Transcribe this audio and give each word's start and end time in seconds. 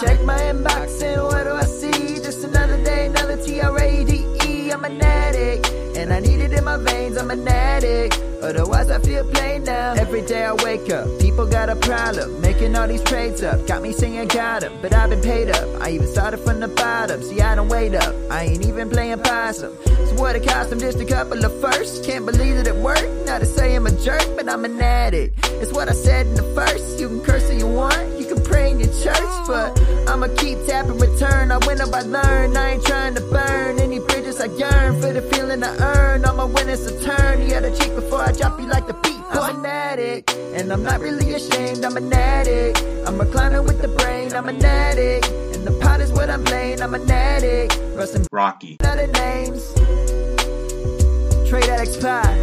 Check 0.00 0.22
my 0.24 0.38
inbox 0.38 1.02
and 1.02 1.22
what 1.22 1.44
do 1.44 1.52
I 1.52 1.64
see? 1.64 2.16
Just 2.16 2.44
another 2.44 2.82
day, 2.84 3.06
another 3.06 3.42
T 3.42 3.60
R 3.62 3.78
A 3.78 4.04
D 4.04 4.26
E. 4.44 4.70
I'm 4.70 4.84
an 4.84 5.00
addict, 5.00 5.70
and 5.96 6.12
I 6.12 6.20
need 6.20 6.40
it 6.40 6.52
in 6.52 6.64
my 6.64 6.76
veins. 6.76 7.16
I'm 7.16 7.30
an 7.30 7.48
addict. 7.48 8.20
Otherwise, 8.42 8.90
I 8.90 8.98
feel 8.98 9.24
plain 9.32 9.64
now. 9.64 9.94
Every 9.94 10.20
day 10.20 10.44
I 10.44 10.52
wake 10.52 10.92
up, 10.92 11.08
people 11.18 11.46
got 11.46 11.70
a 11.70 11.76
problem. 11.76 12.42
Making 12.42 12.76
all 12.76 12.86
these 12.86 13.02
trades 13.04 13.42
up, 13.42 13.66
got 13.66 13.80
me 13.80 13.92
singing 13.92 14.28
got 14.28 14.46
got 14.60 14.64
'em, 14.64 14.72
but 14.82 14.92
I've 14.92 15.08
been 15.08 15.22
paid 15.22 15.48
up. 15.50 15.66
I 15.80 15.90
even 15.90 16.06
started 16.08 16.40
from 16.40 16.60
the 16.60 16.68
bottom. 16.68 17.22
See, 17.22 17.40
I 17.40 17.54
don't 17.54 17.68
wait 17.68 17.94
up. 17.94 18.14
I 18.30 18.44
ain't 18.44 18.66
even 18.66 18.90
playing 18.90 19.20
possum. 19.20 19.72
So 19.86 20.14
what 20.16 20.36
it 20.36 20.46
cost 20.46 20.68
them 20.70 20.78
just 20.78 21.00
a 21.00 21.06
couple 21.06 21.42
of 21.42 21.52
firsts. 21.60 22.06
Can't 22.06 22.26
believe 22.26 22.56
that 22.56 22.66
it 22.66 22.76
worked. 22.76 23.26
Not 23.26 23.40
to 23.40 23.46
say 23.46 23.74
I'm 23.74 23.86
a 23.86 23.92
jerk, 23.92 24.26
but 24.36 24.46
I'm 24.48 24.64
an 24.66 24.78
addict. 24.80 25.38
It's 25.62 25.72
what 25.72 25.88
I 25.88 25.92
said 25.92 26.26
in 26.26 26.34
the 26.34 26.48
first. 26.54 27.00
You 27.00 27.08
can 27.08 27.20
curse 27.20 27.48
if 27.48 27.58
you 27.58 27.66
want. 27.66 28.15
You 28.46 28.52
can 28.52 28.52
pray 28.52 28.70
in 28.70 28.78
church, 29.02 29.46
but 29.46 29.78
I'ma 30.08 30.28
keep 30.36 30.64
tapping 30.66 30.98
return. 30.98 31.50
I 31.50 31.58
win 31.66 31.80
up, 31.80 31.94
I 31.94 32.02
learn. 32.02 32.56
I 32.56 32.72
ain't 32.72 32.84
trying 32.84 33.14
to 33.14 33.20
burn 33.20 33.80
any 33.80 33.98
bridges. 33.98 34.40
I 34.40 34.46
yearn 34.46 35.00
for 35.00 35.12
the 35.12 35.22
feeling 35.22 35.62
I 35.62 35.76
earn. 35.78 36.06
Winnings 36.52 36.86
a 36.86 37.04
turn. 37.04 37.42
You 37.42 37.50
gotta 37.50 37.76
cheat 37.76 37.94
before 37.94 38.20
I 38.20 38.32
drop 38.32 38.60
you 38.60 38.66
like 38.66 38.86
the 38.86 38.94
beat. 38.94 39.20
I'm 39.30 39.58
an 39.58 39.66
addict, 39.66 40.32
and 40.32 40.72
I'm 40.72 40.82
not 40.82 41.00
really 41.00 41.34
ashamed. 41.34 41.84
I'm 41.84 41.96
an 41.96 42.12
addict. 42.12 42.82
I'm 43.06 43.18
reclining 43.18 43.64
with 43.64 43.82
the 43.82 43.88
brain. 43.88 44.32
I'm 44.32 44.48
an 44.48 44.64
addict, 44.64 45.28
and 45.28 45.66
the 45.66 45.72
pot 45.80 46.00
is 46.00 46.12
what 46.12 46.30
I'm 46.30 46.44
playing. 46.44 46.82
I'm 46.82 46.94
an 46.94 47.10
addict. 47.10 47.78
Rustin' 47.96 48.26
Rocky. 48.30 48.76
other 48.84 49.08
names. 49.08 49.72
Trade 51.48 51.68
Addicts 51.68 51.96
Pod. 51.96 52.36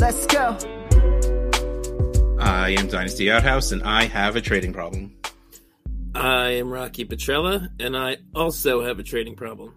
Let's 0.00 0.26
go. 0.26 0.75
I 2.46 2.76
am 2.78 2.86
Dynasty 2.86 3.28
Outhouse, 3.28 3.72
and 3.72 3.82
I 3.82 4.04
have 4.04 4.36
a 4.36 4.40
trading 4.40 4.72
problem. 4.72 5.16
I 6.14 6.50
am 6.50 6.72
Rocky 6.72 7.04
Petrella, 7.04 7.70
and 7.80 7.96
I 7.96 8.18
also 8.36 8.84
have 8.84 9.00
a 9.00 9.02
trading 9.02 9.34
problem. 9.34 9.74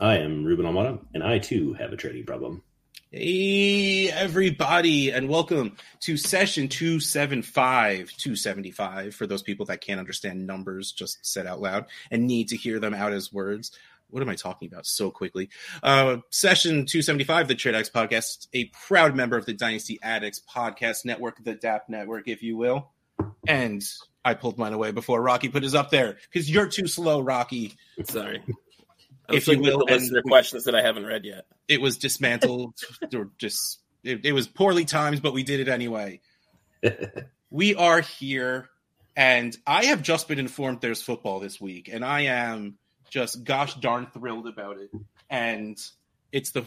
I 0.00 0.16
am 0.20 0.42
Ruben 0.44 0.64
Almada, 0.64 1.04
and 1.12 1.22
I 1.22 1.38
too 1.40 1.74
have 1.74 1.92
a 1.92 1.98
trading 1.98 2.24
problem. 2.24 2.62
Hey, 3.10 4.10
everybody, 4.10 5.10
and 5.10 5.28
welcome 5.28 5.76
to 6.00 6.16
session 6.16 6.66
275, 6.66 8.10
275. 8.16 9.14
For 9.14 9.26
those 9.26 9.42
people 9.42 9.66
that 9.66 9.82
can't 9.82 10.00
understand 10.00 10.46
numbers 10.46 10.92
just 10.92 11.26
said 11.26 11.46
out 11.46 11.60
loud 11.60 11.84
and 12.10 12.26
need 12.26 12.48
to 12.48 12.56
hear 12.56 12.80
them 12.80 12.94
out 12.94 13.12
as 13.12 13.34
words. 13.34 13.70
What 14.10 14.22
am 14.22 14.28
I 14.28 14.34
talking 14.36 14.68
about 14.68 14.86
so 14.86 15.10
quickly? 15.10 15.48
Uh, 15.82 16.18
session 16.30 16.86
275, 16.86 17.48
the 17.48 17.54
Trade 17.54 17.74
Addicts 17.74 17.90
podcast, 17.90 18.46
a 18.52 18.66
proud 18.86 19.16
member 19.16 19.36
of 19.36 19.46
the 19.46 19.52
Dynasty 19.54 19.98
Addicts 20.02 20.40
podcast 20.54 21.04
network, 21.04 21.42
the 21.42 21.54
DAP 21.54 21.88
network, 21.88 22.28
if 22.28 22.42
you 22.42 22.56
will. 22.56 22.92
And 23.48 23.84
I 24.24 24.34
pulled 24.34 24.56
mine 24.58 24.72
away 24.72 24.92
before 24.92 25.20
Rocky 25.20 25.48
put 25.48 25.62
his 25.62 25.74
up 25.74 25.90
there 25.90 26.16
because 26.32 26.50
you're 26.50 26.68
too 26.68 26.86
slow, 26.86 27.20
Rocky. 27.20 27.74
Sorry. 28.04 28.42
If 29.30 29.48
you 29.48 29.58
will, 29.58 29.78
the 29.78 29.92
and 29.94 30.02
listener 30.02 30.22
questions 30.22 30.64
that 30.64 30.74
I 30.74 30.82
haven't 30.82 31.06
read 31.06 31.24
yet. 31.24 31.46
it 31.66 31.80
was 31.80 31.96
dismantled 31.96 32.74
or 33.14 33.30
just 33.38 33.80
it, 34.02 34.24
it 34.26 34.32
was 34.32 34.46
poorly 34.46 34.84
timed 34.84 35.22
but 35.22 35.32
we 35.32 35.42
did 35.42 35.60
it 35.60 35.68
anyway 35.68 36.20
we 37.50 37.74
are 37.74 38.02
here 38.02 38.68
and 39.16 39.56
i 39.66 39.86
have 39.86 40.02
just 40.02 40.28
been 40.28 40.38
informed 40.38 40.82
there's 40.82 41.00
football 41.00 41.40
this 41.40 41.58
week 41.58 41.88
and 41.90 42.04
i 42.04 42.20
am 42.22 42.76
just 43.14 43.44
gosh 43.44 43.74
darn 43.74 44.06
thrilled 44.12 44.48
about 44.48 44.76
it 44.76 44.90
and 45.30 45.78
it's 46.32 46.50
the 46.50 46.64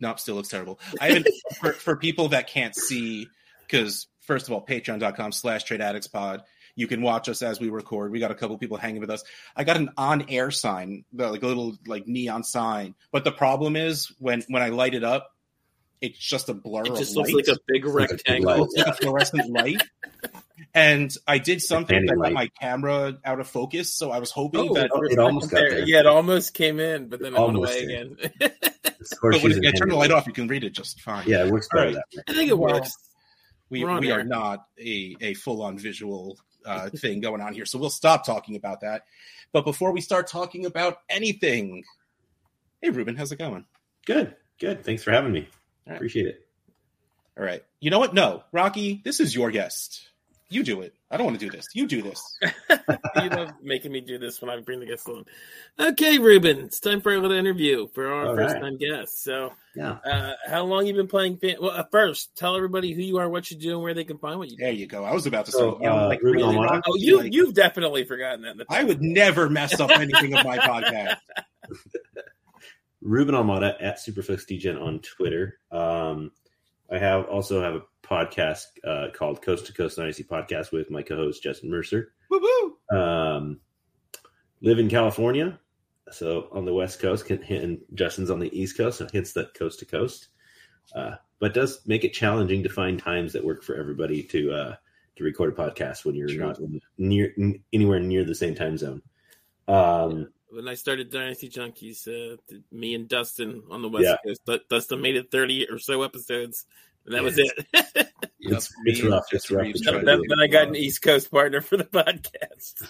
no 0.00 0.16
still 0.16 0.36
looks 0.36 0.48
terrible 0.48 0.80
i 1.00 1.08
haven't 1.08 1.28
for, 1.60 1.72
for 1.74 1.96
people 1.96 2.28
that 2.28 2.46
can't 2.46 2.74
see 2.74 3.28
because 3.66 4.06
first 4.20 4.46
of 4.46 4.54
all 4.54 4.64
patreon.com 4.64 5.30
slash 5.30 5.64
trade 5.64 5.82
addicts 5.82 6.06
pod 6.06 6.42
you 6.74 6.86
can 6.86 7.02
watch 7.02 7.28
us 7.28 7.42
as 7.42 7.60
we 7.60 7.68
record 7.68 8.10
we 8.10 8.20
got 8.20 8.30
a 8.30 8.34
couple 8.34 8.56
people 8.56 8.78
hanging 8.78 9.02
with 9.02 9.10
us 9.10 9.22
I 9.54 9.64
got 9.64 9.76
an 9.76 9.90
on 9.96 10.24
air 10.28 10.50
sign, 10.50 11.04
the, 11.12 11.30
like 11.30 11.42
a 11.42 11.46
little 11.46 11.76
like 11.86 12.06
neon 12.06 12.44
sign. 12.44 12.94
But 13.10 13.24
the 13.24 13.32
problem 13.32 13.76
is 13.76 14.10
when 14.18 14.42
when 14.48 14.62
I 14.62 14.70
light 14.70 14.94
it 14.94 15.04
up, 15.04 15.30
it's 16.00 16.18
just 16.18 16.48
a 16.48 16.54
blur. 16.54 16.84
It 16.84 16.92
of 16.92 16.98
just 16.98 17.16
looks 17.16 17.32
light. 17.32 17.46
like 17.46 17.56
a 17.56 17.60
big 17.66 17.84
like 17.84 18.10
a 18.10 18.14
big 18.14 18.20
rectangle. 18.34 18.64
It's 18.64 18.76
like 18.76 18.86
a 18.86 18.92
fluorescent 18.94 19.50
light. 19.50 19.82
And 20.74 21.14
I 21.28 21.36
did 21.38 21.60
something 21.60 21.94
fanny 21.94 22.06
that 22.08 22.16
got 22.16 22.32
my 22.32 22.48
camera 22.58 23.18
out 23.26 23.40
of 23.40 23.46
focus, 23.46 23.94
so 23.94 24.10
I 24.10 24.18
was 24.20 24.30
hoping 24.30 24.70
Oh, 24.70 24.74
that. 24.74 24.90
it 25.10 25.18
almost 25.18 25.50
got 25.50 25.58
there. 25.68 25.84
Yeah, 25.86 26.00
it 26.00 26.06
almost 26.06 26.54
came 26.54 26.80
in, 26.80 27.08
but 27.08 27.20
then 27.20 27.34
it 27.34 27.38
went 27.40 27.56
away 27.56 27.86
did. 27.86 28.12
again. 28.40 28.52
But 29.20 29.42
when 29.42 29.52
and 29.52 29.66
I 29.66 29.72
turn 29.72 29.88
the 29.88 29.96
light 29.96 30.12
off, 30.12 30.26
you 30.28 30.32
can 30.32 30.46
read 30.46 30.62
it 30.64 30.70
just 30.70 31.00
fine. 31.00 31.26
Yeah, 31.26 31.44
it 31.44 31.50
works 31.52 31.68
better 31.72 31.88
All 31.88 31.92
that 31.94 32.04
way. 32.16 32.22
I 32.28 32.32
think 32.34 32.50
it 32.50 32.56
Well, 32.58 32.74
works. 32.74 32.96
we, 33.68 33.84
We're 33.84 33.98
we 33.98 34.12
are 34.12 34.22
not 34.22 34.64
a, 34.78 35.16
a 35.20 35.34
full 35.34 35.60
on 35.62 35.76
visual 35.76 36.38
uh, 36.64 36.88
thing 36.96 37.20
going 37.20 37.40
on 37.40 37.52
here, 37.52 37.66
so 37.66 37.78
we'll 37.78 37.90
stop 37.90 38.24
talking 38.24 38.54
about 38.54 38.80
that. 38.82 39.02
But 39.52 39.64
before 39.64 39.90
we 39.92 40.00
start 40.00 40.28
talking 40.28 40.66
about 40.66 40.98
anything, 41.10 41.82
hey 42.80 42.90
Ruben, 42.90 43.16
how's 43.16 43.32
it 43.32 43.38
going? 43.40 43.64
Good, 44.06 44.36
good. 44.60 44.84
Thanks 44.84 45.02
for 45.02 45.10
having 45.10 45.32
me. 45.32 45.48
right. 45.86 45.96
Appreciate 45.96 46.26
it. 46.26 46.46
All 47.36 47.44
right. 47.44 47.64
You 47.80 47.90
know 47.90 47.98
what? 47.98 48.14
No, 48.14 48.44
Rocky, 48.52 49.02
this 49.04 49.18
is 49.20 49.34
your 49.34 49.50
guest. 49.50 50.08
You 50.52 50.62
do 50.62 50.82
it. 50.82 50.94
I 51.10 51.16
don't 51.16 51.26
want 51.26 51.40
to 51.40 51.46
do 51.46 51.50
this. 51.50 51.66
You 51.74 51.86
do 51.86 52.02
this. 52.02 52.22
you 52.42 53.28
love 53.30 53.52
making 53.62 53.90
me 53.90 54.00
do 54.02 54.18
this 54.18 54.40
when 54.42 54.50
I 54.50 54.60
bring 54.60 54.80
the 54.80 54.86
guests 54.86 55.08
on. 55.08 55.24
Okay, 55.80 56.18
Ruben, 56.18 56.58
it's 56.60 56.78
time 56.78 57.00
for 57.00 57.14
a 57.14 57.18
little 57.18 57.36
interview 57.36 57.88
for 57.94 58.06
our 58.06 58.26
All 58.28 58.36
first 58.36 58.54
right. 58.54 58.62
time 58.62 58.76
guest. 58.76 59.22
So, 59.22 59.52
Yeah. 59.74 59.92
uh, 60.04 60.32
how 60.46 60.64
long 60.64 60.86
you 60.86 60.94
been 60.94 61.08
playing? 61.08 61.38
Fan- 61.38 61.56
well, 61.60 61.70
uh, 61.70 61.84
first, 61.90 62.36
tell 62.36 62.54
everybody 62.56 62.92
who 62.92 63.00
you 63.00 63.16
are, 63.18 63.28
what 63.30 63.50
you 63.50 63.56
do, 63.56 63.72
and 63.72 63.82
where 63.82 63.94
they 63.94 64.04
can 64.04 64.18
find 64.18 64.38
what 64.38 64.50
you 64.50 64.56
do. 64.58 64.62
There 64.64 64.72
you 64.72 64.86
go. 64.86 65.04
I 65.04 65.14
was 65.14 65.26
about 65.26 65.46
to 65.46 65.52
So, 65.52 65.72
say, 65.72 65.84
you 65.84 65.88
know, 65.90 65.98
uh, 66.00 66.08
like, 66.08 66.22
Ruben 66.22 66.42
really, 66.42 66.54
Almada? 66.56 66.70
Rocky, 66.70 66.82
Oh, 66.86 66.96
you 66.96 67.18
like, 67.18 67.32
you've 67.32 67.54
definitely 67.54 68.04
forgotten 68.04 68.42
that. 68.42 68.50
In 68.52 68.58
the 68.58 68.66
I 68.68 68.84
would 68.84 69.00
never 69.02 69.48
mess 69.48 69.80
up 69.80 69.90
anything 69.98 70.34
of 70.34 70.44
my 70.44 70.58
podcast. 70.58 71.16
Ruben 73.00 73.34
Almada 73.34 73.74
at 73.80 73.98
SuperflexDegen 73.98 74.80
on 74.80 75.00
Twitter. 75.00 75.58
Um, 75.70 76.30
I 76.90 76.98
have 76.98 77.24
also 77.26 77.62
have 77.62 77.74
a 77.74 77.82
podcast 78.12 78.66
uh, 78.86 79.08
called 79.14 79.40
Coast 79.42 79.66
to 79.66 79.72
Coast 79.72 79.96
Dynasty 79.96 80.24
Podcast 80.24 80.70
with 80.72 80.90
my 80.90 81.02
co-host 81.02 81.42
Justin 81.42 81.70
Mercer. 81.70 82.12
Woo 82.30 82.40
woo. 82.90 82.98
Um, 82.98 83.60
live 84.60 84.78
in 84.78 84.88
California, 84.88 85.58
so 86.10 86.48
on 86.52 86.64
the 86.64 86.74
West 86.74 87.00
Coast, 87.00 87.28
and 87.30 87.80
Justin's 87.94 88.30
on 88.30 88.38
the 88.38 88.56
East 88.58 88.76
Coast, 88.76 88.98
so 88.98 89.08
hits 89.12 89.32
that 89.32 89.54
coast 89.54 89.78
to 89.78 89.86
coast. 89.86 90.28
Uh, 90.94 91.14
but 91.38 91.54
does 91.54 91.80
make 91.86 92.04
it 92.04 92.12
challenging 92.12 92.62
to 92.62 92.68
find 92.68 92.98
times 92.98 93.32
that 93.32 93.44
work 93.44 93.62
for 93.62 93.76
everybody 93.76 94.22
to 94.24 94.52
uh, 94.52 94.74
to 95.16 95.24
record 95.24 95.52
a 95.52 95.56
podcast 95.56 96.04
when 96.04 96.14
you're 96.14 96.28
Sure. 96.28 96.46
not 96.46 96.58
near 96.98 97.34
anywhere 97.72 98.00
near 98.00 98.24
the 98.24 98.34
same 98.34 98.54
time 98.54 98.76
zone. 98.76 99.02
Um, 99.68 100.28
when 100.50 100.68
I 100.68 100.74
started 100.74 101.10
Dynasty 101.10 101.48
Junkies, 101.48 102.06
uh, 102.06 102.36
me 102.70 102.94
and 102.94 103.08
Dustin 103.08 103.62
on 103.70 103.80
the 103.80 103.88
West 103.88 104.04
Yeah. 104.04 104.16
Coast, 104.26 104.42
but 104.44 104.68
Dustin 104.68 105.00
made 105.00 105.16
it 105.16 105.30
30 105.30 105.68
or 105.70 105.78
so 105.78 106.02
episodes, 106.02 106.66
and 107.06 107.14
that 107.14 107.22
was 107.22 107.38
it. 107.38 108.08
It's, 108.44 108.74
it's 108.84 109.00
rough. 109.04 109.22
It's 109.30 109.52
rough. 109.52 109.62
Reeves 109.62 109.80
to 109.82 109.92
try 109.92 109.92
then, 109.92 110.00
to 110.00 110.06
tried 110.06 110.16
do 110.16 110.22
it. 110.24 110.28
then 110.30 110.40
I 110.40 110.46
got 110.48 110.66
an 110.66 110.74
East 110.74 111.00
Coast 111.00 111.30
partner 111.30 111.60
for 111.60 111.76
the 111.76 111.84
podcast. 111.92 112.82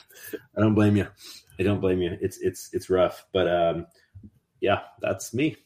I 0.57 0.61
don't 0.63 0.75
blame 0.75 0.97
you. 0.97 1.07
I 1.61 1.63
don't 1.63 1.81
blame 1.81 2.01
you. 2.01 2.17
It's 2.23 2.39
it's 2.39 2.71
it's 2.73 2.89
rough, 2.89 3.27
but 3.35 3.49
um, 3.49 3.87
yeah, 4.61 4.81
that's 5.03 5.35
me. 5.35 5.57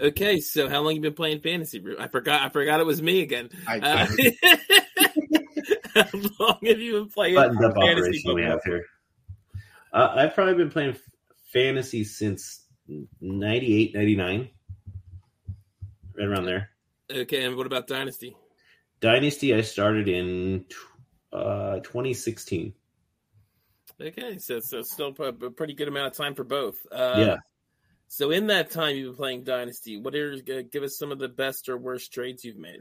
Okay, 0.00 0.40
so 0.40 0.68
how 0.68 0.80
long 0.80 0.94
you 0.94 1.02
been 1.02 1.12
playing 1.12 1.40
fantasy? 1.40 1.84
I 1.98 2.08
forgot. 2.08 2.40
I 2.40 2.48
forgot 2.48 2.80
it 2.80 2.86
was 2.86 3.02
me 3.02 3.20
again. 3.20 3.50
I, 3.68 3.78
Uh, 3.80 4.06
I, 4.08 4.56
how 5.94 6.08
long 6.38 6.58
have 6.62 6.80
you 6.80 6.92
been 7.00 7.08
playing 7.10 7.34
Buttoned 7.34 7.62
up 7.62 7.74
fantasy 7.74 8.00
operation 8.00 8.34
we 8.34 8.42
have 8.42 8.60
here. 8.64 8.86
Uh, 9.92 10.12
I've 10.16 10.34
probably 10.34 10.54
been 10.54 10.70
playing 10.70 10.96
fantasy 11.52 12.04
since 12.04 12.64
98, 13.20 13.94
99. 13.94 14.48
Right 16.20 16.28
around 16.28 16.44
there. 16.44 16.70
Okay, 17.10 17.44
and 17.44 17.56
what 17.56 17.66
about 17.66 17.86
Dynasty? 17.86 18.36
Dynasty, 19.00 19.54
I 19.54 19.62
started 19.62 20.08
in 20.08 20.66
uh, 21.32 21.80
2016. 21.80 22.74
Okay, 24.00 24.38
so 24.38 24.60
so 24.60 24.82
still 24.82 25.14
a 25.18 25.32
pretty 25.32 25.74
good 25.74 25.88
amount 25.88 26.06
of 26.06 26.12
time 26.14 26.34
for 26.34 26.44
both. 26.44 26.86
Uh, 26.90 27.16
yeah, 27.18 27.36
So 28.08 28.30
in 28.30 28.46
that 28.48 28.70
time 28.70 28.96
you've 28.96 29.12
been 29.12 29.16
playing 29.16 29.44
Dynasty, 29.44 29.98
what 29.98 30.14
are 30.14 30.36
give 30.40 30.82
us 30.82 30.96
some 30.98 31.12
of 31.12 31.18
the 31.18 31.28
best 31.28 31.68
or 31.68 31.76
worst 31.76 32.12
trades 32.12 32.44
you've 32.44 32.56
made? 32.56 32.80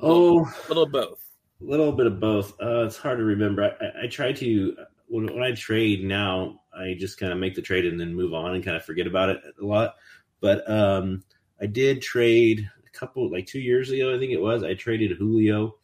oh, 0.00 0.40
A 0.44 0.68
little 0.68 0.86
both. 0.86 1.20
a 1.60 1.64
little 1.64 1.92
bit 1.92 2.06
of 2.06 2.20
both. 2.20 2.52
Uh, 2.60 2.84
it's 2.86 2.96
hard 2.96 3.18
to 3.18 3.24
remember. 3.24 3.64
I, 3.64 3.84
I, 3.84 4.04
I 4.04 4.06
try 4.06 4.32
to 4.32 4.76
when, 5.08 5.26
when 5.32 5.42
I 5.42 5.52
trade 5.52 6.04
now, 6.04 6.60
I 6.76 6.94
just 6.98 7.18
kind 7.18 7.32
of 7.32 7.38
make 7.38 7.54
the 7.54 7.62
trade 7.62 7.84
and 7.86 8.00
then 8.00 8.14
move 8.14 8.34
on 8.34 8.54
and 8.54 8.64
kind 8.64 8.76
of 8.76 8.84
forget 8.84 9.06
about 9.06 9.28
it 9.30 9.40
a 9.60 9.64
lot. 9.64 9.96
But 10.40 10.68
um, 10.70 11.22
I 11.60 11.66
did 11.66 12.02
trade 12.02 12.68
a 12.86 12.98
couple, 12.98 13.30
like 13.30 13.46
two 13.46 13.60
years 13.60 13.90
ago, 13.90 14.14
I 14.14 14.18
think 14.18 14.32
it 14.32 14.40
was. 14.40 14.62
I 14.62 14.74
traded 14.74 15.16
Julio. 15.16 15.76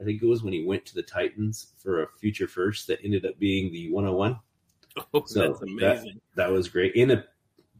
I 0.00 0.04
think 0.04 0.22
it 0.22 0.26
was 0.26 0.42
when 0.42 0.52
he 0.52 0.64
went 0.64 0.84
to 0.86 0.94
the 0.94 1.02
Titans 1.02 1.72
for 1.78 2.02
a 2.02 2.08
future 2.20 2.46
first 2.46 2.86
that 2.86 3.00
ended 3.02 3.24
up 3.24 3.38
being 3.38 3.72
the 3.72 3.90
101. 3.90 4.38
Oh, 5.12 5.24
So 5.26 5.40
that's 5.40 5.60
amazing. 5.60 6.22
That 6.36 6.50
was 6.50 6.70
great. 6.70 6.94
In 6.94 7.10
a, 7.10 7.22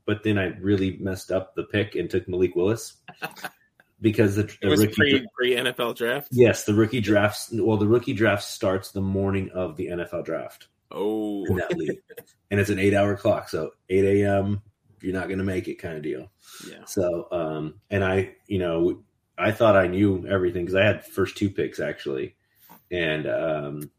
but 0.04 0.22
then 0.22 0.36
I 0.36 0.48
really 0.60 0.98
messed 0.98 1.32
up 1.32 1.54
the 1.54 1.62
pick 1.62 1.94
and 1.94 2.10
took 2.10 2.28
Malik 2.28 2.54
Willis. 2.54 2.98
because 4.02 4.36
the, 4.36 4.42
the 4.60 4.68
rookie 4.68 4.92
pre 4.92 5.26
pre 5.34 5.56
NFL 5.56 5.96
draft. 5.96 6.28
yes 6.30 6.64
the 6.64 6.74
rookie 6.74 7.00
drafts 7.00 7.48
well 7.54 7.78
the 7.78 7.86
rookie 7.88 8.12
draft 8.12 8.42
starts 8.42 8.90
the 8.90 9.00
morning 9.00 9.48
of 9.54 9.76
the 9.76 9.86
NFL 9.86 10.26
draft 10.26 10.68
Oh, 10.90 11.44
in 11.46 11.56
that 11.56 11.76
league, 11.76 11.98
and 12.50 12.60
it's 12.60 12.70
an 12.70 12.78
eight 12.78 12.94
hour 12.94 13.16
clock, 13.16 13.48
so 13.48 13.70
eight 13.88 14.04
a.m. 14.04 14.62
You're 15.00 15.12
not 15.14 15.28
going 15.28 15.38
to 15.38 15.44
make 15.44 15.68
it, 15.68 15.76
kind 15.76 15.96
of 15.96 16.02
deal. 16.02 16.30
yeah. 16.68 16.84
So, 16.86 17.28
um, 17.30 17.80
and 17.90 18.04
I, 18.04 18.34
you 18.46 18.58
know, 18.58 19.02
I 19.38 19.52
thought 19.52 19.76
I 19.76 19.86
knew 19.86 20.26
everything 20.28 20.64
because 20.64 20.74
I 20.74 20.84
had 20.84 21.04
first 21.04 21.36
two 21.36 21.50
picks 21.50 21.80
actually, 21.80 22.36
and 22.90 23.26
um, 23.26 23.90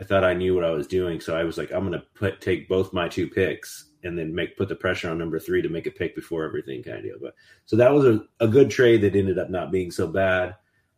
I 0.00 0.04
thought 0.04 0.24
I 0.24 0.34
knew 0.34 0.54
what 0.54 0.64
I 0.64 0.70
was 0.70 0.86
doing. 0.86 1.20
So 1.20 1.36
I 1.36 1.44
was 1.44 1.58
like, 1.58 1.72
I'm 1.72 1.86
going 1.88 1.92
to 2.00 2.06
put 2.14 2.40
take 2.40 2.68
both 2.68 2.92
my 2.92 3.08
two 3.08 3.28
picks 3.28 3.90
and 4.04 4.18
then 4.18 4.34
make 4.34 4.56
put 4.56 4.68
the 4.68 4.76
pressure 4.76 5.10
on 5.10 5.18
number 5.18 5.38
three 5.38 5.62
to 5.62 5.68
make 5.68 5.86
a 5.86 5.90
pick 5.90 6.14
before 6.14 6.44
everything 6.44 6.82
kind 6.82 6.98
of 6.98 7.04
deal. 7.04 7.16
But 7.20 7.34
so 7.66 7.76
that 7.76 7.92
was 7.92 8.04
a, 8.04 8.24
a 8.40 8.48
good 8.48 8.70
trade 8.70 9.02
that 9.02 9.16
ended 9.16 9.38
up 9.38 9.50
not 9.50 9.72
being 9.72 9.90
so 9.90 10.06
bad. 10.06 10.54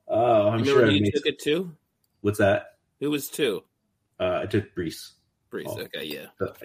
Oh, 0.08 0.48
I'm 0.48 0.60
You 0.60 0.64
sure. 0.66 0.86
I 0.86 0.90
you 0.90 1.02
made, 1.02 1.14
took 1.14 1.26
it 1.26 1.38
too. 1.38 1.72
what's 2.20 2.38
that? 2.38 2.76
Who 3.00 3.10
was 3.10 3.28
two? 3.28 3.62
Uh, 4.18 4.40
I 4.42 4.46
took 4.46 4.74
Breece. 4.74 5.12
Breece. 5.50 5.64
Oh. 5.66 5.80
Okay, 5.80 6.04
yeah. 6.04 6.26
but 6.38 6.58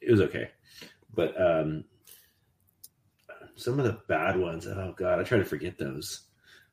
it 0.00 0.10
was 0.10 0.20
okay. 0.20 0.50
But 1.14 1.40
um, 1.40 1.84
some 3.56 3.78
of 3.78 3.84
the 3.84 4.00
bad 4.08 4.38
ones, 4.38 4.66
oh 4.66 4.94
god, 4.96 5.20
I 5.20 5.22
try 5.22 5.38
to 5.38 5.44
forget 5.44 5.78
those. 5.78 6.22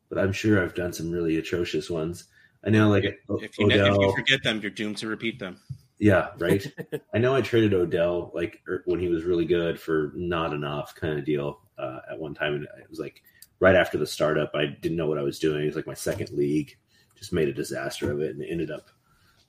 But 0.09 0.17
I'm 0.19 0.33
sure 0.33 0.61
I've 0.61 0.75
done 0.75 0.91
some 0.93 1.11
really 1.11 1.37
atrocious 1.37 1.89
ones. 1.89 2.25
I 2.65 2.69
know, 2.69 2.89
like 2.89 3.05
If 3.05 3.15
you, 3.27 3.39
if 3.39 3.59
Odell. 3.59 4.01
you 4.01 4.13
forget 4.15 4.43
them, 4.43 4.59
you're 4.61 4.69
doomed 4.71 4.97
to 4.97 5.07
repeat 5.07 5.39
them. 5.39 5.59
yeah, 5.99 6.29
right. 6.37 6.65
I 7.13 7.17
know 7.17 7.33
I 7.33 7.41
traded 7.41 7.73
Odell 7.73 8.31
like 8.33 8.61
er, 8.67 8.83
when 8.85 8.99
he 8.99 9.07
was 9.07 9.23
really 9.23 9.45
good 9.45 9.79
for 9.79 10.11
not 10.15 10.53
enough 10.53 10.93
kind 10.95 11.17
of 11.17 11.25
deal 11.25 11.61
uh, 11.77 11.99
at 12.11 12.19
one 12.19 12.33
time, 12.33 12.55
and 12.55 12.63
it 12.63 12.89
was 12.89 12.99
like 12.99 13.23
right 13.59 13.75
after 13.75 13.97
the 13.97 14.05
startup. 14.05 14.51
I 14.53 14.65
didn't 14.65 14.97
know 14.97 15.07
what 15.07 15.17
I 15.17 15.23
was 15.23 15.39
doing. 15.39 15.63
It 15.63 15.67
was 15.67 15.75
like 15.75 15.87
my 15.87 15.93
second 15.93 16.29
league. 16.31 16.77
Just 17.15 17.33
made 17.33 17.47
a 17.47 17.53
disaster 17.53 18.11
of 18.11 18.19
it, 18.19 18.35
and 18.35 18.43
ended 18.43 18.71
up 18.71 18.89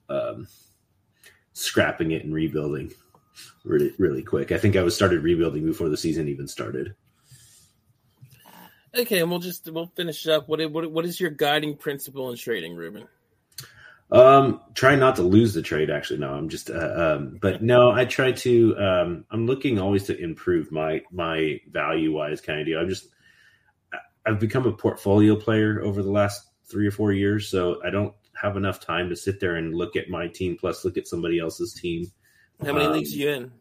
um, 0.09 0.47
scrapping 1.55 2.13
it 2.13 2.25
and 2.25 2.33
rebuilding 2.35 2.93
really 3.65 3.93
really 3.99 4.23
quick. 4.23 4.53
I 4.53 4.59
think 4.59 4.77
I 4.77 4.83
was 4.83 4.95
started 4.95 5.23
rebuilding 5.23 5.65
before 5.65 5.89
the 5.89 5.97
season 5.97 6.29
even 6.29 6.49
started. 6.49 6.95
Okay, 8.95 9.21
and 9.21 9.31
we'll 9.31 9.41
just 9.41 9.71
we'll 9.71 9.91
finish 9.97 10.27
up. 10.27 10.49
What 10.49 10.61
what 10.71 10.91
what 10.91 11.05
is 11.05 11.19
your 11.19 11.31
guiding 11.31 11.77
principle 11.77 12.31
in 12.31 12.37
trading, 12.37 12.77
Ruben? 12.77 13.09
Um, 14.13 14.61
try 14.75 14.95
not 14.95 15.17
to 15.17 15.23
lose 15.23 15.55
the 15.55 15.63
trade. 15.63 15.89
Actually, 15.89 16.19
no, 16.19 16.35
I'm 16.35 16.51
just, 16.51 16.69
uh, 16.69 17.17
um, 17.17 17.39
but 17.41 17.63
no, 17.63 17.91
I 17.91 18.05
try 18.05 18.33
to. 18.33 18.77
Um, 18.77 19.25
I'm 19.31 19.47
looking 19.47 19.79
always 19.79 20.05
to 20.05 20.19
improve 20.19 20.71
my 20.71 21.01
my 21.11 21.61
value 21.71 22.13
wise 22.13 22.43
kind 22.43 22.61
of 22.61 22.67
deal. 22.67 22.79
I'm 22.79 22.91
just, 22.91 23.09
I've 24.27 24.39
become 24.39 24.67
a 24.67 24.73
portfolio 24.73 25.35
player 25.35 25.81
over 25.83 26.03
the 26.03 26.11
last 26.11 26.47
three 26.71 26.87
or 26.87 26.91
four 26.91 27.13
years, 27.13 27.49
so 27.49 27.81
I 27.83 27.89
don't 27.89 28.13
have 28.39 28.59
enough 28.59 28.81
time 28.81 29.09
to 29.09 29.17
sit 29.17 29.41
there 29.41 29.57
and 29.57 29.75
look 29.75 29.97
at 29.97 30.11
my 30.11 30.29
team 30.29 30.59
plus 30.61 30.85
look 30.85 30.99
at 30.99 31.09
somebody 31.09 31.39
else's 31.39 31.73
team. 31.73 32.13
How 32.61 32.73
many 32.73 32.87
Um, 32.87 32.93
leagues 32.93 33.13
are 33.15 33.19
you 33.19 33.29
in? 33.31 33.53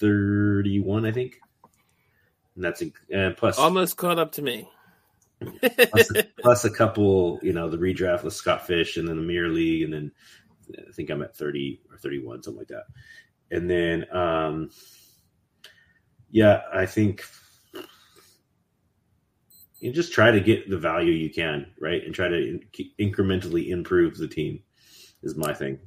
Thirty 0.00 0.80
one, 0.80 1.04
I 1.04 1.12
think, 1.12 1.40
and 2.54 2.64
that's 2.64 2.82
uh, 2.82 3.30
plus 3.36 3.58
Almost 3.58 3.96
caught 3.96 4.18
up 4.18 4.32
to 4.32 4.42
me. 4.42 4.68
plus, 5.40 6.10
a, 6.12 6.24
plus 6.40 6.64
a 6.64 6.70
couple, 6.70 7.40
you 7.42 7.52
know, 7.52 7.68
the 7.68 7.78
redraft 7.78 8.22
with 8.22 8.34
Scott 8.34 8.66
Fish 8.66 8.96
and 8.96 9.08
then 9.08 9.16
the 9.16 9.22
Mirror 9.22 9.48
League, 9.48 9.82
and 9.82 9.92
then 9.92 10.12
I 10.88 10.92
think 10.92 11.10
I'm 11.10 11.22
at 11.22 11.36
30 11.36 11.80
or 11.90 11.98
31, 11.98 12.42
something 12.44 12.58
like 12.58 12.68
that. 12.68 12.84
And 13.50 13.68
then, 13.68 14.06
um, 14.16 14.70
yeah, 16.30 16.62
I 16.72 16.86
think 16.86 17.24
you 19.80 19.92
just 19.92 20.12
try 20.12 20.30
to 20.30 20.40
get 20.40 20.70
the 20.70 20.78
value 20.78 21.12
you 21.12 21.28
can, 21.28 21.72
right? 21.80 22.02
And 22.04 22.14
try 22.14 22.28
to 22.28 22.36
in- 22.36 22.90
incrementally 23.00 23.68
improve 23.68 24.16
the 24.16 24.28
team 24.28 24.62
is 25.22 25.36
my 25.36 25.52
thing. 25.52 25.80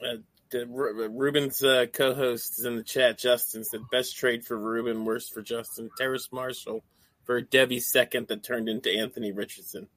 Ru- 0.00 0.22
Ruben's 0.54 1.62
uh, 1.62 1.86
co-host 1.92 2.58
is 2.58 2.64
in 2.64 2.76
the 2.76 2.82
chat. 2.82 3.18
Justin 3.18 3.64
said 3.64 3.80
best 3.90 4.16
trade 4.16 4.44
for 4.44 4.56
Ruben, 4.56 5.04
worst 5.04 5.32
for 5.32 5.42
Justin. 5.42 5.90
Terrace 5.96 6.28
Marshall 6.32 6.82
for 7.24 7.40
Debbie 7.40 7.80
second 7.80 8.28
that 8.28 8.42
turned 8.42 8.68
into 8.68 8.90
Anthony 8.90 9.32
Richardson. 9.32 9.88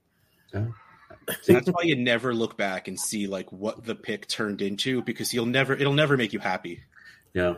That's 1.48 1.68
why 1.68 1.84
you 1.84 1.96
never 1.96 2.34
look 2.34 2.57
back 2.57 2.88
and 2.88 3.00
see 3.00 3.28
like 3.28 3.52
what 3.52 3.84
the 3.84 3.96
pick 3.96 4.28
turned 4.28 4.62
into 4.62 5.02
because 5.02 5.34
you'll 5.34 5.46
never 5.46 5.74
it'll 5.74 5.94
never 5.94 6.18
make 6.18 6.34
you 6.34 6.40
happy. 6.40 6.81
Yeah. 7.34 7.56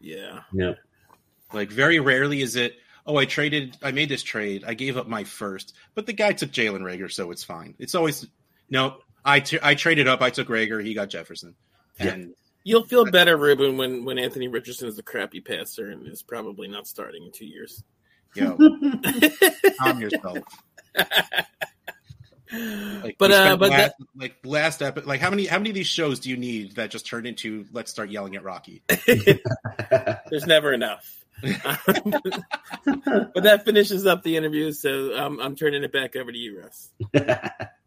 Yeah, 0.00 0.40
Yeah. 0.52 0.74
Like 1.52 1.70
very 1.70 1.98
rarely 1.98 2.40
is 2.40 2.56
it, 2.56 2.76
oh, 3.06 3.16
I 3.16 3.24
traded, 3.24 3.76
I 3.82 3.90
made 3.90 4.08
this 4.08 4.22
trade, 4.22 4.64
I 4.66 4.74
gave 4.74 4.96
up 4.96 5.08
my 5.08 5.24
first, 5.24 5.74
but 5.94 6.06
the 6.06 6.12
guy 6.12 6.32
took 6.32 6.50
Jalen 6.50 6.82
Reagor, 6.82 7.10
so 7.10 7.30
it's 7.30 7.42
fine. 7.42 7.74
It's 7.78 7.94
always 7.94 8.26
no. 8.70 8.98
I 9.24 9.40
t- 9.40 9.58
I 9.62 9.74
traded 9.74 10.06
up, 10.06 10.22
I 10.22 10.30
took 10.30 10.48
Reagor, 10.48 10.84
he 10.84 10.94
got 10.94 11.08
Jefferson, 11.08 11.54
Yeah. 11.98 12.12
and 12.12 12.34
you'll 12.64 12.84
feel 12.84 13.04
better, 13.10 13.36
Ruben, 13.36 13.76
when 13.76 14.04
when 14.04 14.18
Anthony 14.18 14.48
Richardson 14.48 14.88
is 14.88 14.98
a 14.98 15.02
crappy 15.02 15.40
passer 15.40 15.90
and 15.90 16.06
is 16.06 16.22
probably 16.22 16.68
not 16.68 16.86
starting 16.86 17.24
in 17.24 17.32
two 17.32 17.46
years. 17.46 17.82
you 18.34 18.44
know, 18.58 18.58
calm 19.80 20.00
yourself. 20.00 20.38
Like, 22.50 23.16
But, 23.18 23.30
uh, 23.30 23.56
but 23.58 23.70
last, 23.70 23.94
like 24.16 24.36
last 24.42 24.80
episode, 24.82 25.06
like 25.06 25.20
how 25.20 25.28
many 25.28 25.44
how 25.44 25.58
many 25.58 25.68
of 25.68 25.74
these 25.74 25.86
shows 25.86 26.18
do 26.20 26.30
you 26.30 26.36
need 26.38 26.76
that 26.76 26.90
just 26.90 27.06
turned 27.06 27.26
into 27.26 27.66
let's 27.72 27.90
start 27.90 28.10
yelling 28.10 28.36
at 28.36 28.42
Rocky? 28.42 28.82
There's 29.06 30.46
never 30.46 30.72
enough. 30.72 31.14
but 31.42 31.82
that 33.42 33.62
finishes 33.66 34.06
up 34.06 34.22
the 34.22 34.36
interview, 34.36 34.72
so 34.72 35.14
um, 35.16 35.40
I'm 35.40 35.56
turning 35.56 35.84
it 35.84 35.92
back 35.92 36.16
over 36.16 36.32
to 36.32 36.38
you, 36.38 36.62
Russ. 36.62 36.88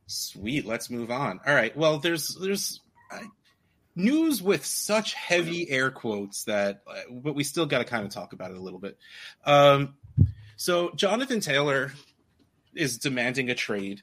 Sweet, 0.05 0.65
let's 0.65 0.89
move 0.91 1.09
on. 1.09 1.39
All 1.45 1.55
right. 1.55 1.75
Well, 1.75 1.97
there's 1.97 2.35
there's 2.35 2.81
uh, 3.11 3.17
news 3.95 4.41
with 4.41 4.65
such 4.65 5.13
heavy 5.13 5.69
air 5.69 5.91
quotes 5.91 6.45
that, 6.45 6.83
but 7.11 7.35
we 7.35 7.43
still 7.43 7.65
got 7.65 7.79
to 7.79 7.85
kind 7.85 8.05
of 8.05 8.11
talk 8.11 8.33
about 8.33 8.51
it 8.51 8.57
a 8.57 8.61
little 8.61 8.79
bit. 8.79 8.97
Um, 9.45 9.95
so 10.55 10.91
Jonathan 10.95 11.39
Taylor 11.39 11.93
is 12.73 12.97
demanding 12.97 13.49
a 13.49 13.55
trade, 13.55 14.01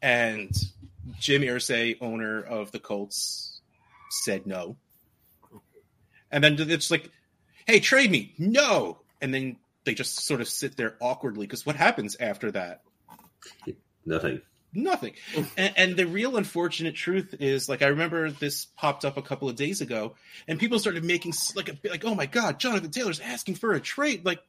and 0.00 0.50
Jim 1.18 1.42
Irsay, 1.42 1.96
owner 2.00 2.42
of 2.42 2.70
the 2.72 2.78
Colts, 2.78 3.60
said 4.10 4.46
no. 4.46 4.76
And 6.30 6.44
then 6.44 6.56
it's 6.58 6.90
like, 6.90 7.10
"Hey, 7.66 7.80
trade 7.80 8.10
me!" 8.10 8.34
No, 8.38 9.00
and 9.20 9.32
then 9.32 9.56
they 9.84 9.94
just 9.94 10.26
sort 10.26 10.40
of 10.40 10.48
sit 10.48 10.76
there 10.76 10.96
awkwardly 11.00 11.46
because 11.46 11.64
what 11.64 11.76
happens 11.76 12.16
after 12.20 12.52
that? 12.52 12.82
Nothing. 14.04 14.42
Nothing. 14.72 15.14
And, 15.56 15.72
and 15.76 15.96
the 15.96 16.06
real 16.06 16.36
unfortunate 16.36 16.94
truth 16.94 17.34
is, 17.40 17.68
like, 17.68 17.82
I 17.82 17.88
remember 17.88 18.30
this 18.30 18.66
popped 18.76 19.04
up 19.04 19.16
a 19.16 19.22
couple 19.22 19.48
of 19.48 19.56
days 19.56 19.80
ago, 19.80 20.14
and 20.46 20.58
people 20.58 20.78
started 20.78 21.04
making 21.04 21.32
like 21.56 21.68
a 21.68 21.76
like, 21.88 22.04
oh 22.04 22.14
my 22.14 22.26
god, 22.26 22.58
Jonathan 22.60 22.90
Taylor's 22.90 23.20
asking 23.20 23.56
for 23.56 23.72
a 23.74 23.80
trade. 23.80 24.24
Like, 24.24 24.40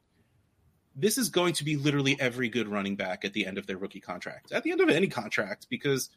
this 0.95 1.17
is 1.17 1.29
going 1.29 1.53
to 1.53 1.63
be 1.63 1.77
literally 1.77 2.17
every 2.19 2.49
good 2.49 2.67
running 2.67 2.95
back 2.95 3.23
at 3.23 3.33
the 3.33 3.45
end 3.45 3.57
of 3.57 3.67
their 3.67 3.77
rookie 3.77 4.01
contract, 4.01 4.51
at 4.51 4.63
the 4.63 4.71
end 4.71 4.81
of 4.81 4.89
any 4.89 5.07
contract, 5.07 5.67
because 5.69 6.09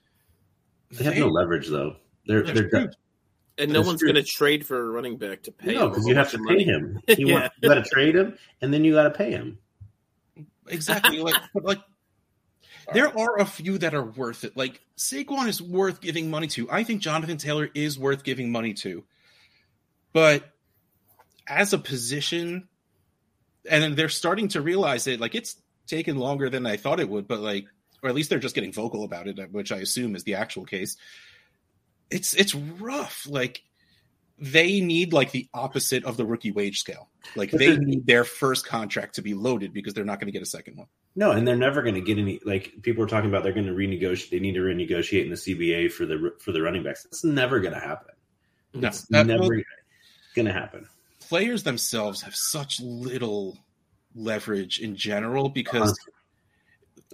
They 0.91 1.05
have 1.05 1.17
no 1.17 1.29
leverage 1.29 1.69
though. 1.69 1.97
They're 2.27 2.43
That's 2.43 2.61
they're 2.61 2.69
true. 2.69 2.89
And 3.59 3.71
no 3.71 3.81
That's 3.81 3.87
one's 3.89 4.03
going 4.03 4.15
to 4.15 4.23
trade 4.23 4.67
for 4.67 4.79
a 4.81 4.91
running 4.91 5.19
back 5.19 5.43
to 5.43 5.53
pay 5.53 5.75
no 5.75 5.89
because 5.91 6.07
you 6.09 6.15
have 6.15 6.31
to 6.31 6.39
pay 6.39 6.43
money. 6.45 6.65
him. 6.65 7.01
You, 7.09 7.29
Yeah. 7.29 7.35
want, 7.35 7.53
you 7.63 7.69
got 7.69 7.75
to 7.75 7.83
trade 7.83 8.17
him, 8.17 8.39
and 8.63 8.73
then 8.73 8.83
you 8.83 8.95
got 8.95 9.03
to 9.05 9.11
pay 9.11 9.31
him. 9.31 9.59
exactly 10.69 11.19
like 11.21 11.35
like 11.55 11.81
there 12.93 13.17
are 13.17 13.39
a 13.39 13.45
few 13.45 13.79
that 13.79 13.95
are 13.95 14.05
worth 14.05 14.45
it. 14.45 14.57
Like 14.57 14.81
Saquon 14.97 15.49
is 15.49 15.61
worth 15.61 16.01
giving 16.01 16.31
money 16.31 16.47
to. 16.49 16.71
I 16.71 16.85
think 16.85 17.01
Jonathan 17.01 17.39
Taylor 17.39 17.69
is 17.75 17.99
worth 17.99 18.25
giving 18.25 18.51
money 18.51 18.75
to. 18.75 19.05
But 20.13 20.45
as 21.47 21.73
a 21.73 21.79
position, 21.79 22.69
and 23.69 23.97
they're 23.97 24.09
starting 24.09 24.49
to 24.49 24.61
realize 24.61 25.07
it, 25.07 25.21
like 25.21 25.35
it's 25.35 25.57
taken 25.87 26.17
longer 26.17 26.49
than 26.51 26.67
I 26.67 26.77
thought 26.77 27.01
it 27.01 27.09
would, 27.09 27.27
but 27.29 27.41
like, 27.41 27.67
or 28.03 28.09
at 28.09 28.15
least 28.15 28.31
they're 28.31 28.39
just 28.39 28.55
getting 28.55 28.73
vocal 28.73 29.05
about 29.05 29.29
it, 29.29 29.53
which 29.53 29.73
I 29.73 29.79
assume 29.79 30.17
is 30.17 30.25
the 30.25 30.35
actual 30.35 30.65
case. 30.65 30.97
It's 32.11 32.35
it's 32.35 32.55
rough. 32.55 33.27
Like 33.29 33.63
they 34.43 34.81
need 34.81 35.13
like 35.13 35.31
the 35.31 35.49
opposite 35.55 36.05
of 36.05 36.17
the 36.17 36.27
rookie 36.27 36.51
wage 36.51 36.81
scale. 36.81 37.09
Like 37.37 37.53
But 37.53 37.61
they 37.61 37.77
need 37.77 38.07
their 38.07 38.25
first 38.25 38.67
contract 38.67 39.15
to 39.15 39.23
be 39.23 39.35
loaded 39.35 39.73
because 39.73 39.95
they're 39.95 40.05
not 40.05 40.19
going 40.19 40.27
to 40.27 40.33
get 40.33 40.43
a 40.43 40.47
second 40.47 40.77
one. 40.77 40.89
No, 41.15 41.31
and 41.31 41.47
they're 41.47 41.55
never 41.55 41.81
going 41.83 41.95
to 41.95 42.01
get 42.01 42.19
any. 42.19 42.41
Like 42.45 42.83
people 42.83 43.05
are 43.05 43.07
talking 43.07 43.31
about, 43.31 43.45
they're 43.45 43.53
going 43.53 43.67
to 43.67 43.73
renegotiate. 43.73 44.31
They 44.31 44.41
need 44.41 44.55
to 44.55 44.61
renegotiate 44.61 45.23
in 45.25 45.31
the 45.31 45.37
CBA 45.37 45.93
for 45.93 46.07
the 46.07 46.33
for 46.41 46.51
the 46.51 46.61
running 46.61 46.83
backs. 46.83 47.05
It's 47.05 47.23
never 47.23 47.61
going 47.61 47.75
to 47.75 47.81
happen. 47.81 48.15
No, 48.75 48.89
It's 48.89 49.03
that- 49.09 49.27
never 49.29 49.43
well, 49.43 49.61
going 50.35 50.47
to 50.47 50.53
happen. 50.53 50.89
players 51.29 51.63
themselves 51.63 52.23
have 52.23 52.35
such 52.35 52.81
little 52.81 53.59
leverage 54.15 54.81
in 54.81 54.97
general 54.97 55.49
because 55.51 55.97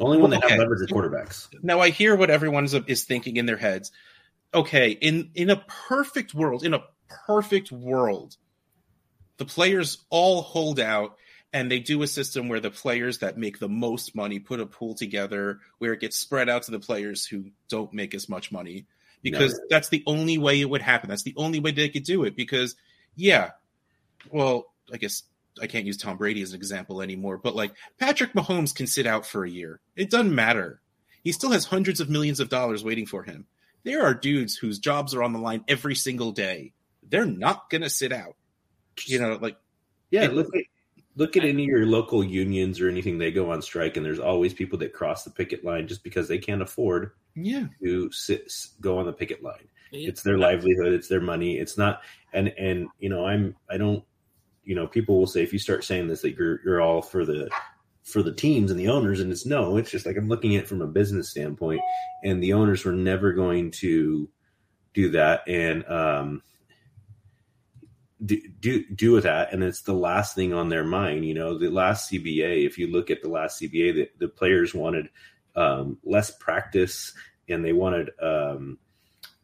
Only 0.01 0.19
one 0.19 0.31
that 0.31 0.39
Okay. 0.45 0.51
have 0.55 0.61
leverage 0.61 0.91
are 0.91 0.95
quarterbacks. 0.95 1.49
now 1.63 1.81
I 1.81 1.91
hear 1.91 2.17
what 2.17 2.31
everyone 2.31 2.65
is, 2.65 2.75
is 2.87 3.05
thinking 3.05 3.37
in 3.37 3.47
their 3.47 3.57
heads. 3.59 3.91
Okay, 4.55 4.93
in 4.93 5.31
in 5.35 5.51
a 5.51 5.57
perfect 5.89 6.33
world, 6.35 6.65
in 6.65 6.73
a 6.73 6.81
perfect 7.09 7.73
world, 7.73 8.37
the 9.37 9.45
players 9.45 9.99
all 10.11 10.43
hold 10.43 10.81
out 10.81 11.17
and 11.53 11.71
they 11.71 11.79
do 11.79 12.03
a 12.03 12.07
system 12.07 12.49
where 12.49 12.61
the 12.61 12.71
players 12.71 13.19
that 13.19 13.39
make 13.39 13.59
the 13.59 13.69
most 13.69 14.15
money 14.15 14.39
put 14.39 14.61
a 14.61 14.67
pool 14.67 14.95
together 14.95 15.61
where 15.79 15.93
it 15.93 16.01
gets 16.01 16.19
spread 16.19 16.49
out 16.49 16.65
to 16.65 16.71
the 16.71 16.79
players 16.79 17.25
who 17.27 17.47
don't 17.69 17.95
make 17.95 18.15
as 18.15 18.29
much 18.29 18.53
money 18.53 18.87
because 19.23 19.55
no. 19.55 19.61
that's 19.71 19.89
the 19.89 20.03
only 20.07 20.39
way 20.39 20.61
it 20.61 20.69
would 20.69 20.83
happen. 20.83 21.09
That's 21.09 21.23
the 21.23 21.35
only 21.37 21.61
way 21.61 21.71
they 21.71 21.89
could 21.89 22.05
do 22.05 22.25
it 22.25 22.37
because 22.37 22.77
yeah, 23.17 23.51
well, 24.31 24.67
I 24.93 24.97
guess 24.99 25.23
I 25.61 25.67
can't 25.67 25.87
use 25.87 25.97
Tom 25.97 26.17
Brady 26.17 26.43
as 26.43 26.53
an 26.53 26.57
example 26.57 27.01
anymore, 27.01 27.39
but 27.39 27.57
like 27.57 27.75
Patrick 27.99 28.33
Mahomes 28.35 28.75
can 28.75 28.87
sit 28.87 29.07
out 29.07 29.27
for 29.27 29.45
a 29.45 29.51
year. 29.51 29.81
It 29.97 30.11
doesn't 30.11 30.35
matter. 30.35 30.81
He 31.25 31.33
still 31.33 31.51
has 31.51 31.65
hundreds 31.65 32.01
of 32.01 32.11
millions 32.11 32.41
of 32.41 32.49
dollars 32.49 32.85
waiting 32.85 33.07
for 33.07 33.23
him. 33.23 33.47
There 33.85 34.03
are 34.03 34.15
dudes 34.15 34.57
whose 34.57 34.79
jobs 34.79 35.15
are 35.15 35.23
on 35.23 35.33
the 35.33 35.39
line 35.39 35.65
every 35.67 35.95
single 35.95 36.33
day. 36.33 36.73
They're 37.09 37.27
not 37.27 37.71
going 37.71 37.83
to 37.83 37.91
sit 37.91 38.13
out. 38.13 38.37
You 39.07 39.21
know, 39.21 39.39
like 39.41 39.57
yeah, 40.11 40.25
it, 40.25 40.35
look 40.35 40.49
at 40.55 40.63
look 41.17 41.37
at 41.37 41.45
any 41.45 41.65
of 41.65 41.69
your 41.69 41.87
local 41.87 42.25
unions 42.25 42.81
or 42.81 42.89
anything 42.89 43.19
they 43.19 43.31
go 43.31 43.51
on 43.51 43.63
strike 43.63 43.97
and 43.97 44.05
there's 44.07 44.21
always 44.21 44.55
people 44.55 44.79
that 44.79 44.93
cross 44.93 45.25
the 45.25 45.31
picket 45.31 45.65
line 45.65 45.87
just 45.87 46.05
because 46.05 46.29
they 46.29 46.39
can't 46.39 46.63
afford 46.63 47.11
yeah 47.35 47.67
to 47.83 48.11
sit 48.13 48.53
go 48.81 48.99
on 48.99 49.07
the 49.07 49.13
picket 49.13 49.43
line. 49.43 49.69
Yeah. 49.91 50.09
It's 50.09 50.23
their 50.23 50.39
livelihood, 50.39 50.93
it's 50.93 51.09
their 51.09 51.21
money. 51.21 51.59
It's 51.59 51.79
not 51.79 52.03
and 52.33 52.49
and 52.59 52.89
you 52.99 53.09
know, 53.09 53.27
I'm 53.27 53.55
I 53.71 53.77
don't 53.77 54.05
you 54.65 54.75
know, 54.75 54.87
people 54.87 55.19
will 55.19 55.27
say 55.27 55.43
if 55.43 55.53
you 55.53 55.59
start 55.59 55.85
saying 55.85 56.09
this 56.09 56.23
that 56.23 56.37
you're 56.37 56.61
you're 56.65 56.83
all 56.83 57.03
for 57.03 57.25
the 57.25 57.49
for 58.03 58.23
the 58.23 58.33
teams 58.33 58.71
and 58.71 58.81
the 58.81 58.89
owners, 58.89 59.21
and 59.21 59.31
it's 59.31 59.47
no, 59.47 59.77
it's 59.77 59.91
just 59.91 60.07
like 60.07 60.17
I'm 60.17 60.29
looking 60.29 60.57
at 60.57 60.65
it 60.65 60.69
from 60.69 60.83
a 60.83 60.87
business 60.87 61.31
standpoint, 61.31 61.81
and 62.25 62.43
the 62.43 62.55
owners 62.55 62.85
were 62.85 62.93
never 62.93 63.33
going 63.33 63.71
to 63.73 64.29
do 64.95 65.11
that 65.11 65.47
and 65.47 65.87
um, 65.87 66.43
do, 68.25 68.41
do 68.61 68.85
do 68.95 69.13
with 69.13 69.25
that, 69.25 69.53
and 69.53 69.63
it's 69.63 69.83
the 69.83 69.95
last 69.95 70.35
thing 70.35 70.53
on 70.53 70.69
their 70.69 70.85
mind. 70.85 71.25
You 71.25 71.35
know, 71.35 71.59
the 71.59 71.71
last 71.71 72.11
CBA. 72.11 72.67
If 72.67 72.79
you 72.79 72.89
look 72.89 73.11
at 73.11 73.23
the 73.23 73.29
last 73.29 73.61
CBA, 73.61 73.95
the, 73.95 74.11
the 74.19 74.29
players 74.29 74.75
wanted 74.75 75.09
um, 75.55 75.99
less 76.05 76.31
practice, 76.31 77.13
and 77.49 77.65
they 77.65 77.73
wanted 77.73 78.11
um, 78.21 78.79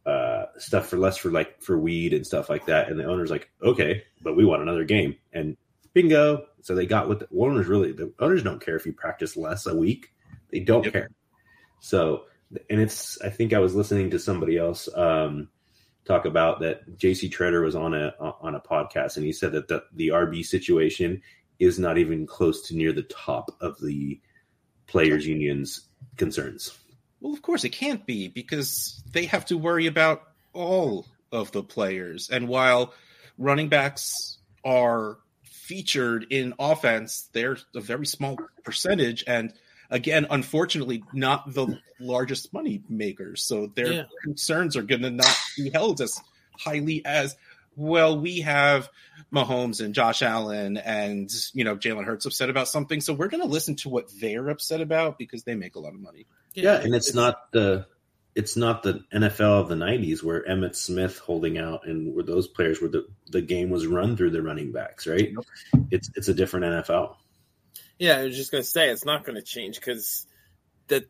uh, 0.07 0.47
stuff 0.59 0.89
for 0.89 0.97
less 0.97 1.17
for 1.17 1.31
like 1.31 1.63
for 1.63 1.79
weed 1.79 2.13
and 2.13 2.27
stuff 2.27 2.51
like 2.51 2.67
that. 2.67 2.89
And 2.89 2.99
the 2.99 3.05
owner's 3.05 3.31
like, 3.31 3.51
okay, 3.63 4.05
but 4.23 4.37
we 4.37 4.45
want 4.45 4.63
another 4.63 4.85
game. 4.85 5.17
And 5.33 5.57
bingo. 5.95 6.47
So 6.61 6.75
they 6.75 6.85
got 6.85 7.09
what 7.09 7.21
the 7.21 7.29
owners 7.39 7.67
really, 7.67 7.93
the 7.93 8.13
owners 8.19 8.43
don't 8.43 8.63
care 8.63 8.77
if 8.77 8.85
you 8.85 8.93
practice 8.93 9.37
less 9.37 9.67
a 9.67 9.75
week. 9.75 10.13
They 10.51 10.61
don't 10.61 10.85
yep. 10.85 10.93
care. 10.93 11.11
So, 11.81 12.25
and 12.69 12.81
it's, 12.81 13.21
I 13.23 13.31
think 13.31 13.53
I 13.53 13.61
was 13.61 13.75
listening 13.75 14.11
to 14.11 14.19
somebody 14.19 14.59
else 14.59 14.89
um, 14.95 15.49
talk 16.05 16.25
about 16.25 16.61
that 16.61 16.99
JC 16.99 17.31
Tretter 17.31 17.65
was 17.65 17.75
on 17.75 17.95
a, 17.95 18.15
on 18.19 18.55
a 18.55 18.61
podcast 18.61 19.17
and 19.17 19.25
he 19.25 19.33
said 19.33 19.53
that 19.53 19.69
the, 19.69 19.85
the 19.95 20.09
RB 20.09 20.45
situation 20.45 21.23
is 21.59 21.79
not 21.79 21.99
even 21.99 22.27
close 22.27 22.69
to 22.69 22.77
near 22.77 22.93
the 22.93 23.03
top 23.05 23.51
of 23.61 23.81
the 23.81 24.21
players 24.87 25.27
unions 25.27 25.89
concerns. 26.17 26.77
Well, 27.21 27.33
of 27.33 27.43
course 27.43 27.65
it 27.65 27.71
can't 27.71 28.05
be 28.05 28.29
because 28.29 29.03
they 29.13 29.27
have 29.27 29.47
to 29.47 29.57
worry 29.57 29.87
about 29.87 30.23
all 30.53 31.07
of 31.33 31.53
the 31.53 31.63
players. 31.63 32.29
And 32.31 32.49
while 32.49 32.93
running 33.39 33.69
backs 33.69 34.39
are 34.65 35.19
featured 35.43 36.27
in 36.31 36.55
offense, 36.59 37.29
they're 37.33 37.57
a 37.75 37.81
very 37.81 38.07
small 38.07 38.39
percentage. 38.63 39.25
And 39.27 39.55
again, 39.91 40.27
unfortunately, 40.31 41.05
not 41.13 41.53
the 41.53 41.79
largest 42.01 42.53
money 42.53 42.83
makers. 42.89 43.43
So 43.43 43.67
their 43.67 43.93
yeah. 43.93 44.05
concerns 44.23 44.77
are 44.77 44.83
going 44.83 45.03
to 45.03 45.11
not 45.11 45.37
be 45.57 45.71
held 45.71 46.01
as 46.01 46.21
highly 46.59 47.05
as 47.05 47.37
well. 47.77 48.19
We 48.19 48.41
have 48.41 48.89
Mahomes 49.33 49.85
and 49.85 49.95
Josh 49.95 50.23
Allen 50.23 50.77
and 50.77 51.31
you 51.53 51.65
know 51.65 51.77
Jalen 51.77 52.05
Hurts 52.05 52.27
upset 52.27 52.51
about 52.51 52.69
something, 52.69 53.01
so 53.01 53.13
we're 53.13 53.29
going 53.29 53.43
to 53.43 53.49
listen 53.49 53.77
to 53.77 53.89
what 53.89 54.09
they're 54.21 54.49
upset 54.49 54.81
about 54.81 55.19
because 55.19 55.45
they 55.45 55.55
make 55.55 55.77
a 55.77 55.81
lot 55.81 55.95
of 55.95 56.01
money. 56.01 56.27
Yeah, 56.55 56.77
and 56.77 56.95
it's, 56.95 57.09
it's 57.09 57.17
not 57.17 57.51
the 57.53 57.87
it's 58.35 58.57
not 58.57 58.83
the 58.83 59.05
NFL 59.13 59.61
of 59.61 59.69
the 59.69 59.75
'90s 59.75 60.23
where 60.23 60.45
Emmitt 60.45 60.77
Smith 60.77 61.19
holding 61.19 61.59
out 61.59 61.87
and 61.87 62.15
where 62.15 62.25
those 62.25 62.49
players 62.49 62.81
where 62.81 62.91
the, 62.91 63.07
the 63.31 63.43
game 63.43 63.71
was 63.71 63.87
run 63.87 64.17
through 64.17 64.31
the 64.31 64.43
running 64.43 64.73
backs, 64.73 65.07
right? 65.07 65.33
Nope. 65.33 65.47
It's 65.91 66.11
it's 66.15 66.29
a 66.29 66.35
different 66.35 66.67
NFL. 66.67 67.17
Yeah, 67.99 68.19
I 68.19 68.25
was 68.25 68.37
just 68.37 68.51
gonna 68.51 68.65
say 68.65 68.91
it's 68.91 69.05
not 69.05 69.25
going 69.25 69.37
to 69.37 69.43
change 69.43 69.77
because 69.77 70.27
that 70.89 71.09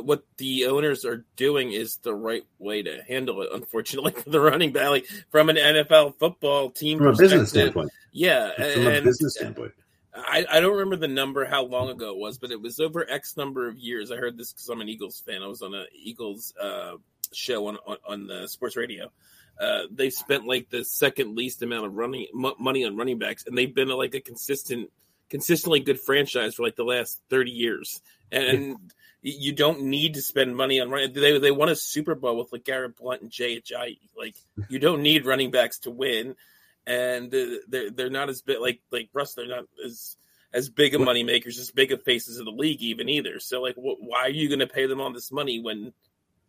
what 0.00 0.24
the 0.38 0.66
owners 0.66 1.04
are 1.04 1.24
doing 1.36 1.72
is 1.72 1.98
the 1.98 2.14
right 2.14 2.44
way 2.58 2.82
to 2.82 3.02
handle 3.06 3.42
it. 3.42 3.50
Unfortunately, 3.52 4.12
for 4.22 4.30
the 4.30 4.40
running 4.40 4.72
back, 4.72 4.88
like, 4.90 5.06
from 5.30 5.48
an 5.48 5.56
NFL 5.56 6.18
football 6.18 6.70
team, 6.70 6.98
from 6.98 7.08
a 7.08 7.16
business 7.16 7.50
standpoint, 7.50 7.90
yeah, 8.12 8.50
from 8.54 8.86
and, 8.86 8.96
a 8.96 9.02
business 9.02 9.34
standpoint. 9.36 9.72
I, 10.14 10.44
I 10.50 10.60
don't 10.60 10.72
remember 10.72 10.96
the 10.96 11.08
number 11.08 11.44
how 11.44 11.64
long 11.64 11.90
ago 11.90 12.10
it 12.10 12.18
was, 12.18 12.38
but 12.38 12.50
it 12.50 12.60
was 12.60 12.80
over 12.80 13.08
X 13.08 13.36
number 13.36 13.68
of 13.68 13.78
years. 13.78 14.10
I 14.10 14.16
heard 14.16 14.36
this 14.36 14.52
because 14.52 14.68
I'm 14.68 14.80
an 14.80 14.88
Eagles 14.88 15.22
fan. 15.24 15.42
I 15.42 15.46
was 15.46 15.62
on 15.62 15.74
an 15.74 15.86
Eagles 15.94 16.52
uh, 16.60 16.94
show 17.32 17.68
on, 17.68 17.76
on, 17.86 17.96
on 18.06 18.26
the 18.26 18.48
sports 18.48 18.76
radio. 18.76 19.10
Uh, 19.60 19.82
they 19.90 20.10
spent 20.10 20.46
like 20.46 20.70
the 20.70 20.84
second 20.84 21.36
least 21.36 21.62
amount 21.62 21.86
of 21.86 21.94
running 21.94 22.26
m- 22.34 22.54
money 22.58 22.84
on 22.84 22.96
running 22.96 23.18
backs, 23.18 23.44
and 23.46 23.56
they've 23.56 23.74
been 23.74 23.88
like 23.88 24.14
a 24.14 24.20
consistent, 24.20 24.90
consistently 25.30 25.80
good 25.80 26.00
franchise 26.00 26.54
for 26.54 26.62
like 26.62 26.76
the 26.76 26.84
last 26.84 27.20
thirty 27.30 27.50
years. 27.50 28.00
And 28.30 28.76
you 29.22 29.52
don't 29.52 29.82
need 29.82 30.14
to 30.14 30.22
spend 30.22 30.56
money 30.56 30.80
on 30.80 30.90
running. 30.90 31.12
They 31.12 31.38
they 31.38 31.50
won 31.50 31.68
a 31.68 31.76
Super 31.76 32.14
Bowl 32.14 32.36
with 32.36 32.52
like 32.52 32.64
Garrett 32.64 32.96
Blount 32.96 33.22
and 33.22 33.30
Jay 33.30 33.60
Ajayi. 33.60 33.98
Like 34.16 34.36
you 34.68 34.78
don't 34.78 35.02
need 35.02 35.26
running 35.26 35.50
backs 35.50 35.80
to 35.80 35.90
win 35.90 36.36
and 36.88 37.30
they're 37.30 37.90
they're 37.90 38.10
not 38.10 38.28
as 38.28 38.42
big 38.42 38.60
like 38.60 38.80
like 38.90 39.10
Russ. 39.12 39.34
They're 39.34 39.46
not 39.46 39.66
as 39.84 40.16
as 40.52 40.70
big 40.70 40.94
of 40.94 41.02
money 41.02 41.22
makers, 41.22 41.58
as 41.58 41.70
big 41.70 41.92
of 41.92 42.02
faces 42.02 42.38
of 42.38 42.46
the 42.46 42.50
league, 42.50 42.80
even 42.80 43.08
either. 43.08 43.38
So 43.38 43.60
like, 43.60 43.74
wh- 43.74 44.00
why 44.00 44.22
are 44.22 44.30
you 44.30 44.48
going 44.48 44.60
to 44.60 44.66
pay 44.66 44.86
them 44.86 45.00
all 45.00 45.12
this 45.12 45.30
money 45.30 45.60
when? 45.60 45.92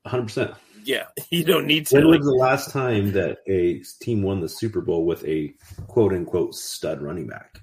Hundred 0.05 0.23
percent. 0.23 0.53
Yeah, 0.83 1.07
you 1.29 1.43
don't 1.43 1.67
need 1.67 1.87
to. 1.87 1.95
When 1.95 2.05
like, 2.05 2.19
was 2.19 2.27
the 2.27 2.33
last 2.33 2.71
time 2.71 3.11
that 3.11 3.39
a 3.47 3.83
team 3.99 4.23
won 4.23 4.39
the 4.39 4.47
Super 4.47 4.79
Bowl 4.79 5.05
with 5.05 5.25
a 5.25 5.53
quote 5.87 6.13
unquote 6.13 6.55
stud 6.55 7.01
running 7.01 7.27
back? 7.27 7.59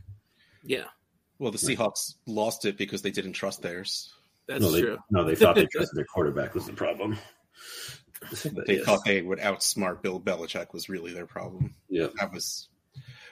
Yeah. 0.62 0.84
Well, 1.38 1.52
the 1.52 1.58
Seahawks 1.58 2.14
lost 2.26 2.64
it 2.64 2.78
because 2.78 3.02
they 3.02 3.10
didn't 3.10 3.34
trust 3.34 3.62
theirs. 3.62 4.14
That's 4.46 4.62
no, 4.62 4.70
they, 4.70 4.80
true. 4.82 4.98
No, 5.10 5.24
they 5.24 5.34
thought 5.34 5.56
they 5.56 5.66
trusted 5.66 5.94
their 5.96 6.04
quarterback 6.04 6.54
was 6.54 6.66
the 6.66 6.72
problem. 6.72 7.18
they 8.66 8.76
yes. 8.76 8.84
thought 8.84 9.00
they 9.04 9.22
would 9.22 9.38
outsmart 9.40 10.02
Bill 10.02 10.20
Belichick 10.20 10.72
was 10.72 10.88
really 10.88 11.12
their 11.12 11.26
problem. 11.26 11.74
Yeah, 11.88 12.08
that 12.18 12.32
was. 12.32 12.68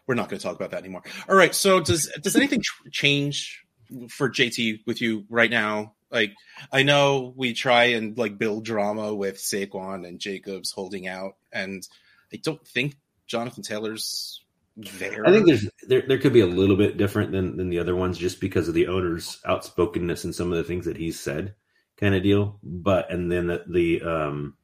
We're 0.07 0.17
not 0.17 0.29
going 0.29 0.39
to 0.39 0.43
talk 0.43 0.57
about 0.57 0.73
that 0.73 0.81
anymore. 0.81 1.03
All 1.29 1.37
right. 1.37 1.55
So 1.55 1.81
does 1.81 2.13
does 2.21 2.37
anything 2.37 2.63
change 2.91 3.65
for 4.11 4.29
JT 4.29 4.81
with 4.87 5.01
you 5.01 5.25
right 5.31 5.51
now? 5.51 5.95
Like 6.11 6.35
I 6.71 6.83
know 6.83 7.33
we 7.37 7.55
try 7.55 7.85
and 7.85 8.17
like 8.19 8.37
build 8.37 8.65
drama 8.65 9.15
with 9.15 9.39
Saquon 9.39 10.07
and 10.07 10.21
Jacobs 10.21 10.73
holding 10.73 11.09
out, 11.09 11.37
and 11.53 11.87
I 12.33 12.37
don't 12.37 12.65
think 12.67 12.97
Jonathan 13.27 13.63
Taylor's 13.63 14.44
there. 14.77 15.27
I 15.27 15.31
think 15.31 15.47
there's 15.47 15.69
there 15.89 16.03
there 16.03 16.19
could 16.19 16.33
be 16.33 16.41
a 16.41 16.47
little 16.47 16.77
bit 16.77 16.97
different 16.97 17.33
than 17.33 17.57
than 17.57 17.69
the 17.69 17.79
other 17.79 17.95
ones 17.95 18.19
just 18.19 18.41
because 18.41 18.69
of 18.69 18.75
the 18.75 18.89
owner's 18.89 19.41
outspokenness 19.47 20.25
and 20.25 20.35
some 20.35 20.53
of 20.53 20.59
the 20.59 20.65
things 20.65 20.85
that 20.85 20.97
he's 20.97 21.19
said, 21.19 21.55
kind 21.97 22.15
of 22.15 22.23
deal. 22.23 22.59
But 22.63 23.11
and 23.11 23.31
then 23.31 23.47
the, 23.47 23.65
the 23.69 24.03
um 24.03 24.57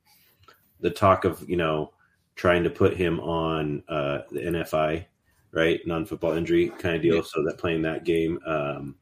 the 0.80 0.90
talk 0.90 1.24
of 1.24 1.48
you 1.48 1.56
know 1.56 1.92
trying 2.34 2.64
to 2.64 2.70
put 2.70 2.96
him 2.96 3.20
on 3.20 3.82
uh, 3.88 4.20
the 4.30 4.40
NFI, 4.40 5.04
right, 5.52 5.80
non-football 5.86 6.32
injury 6.32 6.70
kind 6.70 6.96
of 6.96 7.02
deal, 7.02 7.16
yeah. 7.16 7.22
so 7.22 7.44
that 7.44 7.58
playing 7.58 7.82
that 7.82 8.04
game, 8.04 8.38
um, 8.46 8.94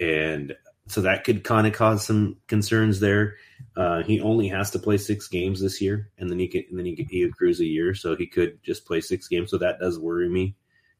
and 0.00 0.56
so 0.86 1.00
that 1.02 1.24
could 1.24 1.44
kind 1.44 1.66
of 1.66 1.72
cause 1.72 2.04
some 2.04 2.36
concerns 2.46 3.00
there. 3.00 3.36
Uh, 3.76 4.02
he 4.02 4.20
only 4.20 4.48
has 4.48 4.70
to 4.70 4.78
play 4.78 4.96
six 4.98 5.28
games 5.28 5.60
this 5.60 5.80
year, 5.80 6.10
and 6.18 6.30
then 6.30 6.38
he 6.38 6.66
and 6.70 6.78
then 6.78 6.86
he, 6.86 7.06
he 7.10 7.22
accrues 7.22 7.60
a 7.60 7.64
year, 7.64 7.94
so 7.94 8.14
he 8.14 8.26
could 8.26 8.62
just 8.62 8.86
play 8.86 9.00
six 9.00 9.28
games. 9.28 9.50
So 9.50 9.58
that 9.58 9.80
does 9.80 9.98
worry 9.98 10.28
me. 10.28 10.54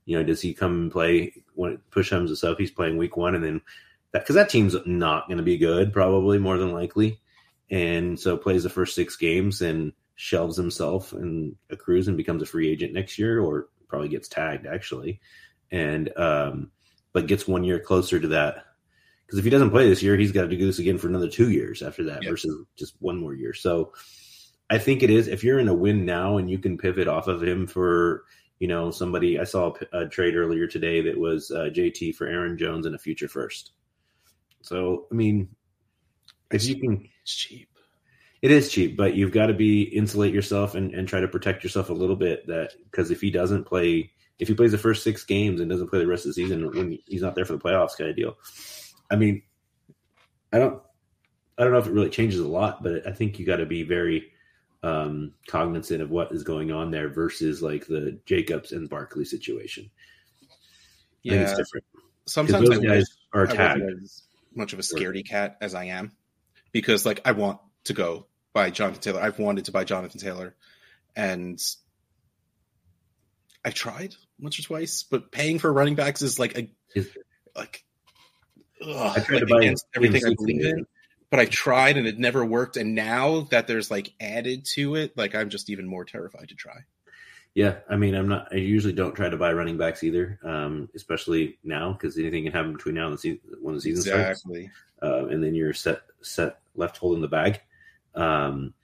You 0.04 0.18
know, 0.18 0.24
does 0.24 0.40
he 0.40 0.54
come 0.54 0.72
and 0.72 0.92
play 0.92 1.34
when 1.54 1.78
push 1.90 2.10
comes 2.10 2.38
to 2.38 2.50
up? 2.50 2.58
He's 2.58 2.70
playing 2.70 2.96
week 2.96 3.16
one, 3.16 3.34
and 3.34 3.44
then 3.44 3.60
that 4.12 4.20
because 4.20 4.36
that 4.36 4.48
team's 4.48 4.76
not 4.86 5.26
going 5.26 5.38
to 5.38 5.44
be 5.44 5.58
good, 5.58 5.92
probably 5.92 6.38
more 6.38 6.58
than 6.58 6.72
likely 6.72 7.20
and 7.70 8.18
so 8.18 8.36
plays 8.36 8.62
the 8.62 8.70
first 8.70 8.94
six 8.94 9.16
games 9.16 9.60
and 9.60 9.92
shelves 10.14 10.56
himself 10.56 11.12
and 11.12 11.56
accrues 11.70 12.08
and 12.08 12.16
becomes 12.16 12.42
a 12.42 12.46
free 12.46 12.70
agent 12.70 12.92
next 12.92 13.18
year, 13.18 13.40
or 13.40 13.68
probably 13.88 14.08
gets 14.08 14.28
tagged 14.28 14.66
actually, 14.66 15.20
and 15.70 16.16
um, 16.16 16.70
but 17.12 17.26
gets 17.26 17.48
one 17.48 17.64
year 17.64 17.80
closer 17.80 18.20
to 18.20 18.28
that. 18.28 18.64
Because 19.26 19.38
if 19.38 19.44
he 19.44 19.50
doesn't 19.50 19.70
play 19.70 19.88
this 19.88 20.02
year, 20.02 20.16
he's 20.16 20.32
got 20.32 20.42
to 20.42 20.56
do 20.56 20.64
this 20.64 20.78
again 20.78 20.98
for 20.98 21.08
another 21.08 21.28
two 21.28 21.50
years 21.50 21.82
after 21.82 22.04
that, 22.04 22.22
yep. 22.22 22.30
versus 22.30 22.64
just 22.76 22.94
one 23.00 23.18
more 23.18 23.34
year. 23.34 23.52
So 23.52 23.92
I 24.70 24.78
think 24.78 25.02
it 25.02 25.10
is 25.10 25.26
if 25.26 25.42
you're 25.42 25.58
in 25.58 25.68
a 25.68 25.74
win 25.74 26.04
now 26.04 26.36
and 26.38 26.48
you 26.48 26.58
can 26.58 26.78
pivot 26.78 27.08
off 27.08 27.26
of 27.26 27.42
him 27.42 27.66
for 27.66 28.24
you 28.58 28.68
know 28.68 28.90
somebody. 28.90 29.38
I 29.38 29.44
saw 29.44 29.74
a, 29.92 30.02
a 30.02 30.08
trade 30.08 30.34
earlier 30.34 30.66
today 30.66 31.00
that 31.02 31.18
was 31.18 31.50
uh, 31.50 31.70
JT 31.72 32.14
for 32.14 32.26
Aaron 32.26 32.56
Jones 32.56 32.86
and 32.86 32.94
a 32.94 32.98
future 32.98 33.28
first. 33.28 33.72
So 34.62 35.06
I 35.10 35.14
mean, 35.14 35.48
if 36.50 36.64
you 36.64 36.76
can 36.76 37.08
it's 37.22 37.34
cheap. 37.34 37.68
It 38.42 38.50
is 38.50 38.70
cheap, 38.70 38.96
but 38.96 39.14
you've 39.14 39.32
got 39.32 39.46
to 39.46 39.54
be 39.54 39.82
insulate 39.82 40.32
yourself 40.32 40.74
and, 40.74 40.94
and 40.94 41.08
try 41.08 41.20
to 41.20 41.26
protect 41.26 41.64
yourself 41.64 41.90
a 41.90 41.94
little 41.94 42.16
bit. 42.16 42.46
That 42.46 42.72
because 42.84 43.10
if 43.10 43.20
he 43.20 43.30
doesn't 43.30 43.64
play 43.64 44.12
if 44.38 44.48
he 44.48 44.54
plays 44.54 44.72
the 44.72 44.78
first 44.78 45.02
six 45.02 45.24
games 45.24 45.60
and 45.60 45.70
doesn't 45.70 45.88
play 45.88 45.98
the 45.98 46.06
rest 46.06 46.26
of 46.26 46.30
the 46.30 46.34
season 46.34 46.70
when 46.70 46.98
he's 47.06 47.22
not 47.22 47.34
there 47.34 47.44
for 47.44 47.54
the 47.54 47.58
playoffs 47.58 47.96
kind 47.96 48.10
of 48.10 48.16
deal. 48.16 48.36
I 49.10 49.16
mean, 49.16 49.42
I 50.52 50.58
don't 50.58 50.82
I 51.58 51.64
don't 51.64 51.72
know 51.72 51.78
if 51.78 51.86
it 51.86 51.92
really 51.92 52.10
changes 52.10 52.40
a 52.40 52.46
lot, 52.48 52.82
but 52.82 53.06
I 53.06 53.12
think 53.12 53.38
you 53.38 53.46
got 53.46 53.56
to 53.56 53.66
be 53.66 53.82
very 53.82 54.32
um, 54.82 55.32
cognizant 55.48 56.02
of 56.02 56.10
what 56.10 56.32
is 56.32 56.42
going 56.44 56.70
on 56.70 56.90
there 56.90 57.08
versus 57.08 57.62
like 57.62 57.86
the 57.86 58.18
Jacobs 58.26 58.72
and 58.72 58.88
Barkley 58.88 59.24
situation. 59.24 59.90
I 60.42 60.46
Yeah, 61.22 61.34
it's 61.42 61.56
different. 61.56 61.84
sometimes 62.26 62.68
I 62.70 62.74
those 62.74 62.78
wish 62.80 62.88
guys 62.88 63.16
are 63.32 63.40
I 63.40 63.42
wasn't 63.44 63.58
tagged. 63.58 64.02
as 64.02 64.22
much 64.54 64.72
of 64.72 64.78
a 64.78 64.82
scaredy 64.82 65.26
cat 65.26 65.56
as 65.60 65.74
I 65.74 65.84
am, 65.86 66.12
because 66.72 67.04
like 67.06 67.20
I 67.24 67.32
want 67.32 67.58
to 67.84 67.94
go 67.94 68.26
buy 68.52 68.70
Jonathan 68.70 69.00
Taylor. 69.02 69.20
I've 69.22 69.38
wanted 69.38 69.64
to 69.66 69.72
buy 69.72 69.84
Jonathan 69.84 70.20
Taylor, 70.20 70.54
and 71.16 71.60
I 73.64 73.70
tried 73.70 74.14
once 74.38 74.58
or 74.58 74.62
twice, 74.62 75.02
but 75.02 75.32
paying 75.32 75.58
for 75.58 75.72
running 75.72 75.94
backs 75.96 76.22
is 76.22 76.38
like 76.38 76.56
a 76.58 76.70
Is- 76.94 77.16
like 77.56 77.82
ugh, 78.82 79.12
I 79.16 79.20
tried 79.20 79.40
like 79.40 79.48
to 79.48 79.54
buy 79.54 79.58
against 79.58 79.86
everything 79.94 80.24
I 80.24 80.34
believe 80.34 80.64
in. 80.64 80.86
But 81.28 81.40
I 81.40 81.46
tried 81.46 81.96
and 81.96 82.06
it 82.06 82.18
never 82.18 82.44
worked. 82.44 82.76
And 82.76 82.94
now 82.94 83.40
that 83.50 83.66
there's 83.66 83.90
like 83.90 84.12
added 84.20 84.64
to 84.74 84.94
it, 84.94 85.16
like 85.16 85.34
I'm 85.34 85.50
just 85.50 85.70
even 85.70 85.86
more 85.86 86.04
terrified 86.04 86.48
to 86.50 86.54
try. 86.54 86.84
Yeah, 87.54 87.76
I 87.88 87.96
mean, 87.96 88.14
I'm 88.14 88.28
not. 88.28 88.48
I 88.52 88.56
usually 88.56 88.92
don't 88.92 89.14
try 89.14 89.30
to 89.30 89.36
buy 89.36 89.52
running 89.52 89.78
backs 89.78 90.04
either, 90.04 90.38
um, 90.44 90.90
especially 90.94 91.58
now 91.64 91.92
because 91.92 92.18
anything 92.18 92.44
can 92.44 92.52
happen 92.52 92.74
between 92.74 92.94
now 92.94 93.06
and 93.06 93.14
the 93.14 93.18
season 93.18 93.40
when 93.62 93.74
the 93.74 93.80
season 93.80 94.02
starts. 94.02 94.44
Exactly. 94.44 94.70
uh, 95.02 95.26
and 95.26 95.42
then 95.42 95.54
you're 95.54 95.72
set 95.72 96.02
set 96.20 96.58
left 96.74 96.98
holding 96.98 97.22
the 97.22 97.28
bag. 97.28 97.60
Um, 98.14 98.74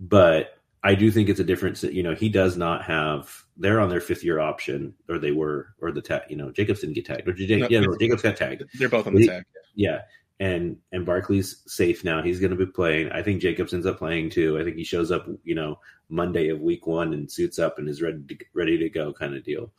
but 0.00 0.55
I 0.86 0.94
do 0.94 1.10
think 1.10 1.28
it's 1.28 1.40
a 1.40 1.44
difference 1.44 1.80
that 1.80 1.94
you 1.94 2.02
know 2.02 2.14
he 2.14 2.28
does 2.28 2.56
not 2.56 2.84
have. 2.84 3.42
They're 3.56 3.80
on 3.80 3.88
their 3.88 4.00
fifth 4.00 4.22
year 4.22 4.38
option, 4.38 4.94
or 5.08 5.18
they 5.18 5.32
were, 5.32 5.68
or 5.80 5.90
the 5.90 6.00
tag. 6.02 6.22
You 6.28 6.36
know, 6.36 6.52
Jacobs 6.52 6.80
didn't 6.80 6.94
get 6.94 7.06
tagged. 7.06 7.26
Or 7.28 7.32
J- 7.32 7.56
No. 7.56 7.66
yeah, 7.68 7.80
no, 7.80 7.96
Jacobs 7.98 8.22
got 8.22 8.36
tagged. 8.36 8.62
They're 8.78 8.88
both 8.88 9.06
on 9.06 9.14
the 9.14 9.22
He- 9.22 9.26
tag. 9.26 9.42
Yeah, 9.74 10.02
and 10.38 10.76
and 10.92 11.04
Barkley's 11.04 11.62
safe 11.66 12.04
now. 12.04 12.22
He's 12.22 12.38
going 12.38 12.56
to 12.56 12.56
be 12.56 12.70
playing. 12.70 13.10
I 13.10 13.22
think 13.22 13.42
Jacobs 13.42 13.74
ends 13.74 13.84
up 13.86 13.98
playing 13.98 14.30
too. 14.30 14.58
I 14.58 14.64
think 14.64 14.76
he 14.76 14.84
shows 14.84 15.10
up, 15.10 15.26
you 15.42 15.54
know, 15.56 15.80
Monday 16.08 16.48
of 16.50 16.60
week 16.60 16.86
one 16.86 17.12
and 17.14 17.30
suits 17.30 17.58
up 17.58 17.78
and 17.78 17.88
is 17.88 18.00
ready 18.00 18.22
to 18.28 18.36
ready 18.54 18.78
to 18.78 18.88
go, 18.88 19.12
kind 19.12 19.34
of 19.34 19.42
deal. 19.44 19.72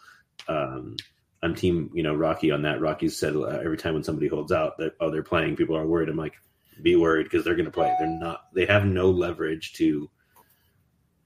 Um, 0.47 0.97
I'm 1.43 1.55
team, 1.55 1.89
you 1.93 2.03
know, 2.03 2.15
Rocky 2.15 2.51
on 2.51 2.63
that. 2.63 2.81
Rocky's 2.81 3.17
said 3.17 3.35
uh, 3.35 3.45
every 3.63 3.77
time 3.77 3.93
when 3.93 4.03
somebody 4.03 4.27
holds 4.27 4.51
out 4.51 4.77
that 4.79 4.93
oh 4.99 5.09
they're 5.09 5.23
playing, 5.23 5.55
people 5.55 5.77
are 5.77 5.85
worried. 5.87 6.09
I'm 6.09 6.17
like, 6.17 6.33
be 6.81 6.95
worried 6.95 7.23
because 7.25 7.45
they're 7.45 7.55
going 7.55 7.65
to 7.65 7.71
play. 7.71 7.95
They're 7.99 8.19
not. 8.19 8.53
They 8.53 8.65
have 8.65 8.85
no 8.85 9.09
leverage 9.09 9.73
to 9.73 10.09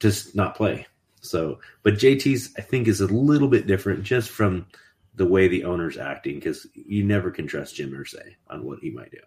just 0.02 0.34
not 0.34 0.56
play. 0.56 0.86
So, 1.20 1.60
but 1.82 1.94
JT's 1.94 2.52
I 2.58 2.62
think 2.62 2.88
is 2.88 3.00
a 3.00 3.06
little 3.06 3.48
bit 3.48 3.66
different 3.66 4.02
just 4.02 4.28
from 4.28 4.66
the 5.14 5.26
way 5.26 5.48
the 5.48 5.64
owner's 5.64 5.96
acting 5.96 6.34
because 6.36 6.66
you 6.74 7.04
never 7.04 7.30
can 7.30 7.46
trust 7.46 7.76
Jim 7.76 7.92
Irsay 7.92 8.34
on 8.48 8.64
what 8.64 8.80
he 8.80 8.90
might 8.90 9.10
do. 9.10 9.18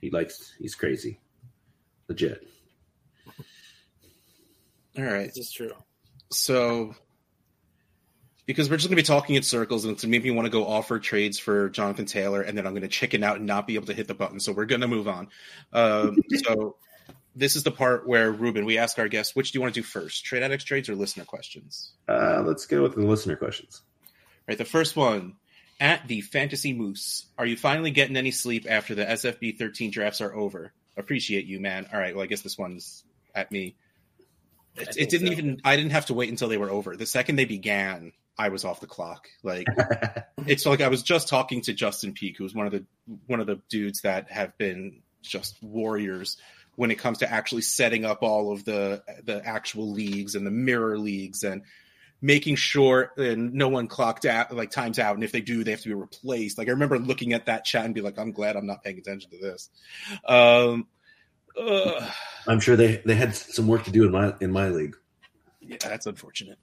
He 0.00 0.10
likes 0.10 0.54
he's 0.58 0.74
crazy, 0.74 1.20
legit. 2.08 2.46
All 4.98 5.04
right. 5.04 5.26
This 5.26 5.38
is 5.38 5.52
true. 5.52 5.72
So, 6.30 6.94
because 8.46 8.70
we're 8.70 8.76
just 8.76 8.88
going 8.88 8.96
to 8.96 9.02
be 9.02 9.06
talking 9.06 9.36
in 9.36 9.42
circles, 9.42 9.84
and 9.84 9.94
it's 9.94 10.04
make 10.04 10.24
me 10.24 10.30
want 10.30 10.46
to 10.46 10.50
go 10.50 10.66
offer 10.66 10.98
trades 10.98 11.38
for 11.38 11.68
Jonathan 11.68 12.06
Taylor, 12.06 12.42
and 12.42 12.56
then 12.56 12.66
I'm 12.66 12.72
going 12.72 12.82
to 12.82 12.88
chicken 12.88 13.22
out 13.22 13.36
and 13.36 13.46
not 13.46 13.66
be 13.66 13.74
able 13.74 13.86
to 13.86 13.94
hit 13.94 14.08
the 14.08 14.14
button. 14.14 14.40
So 14.40 14.52
we're 14.52 14.64
going 14.64 14.80
to 14.80 14.88
move 14.88 15.08
on. 15.08 15.28
Um, 15.72 16.16
so 16.44 16.76
this 17.36 17.54
is 17.54 17.62
the 17.62 17.70
part 17.70 18.08
where 18.08 18.32
Ruben, 18.32 18.64
we 18.64 18.78
ask 18.78 18.98
our 18.98 19.08
guests, 19.08 19.36
which 19.36 19.52
do 19.52 19.58
you 19.58 19.60
want 19.60 19.74
to 19.74 19.80
do 19.80 19.86
first, 19.86 20.24
trade 20.24 20.42
addicts 20.42 20.64
trades 20.64 20.88
or 20.88 20.94
listener 20.94 21.24
questions? 21.24 21.92
Uh, 22.08 22.42
let's 22.44 22.64
go 22.66 22.82
with 22.82 22.94
the 22.94 23.02
listener 23.02 23.36
questions. 23.36 23.82
All 24.02 24.44
right, 24.48 24.58
the 24.58 24.64
first 24.64 24.96
one 24.96 25.34
at 25.78 26.08
the 26.08 26.22
Fantasy 26.22 26.72
Moose. 26.72 27.26
Are 27.36 27.44
you 27.44 27.56
finally 27.56 27.90
getting 27.90 28.16
any 28.16 28.30
sleep 28.30 28.66
after 28.68 28.94
the 28.94 29.04
SFB 29.04 29.58
13 29.58 29.90
drafts 29.90 30.22
are 30.22 30.34
over? 30.34 30.72
Appreciate 30.96 31.44
you, 31.44 31.60
man. 31.60 31.86
All 31.92 32.00
right, 32.00 32.14
well, 32.14 32.24
I 32.24 32.26
guess 32.26 32.40
this 32.40 32.56
one's 32.56 33.04
at 33.34 33.52
me. 33.52 33.76
It, 34.76 34.96
it 34.96 35.10
didn't 35.10 35.28
so. 35.28 35.32
even. 35.32 35.60
I 35.62 35.76
didn't 35.76 35.92
have 35.92 36.06
to 36.06 36.14
wait 36.14 36.30
until 36.30 36.48
they 36.48 36.58
were 36.58 36.70
over. 36.70 36.96
The 36.96 37.06
second 37.06 37.36
they 37.36 37.44
began, 37.44 38.12
I 38.38 38.48
was 38.48 38.64
off 38.64 38.80
the 38.80 38.86
clock. 38.86 39.28
Like 39.42 39.66
it's 40.46 40.64
like 40.64 40.80
I 40.80 40.88
was 40.88 41.02
just 41.02 41.28
talking 41.28 41.60
to 41.62 41.74
Justin 41.74 42.12
Peak, 42.12 42.36
who's 42.38 42.54
one 42.54 42.66
of 42.66 42.72
the 42.72 42.84
one 43.26 43.40
of 43.40 43.46
the 43.46 43.60
dudes 43.68 44.02
that 44.02 44.30
have 44.30 44.56
been 44.58 45.02
just 45.22 45.62
warriors 45.62 46.36
when 46.76 46.90
it 46.90 46.98
comes 46.98 47.18
to 47.18 47.30
actually 47.30 47.62
setting 47.62 48.04
up 48.04 48.22
all 48.22 48.52
of 48.52 48.64
the 48.64 49.02
the 49.24 49.44
actual 49.44 49.90
leagues 49.90 50.34
and 50.34 50.46
the 50.46 50.50
mirror 50.50 50.98
leagues 50.98 51.42
and 51.42 51.62
making 52.22 52.56
sure 52.56 53.12
and 53.16 53.52
no 53.54 53.68
one 53.68 53.88
clocked 53.88 54.24
out 54.24 54.54
like 54.54 54.70
times 54.70 54.98
out. 54.98 55.14
And 55.14 55.24
if 55.24 55.32
they 55.32 55.40
do 55.40 55.64
they 55.64 55.72
have 55.72 55.80
to 55.82 55.88
be 55.88 55.94
replaced. 55.94 56.58
Like 56.58 56.68
i 56.68 56.72
remember 56.72 56.98
looking 56.98 57.32
at 57.32 57.46
that 57.46 57.64
chat 57.64 57.84
and 57.84 57.94
be 57.94 58.00
like 58.00 58.18
i'm 58.18 58.32
glad 58.32 58.56
i'm 58.56 58.66
not 58.66 58.84
paying 58.84 58.98
attention 58.98 59.30
to 59.32 59.38
this. 59.38 59.70
Um 60.24 60.86
ugh. 61.60 62.10
I'm 62.46 62.60
sure 62.60 62.76
they 62.76 63.02
they 63.04 63.14
had 63.14 63.34
some 63.34 63.66
work 63.66 63.84
to 63.84 63.90
do 63.90 64.04
in 64.04 64.12
my 64.12 64.34
in 64.40 64.52
my 64.52 64.68
league. 64.68 64.96
yeah 65.60 65.78
that's 65.80 66.06
unfortunate. 66.06 66.58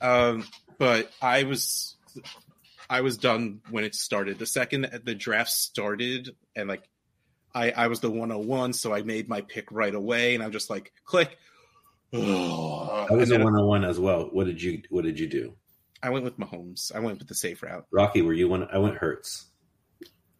Um 0.00 0.44
but 0.78 1.10
i 1.20 1.44
was 1.44 1.96
i 2.88 3.00
was 3.00 3.16
done 3.16 3.60
when 3.70 3.84
it 3.84 3.94
started. 3.94 4.38
The 4.38 4.46
second 4.46 5.00
the 5.04 5.14
draft 5.14 5.50
started 5.50 6.36
and 6.54 6.68
like 6.68 6.84
i 7.54 7.70
i 7.72 7.86
was 7.88 8.00
the 8.00 8.10
101 8.10 8.72
so 8.72 8.92
i 8.94 9.02
made 9.02 9.28
my 9.28 9.40
pick 9.40 9.70
right 9.72 9.94
away 9.94 10.34
and 10.34 10.42
i'm 10.44 10.52
just 10.52 10.70
like 10.70 10.92
click 11.04 11.36
I 12.12 13.06
was 13.12 13.30
a 13.30 13.34
then 13.34 13.44
one 13.44 13.54
on 13.54 13.66
one 13.66 13.84
as 13.84 13.98
well. 14.00 14.28
What 14.32 14.46
did 14.46 14.60
you 14.60 14.82
What 14.90 15.04
did 15.04 15.18
you 15.20 15.28
do, 15.28 15.54
i 16.02 16.10
went 16.10 16.24
with 16.24 16.38
mahomes 16.38 16.92
i 16.94 16.98
went 16.98 17.18
with 17.20 17.28
the 17.28 17.34
safe 17.36 17.62
route 17.62 17.86
Rocky? 17.92 18.22
Were 18.22 18.32
you 18.32 18.48
one? 18.48 18.66
I 18.72 18.78
went 18.78 18.96
Hurts. 18.96 19.46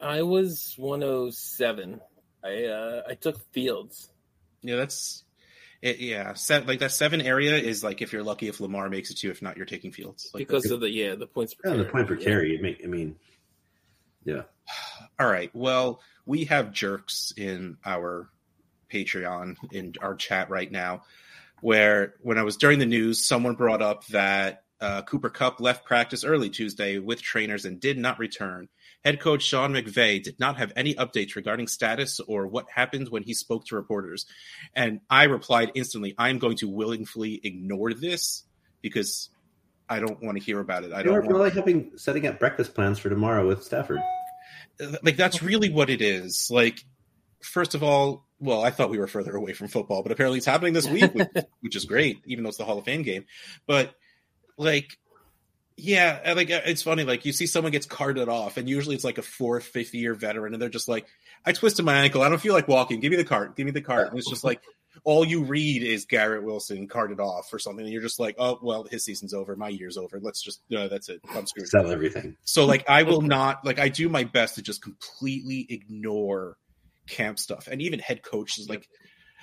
I 0.01 0.23
was 0.23 0.75
107. 0.79 2.01
I 2.42 2.64
uh, 2.64 3.03
I 3.09 3.14
took 3.14 3.38
Fields. 3.53 4.11
yeah 4.62 4.77
that's 4.77 5.23
it, 5.83 5.99
yeah 6.01 6.35
set, 6.35 6.66
like 6.66 6.81
that 6.81 6.90
seven 6.90 7.20
area 7.20 7.55
is 7.55 7.85
like 7.85 8.03
if 8.03 8.12
you're 8.12 8.23
lucky 8.25 8.49
if 8.49 8.61
lamar 8.61 8.88
makes 8.88 9.11
it 9.11 9.18
to 9.18 9.27
you 9.29 9.31
if 9.31 9.40
not 9.40 9.57
you're 9.57 9.64
taking 9.66 9.92
fields 9.92 10.29
like 10.35 10.40
because 10.46 10.70
of 10.70 10.81
the 10.81 10.90
yeah 10.90 11.14
the 11.14 11.27
points 11.27 11.55
per 11.55 11.70
Yeah, 11.70 11.77
the 11.77 11.85
carry. 11.85 11.92
point 11.92 12.09
per 12.09 12.14
Yeah. 12.16 12.25
carry. 12.25 12.55
It 12.57 12.62
make, 12.62 12.81
I 12.85 12.87
mean, 12.88 13.16
yeah. 14.25 14.42
All 15.20 15.31
right. 15.31 15.51
Well, 15.55 16.01
we 16.31 16.45
have 16.45 16.71
jerks 16.71 17.33
in 17.37 17.77
our 17.85 18.31
Patreon 18.88 19.57
in 19.73 19.95
our 20.01 20.14
chat 20.14 20.49
right 20.49 20.71
now, 20.71 21.03
where 21.61 22.14
when 22.21 22.38
I 22.38 22.45
was 22.45 22.57
during 22.57 22.79
the 22.79 22.87
news, 22.87 23.27
someone 23.27 23.57
brought 23.57 23.83
up 23.83 24.07
that 24.07 24.62
uh, 24.81 25.03
Cooper 25.03 25.29
Kupp 25.29 25.61
left 25.61 25.85
practice 25.85 26.23
early 26.23 26.49
Tuesday 26.49 27.01
with 27.01 27.21
trainers 27.21 27.64
and 27.64 27.81
did 27.81 27.99
not 27.99 28.21
return. 28.21 28.69
Head 29.05 29.19
coach 29.19 29.43
Sean 29.43 29.73
McVay 29.73 30.23
did 30.23 30.38
not 30.38 30.57
have 30.59 30.73
any 30.77 30.95
updates 30.95 31.35
regarding 31.35 31.66
status 31.66 32.21
or 32.21 32.47
what 32.47 32.66
happened 32.73 33.09
when 33.09 33.25
he 33.25 33.35
spoke 33.35 33.64
to 33.66 33.75
reporters. 33.75 34.25
And 34.73 35.01
I 35.11 35.25
replied 35.25 35.73
instantly, 35.75 36.14
I'm 36.16 36.38
going 36.38 36.59
to 36.59 36.69
willingly 36.69 37.40
ignore 37.43 37.93
this 37.93 38.45
because 38.83 39.31
I 39.88 39.99
don't 39.99 40.23
want 40.23 40.38
to 40.38 40.45
hear 40.45 40.61
about 40.61 40.85
it. 40.85 40.93
I 40.93 41.03
don't 41.03 41.27
feel 41.27 41.38
like 41.38 41.55
having 41.55 41.90
setting 41.97 42.29
up 42.29 42.38
breakfast 42.38 42.73
plans 42.73 43.01
for 43.01 43.09
tomorrow 43.09 43.49
with 43.49 43.64
Stafford. 43.64 44.01
Like 45.03 45.16
that's 45.16 45.43
really 45.43 45.71
what 45.71 45.90
it 45.90 46.01
is. 46.03 46.49
Like, 46.51 46.85
first 47.43 47.75
of 47.75 47.83
all, 47.83 48.27
well, 48.38 48.64
I 48.64 48.71
thought 48.71 48.90
we 48.90 48.99
were 48.99 49.07
further 49.07 49.37
away 49.37 49.53
from 49.53 49.69
football, 49.69 50.03
but 50.03 50.12
apparently 50.12 50.38
it's 50.38 50.47
happening 50.47 50.73
this 50.73 50.88
week, 50.88 51.12
which, 51.14 51.29
which 51.61 51.77
is 51.77 51.85
great, 51.85 52.21
even 52.27 52.43
though 52.43 52.49
it's 52.49 52.59
the 52.59 52.64
Hall 52.64 52.79
of 52.79 52.85
Fame 52.85 53.03
game. 53.03 53.27
But 53.66 53.95
like, 54.57 54.97
yeah, 55.77 56.33
like 56.35 56.51
uh, 56.51 56.61
it's 56.64 56.83
funny. 56.83 57.05
Like 57.05 57.25
you 57.25 57.33
see 57.33 57.47
someone 57.47 57.73
gets 57.73 57.87
carted 57.87 58.29
off, 58.29 58.57
and 58.57 58.69
usually 58.69 58.95
it's 58.95 59.05
like 59.05 59.19
a 59.19 59.23
fourth, 59.23 59.64
fifth 59.64 59.95
year 59.95 60.14
veteran, 60.14 60.53
and 60.55 60.61
they're 60.61 60.69
just 60.69 60.88
like, 60.88 61.07
"I 61.45 61.53
twisted 61.53 61.85
my 61.85 61.97
ankle. 61.97 62.23
I 62.23 62.29
don't 62.29 62.40
feel 62.40 62.55
like 62.55 62.69
walking. 62.69 63.01
Give 63.01 63.11
me 63.11 63.16
the 63.16 63.25
cart. 63.25 63.57
Give 63.57 63.66
me 63.66 63.73
the 63.73 63.81
cart." 63.81 64.09
And 64.11 64.19
it's 64.19 64.29
just 64.29 64.45
like. 64.45 64.62
All 65.05 65.25
you 65.25 65.45
read 65.45 65.83
is 65.83 66.05
Garrett 66.05 66.43
Wilson 66.43 66.89
carted 66.89 67.21
off 67.21 67.53
or 67.53 67.59
something, 67.59 67.85
and 67.85 67.93
you're 67.93 68.03
just 68.03 68.21
like, 68.21 68.37
"Oh 68.39 68.59
well, 68.63 68.85
his 68.85 69.05
season's 69.05 69.35
over. 69.35 69.57
My 69.57 69.69
year's 69.69 69.97
over. 69.97 70.21
Let's 70.21 70.43
just 70.43 70.63
no, 70.71 70.89
that's 70.89 71.09
it. 71.09 71.21
I'm 71.31 71.47
screwed." 71.47 71.69
Sell 71.69 71.91
everything. 71.91 72.37
So 72.45 72.67
like 72.67 72.89
I 72.89 73.03
will 73.03 73.21
not 73.23 73.65
like 73.65 73.79
I 73.79 73.89
do 73.89 74.09
my 74.09 74.25
best 74.25 74.57
to 74.57 74.63
just 74.63 74.83
completely 74.83 75.67
ignore 75.69 76.57
camp 77.07 77.39
stuff 77.39 77.69
and 77.71 77.83
even 77.83 77.99
head 77.99 78.23
coaches 78.23 78.69
like 78.69 78.89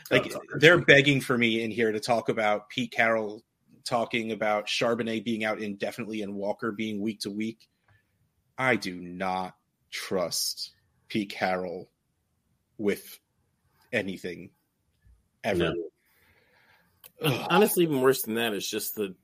like 0.10 0.32
Oh, 0.34 0.40
they're 0.58 0.80
begging 0.80 1.20
for 1.22 1.38
me 1.38 1.64
in 1.64 1.72
here 1.72 1.92
to 1.92 2.00
talk 2.00 2.30
about 2.30 2.70
Pete 2.70 2.92
Carroll 2.92 3.44
talking 3.84 4.32
about 4.32 4.68
Charbonnet 4.68 5.24
being 5.24 5.44
out 5.44 5.60
indefinitely 5.60 6.22
and 6.22 6.34
Walker 6.34 6.72
being 6.72 7.02
week 7.02 7.22
to 7.22 7.32
week. 7.32 7.68
I 8.58 8.76
do 8.76 8.96
not 9.00 9.56
trust 9.92 10.72
Pete 11.08 11.30
Carroll 11.30 11.90
with 12.78 13.20
anything 13.92 14.52
ever. 15.44 15.74
No. 17.22 17.48
Honestly, 17.50 17.84
even 17.84 18.02
worse 18.02 18.24
than 18.24 18.36
that 18.36 18.54
is 18.54 18.70
just 18.70 18.96
the 18.96 19.16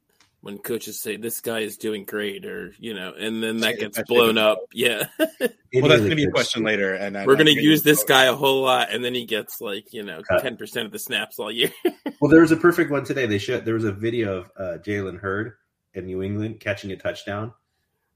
when 0.44 0.58
coaches 0.58 1.00
say 1.00 1.16
this 1.16 1.40
guy 1.40 1.60
is 1.60 1.78
doing 1.78 2.04
great, 2.04 2.46
or 2.46 2.74
you 2.78 2.94
know, 2.94 3.14
and 3.18 3.42
then 3.42 3.60
that 3.60 3.80
gets 3.80 4.02
blown 4.08 4.38
up. 4.38 4.60
Yeah, 4.74 5.06
well, 5.20 5.30
that's 5.40 6.00
going 6.00 6.10
to 6.10 6.16
be 6.16 6.26
a 6.26 6.32
question 6.32 6.64
later, 6.64 6.94
and 6.94 7.16
we're 7.16 7.38
going 7.38 7.48
gonna 7.48 7.62
use 7.62 7.82
this 7.82 8.04
guy 8.04 8.26
a 8.26 8.36
whole 8.36 8.62
lot, 8.62 8.92
and 8.92 9.04
then 9.06 9.14
he 9.14 9.26
gets 9.26 9.62
like 9.62 9.94
you 9.94 10.04
know 10.04 10.22
ten 10.42 10.58
percent 10.58 10.86
of 10.86 10.92
the 10.92 11.00
snaps 11.00 11.40
all 11.40 11.52
year. 11.52 11.72
Well, 12.22 12.30
there 12.32 12.42
was 12.42 12.54
a 12.54 12.58
perfect 12.58 12.90
one 12.90 13.04
today. 13.04 13.26
They 13.26 13.38
showed 13.38 13.66
there 13.66 13.74
was 13.74 13.84
a 13.84 13.92
video 13.92 14.38
of 14.38 14.52
uh, 14.58 14.78
Jalen 14.82 15.20
Hurd 15.20 15.56
in 15.94 16.06
New 16.06 16.24
England 16.24 16.62
catching 16.62 16.94
a 16.94 16.96
touchdown, 16.96 17.52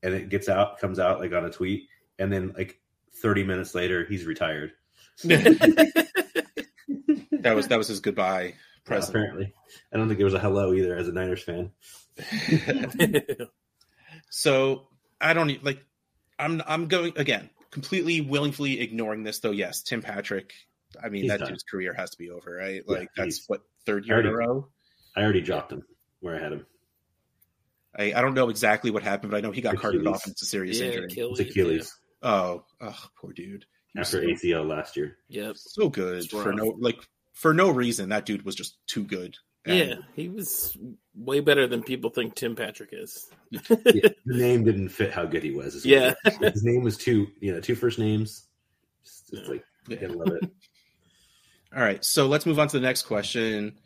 and 0.02 0.14
it 0.14 0.30
gets 0.30 0.48
out, 0.48 0.80
comes 0.80 0.98
out 0.98 1.20
like 1.20 1.34
on 1.34 1.44
a 1.44 1.50
tweet, 1.50 1.90
and 2.18 2.32
then 2.32 2.54
like 2.58 2.80
30 3.22 3.44
minutes 3.44 3.76
later, 3.76 4.06
he's 4.06 4.24
retired. 4.24 4.72
That 7.50 7.56
was 7.56 7.68
that 7.70 7.78
was 7.78 7.88
his 7.88 8.00
goodbye 8.00 8.54
present. 8.86 9.16
apparently, 9.16 9.54
I 9.94 9.98
don't 9.98 10.08
think 10.08 10.18
there 10.18 10.26
was 10.26 10.34
a 10.34 10.40
hello 10.40 10.74
either 10.74 10.96
as 10.96 11.08
a 11.08 11.12
Niners 11.12 11.44
fan. 11.44 11.72
So 14.30 14.88
I 15.22 15.34
don't 15.34 15.64
like. 15.64 15.84
I'm 16.38 16.62
I'm 16.68 16.88
going 16.88 17.14
again. 17.16 17.50
Completely 17.72 18.22
willingly 18.22 18.80
ignoring 18.80 19.24
this, 19.24 19.40
though. 19.40 19.52
Yes, 19.52 19.84
Tim 19.84 20.02
Patrick. 20.02 20.54
I 21.02 21.10
mean, 21.10 21.24
He's 21.24 21.32
that 21.32 21.40
done. 21.40 21.50
dude's 21.50 21.64
career 21.64 21.94
has 21.94 22.12
to 22.12 22.18
be 22.18 22.30
over, 22.30 22.56
right? 22.56 22.84
Yeah, 22.88 22.98
Like 22.98 23.10
that's 23.16 23.48
what 23.48 23.62
third 23.86 24.06
year 24.06 24.20
in 24.20 24.26
a 24.26 24.34
row. 24.36 24.68
I 25.16 25.22
already 25.22 25.42
dropped 25.42 25.72
him 25.72 25.84
where 26.22 26.36
I 26.36 26.40
had 26.40 26.54
him. 26.54 26.66
I, 27.98 28.14
I 28.14 28.22
don't 28.22 28.36
know 28.36 28.50
exactly 28.50 28.92
what 28.92 29.04
happened, 29.04 29.32
but 29.32 29.38
I 29.38 29.42
know 29.42 29.52
he 29.52 29.62
got 29.62 29.78
carted 29.78 30.06
off 30.08 30.26
and 30.26 30.32
it's 30.32 30.44
a 30.44 30.46
serious 30.46 30.80
yeah, 30.80 30.88
injury. 30.88 31.06
Achilles. 31.06 31.40
It's 31.40 31.50
Achilles 31.52 31.98
Oh, 32.24 32.64
oh, 32.82 33.06
poor 33.20 33.34
dude. 33.34 33.66
He 33.94 34.00
after 34.00 34.22
so, 34.22 34.28
ACL 34.28 34.68
last 34.68 34.96
year. 34.98 35.18
Yeah. 35.28 35.48
Yep. 35.48 35.56
so 35.58 35.90
good 35.90 36.30
for 36.30 36.54
no 36.54 36.76
like 36.80 37.00
for 37.38 37.54
no 37.54 37.70
reason. 37.70 38.10
That 38.10 38.26
dude 38.26 38.44
was 38.44 38.56
just 38.56 38.76
too 38.88 39.04
good. 39.04 39.36
And 39.66 39.78
Yeah, 39.90 39.96
he 40.16 40.30
was 40.30 40.76
way 41.14 41.40
better 41.40 41.68
than 41.68 41.84
people 41.84 42.10
think 42.10 42.36
Tim 42.36 42.56
Patrick 42.56 42.90
is. 42.94 43.30
Yeah, 43.52 43.60
the 43.70 44.14
name 44.26 44.64
didn't 44.64 44.90
fit 44.90 45.12
how 45.12 45.26
good 45.26 45.44
he 45.44 45.52
was. 45.52 45.76
is 45.76 45.86
Yeah. 45.86 46.14
it 46.26 46.34
is. 46.42 46.54
his 46.54 46.64
name 46.64 46.84
was 46.84 46.98
two, 46.98 47.28
you 47.40 47.54
know, 47.54 47.60
two 47.60 47.76
first 47.76 48.00
names. 48.00 48.48
Just, 49.06 49.30
just 49.32 49.50
like 49.50 49.64
I 49.90 49.94
Yeah. 50.02 50.08
love 50.10 50.34
it. 50.42 50.50
All 51.76 51.82
right, 51.84 52.04
so 52.04 52.28
let's 52.28 52.46
move 52.46 52.60
on 52.60 52.70
to 52.70 52.80
the 52.80 52.86
next 52.86 53.04
question. 53.04 53.78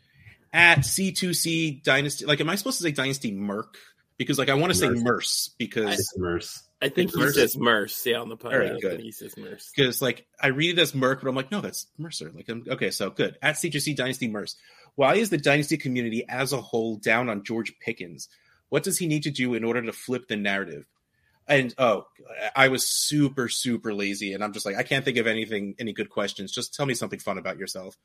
At 0.52 0.78
C2C 0.80 1.82
Dynasty, 1.82 2.26
like, 2.26 2.40
am 2.40 2.48
I 2.48 2.54
supposed 2.54 2.78
to 2.78 2.84
say 2.84 2.92
Dynasty 2.92 3.32
Merc? 3.32 3.76
Because, 4.18 4.38
like, 4.38 4.48
I 4.50 4.54
want 4.54 4.72
to 4.72 4.78
say 4.78 4.88
Merc. 4.88 4.98
Merce 5.02 5.50
because 5.58 5.98
It's 5.98 6.14
Merce. 6.16 6.62
I 6.82 6.88
think 6.88 7.14
he 7.14 7.30
says 7.30 7.56
Merce. 7.56 8.04
Yeah, 8.04 8.18
on 8.18 8.28
the 8.28 8.36
podcast. 8.36 8.52
All 8.52 8.58
right, 8.58 8.72
I 8.72 8.80
good. 8.80 8.90
think 8.90 9.02
he 9.02 9.12
says 9.12 9.36
Merce. 9.36 9.70
because 9.74 10.02
like 10.02 10.26
I 10.40 10.48
read 10.48 10.76
it 10.76 10.82
as 10.82 10.94
Merc, 10.94 11.20
but 11.22 11.28
I'm 11.28 11.36
like, 11.36 11.52
no, 11.52 11.60
that's 11.60 11.86
Mercer. 11.96 12.32
Like, 12.34 12.48
I'm, 12.48 12.64
okay, 12.68 12.90
so 12.90 13.10
good. 13.10 13.38
At 13.40 13.54
C2C 13.54 13.94
Dynasty 13.94 14.28
Merce, 14.28 14.56
why 14.96 15.14
is 15.14 15.30
the 15.30 15.38
Dynasty 15.38 15.76
community 15.76 16.24
as 16.28 16.52
a 16.52 16.60
whole 16.60 16.96
down 16.96 17.28
on 17.28 17.44
George 17.44 17.72
Pickens? 17.78 18.28
What 18.68 18.82
does 18.82 18.98
he 18.98 19.06
need 19.06 19.22
to 19.22 19.30
do 19.30 19.54
in 19.54 19.64
order 19.64 19.80
to 19.82 19.92
flip 19.92 20.26
the 20.26 20.36
narrative? 20.36 20.86
And 21.46 21.74
oh, 21.78 22.06
I 22.54 22.68
was 22.68 22.88
super, 22.88 23.48
super 23.48 23.94
lazy, 23.94 24.32
and 24.32 24.42
I'm 24.42 24.52
just 24.52 24.66
like, 24.66 24.76
I 24.76 24.82
can't 24.82 25.04
think 25.04 25.18
of 25.18 25.26
anything, 25.26 25.74
any 25.78 25.92
good 25.92 26.10
questions. 26.10 26.52
Just 26.52 26.74
tell 26.74 26.86
me 26.86 26.94
something 26.94 27.18
fun 27.18 27.38
about 27.38 27.58
yourself. 27.58 27.96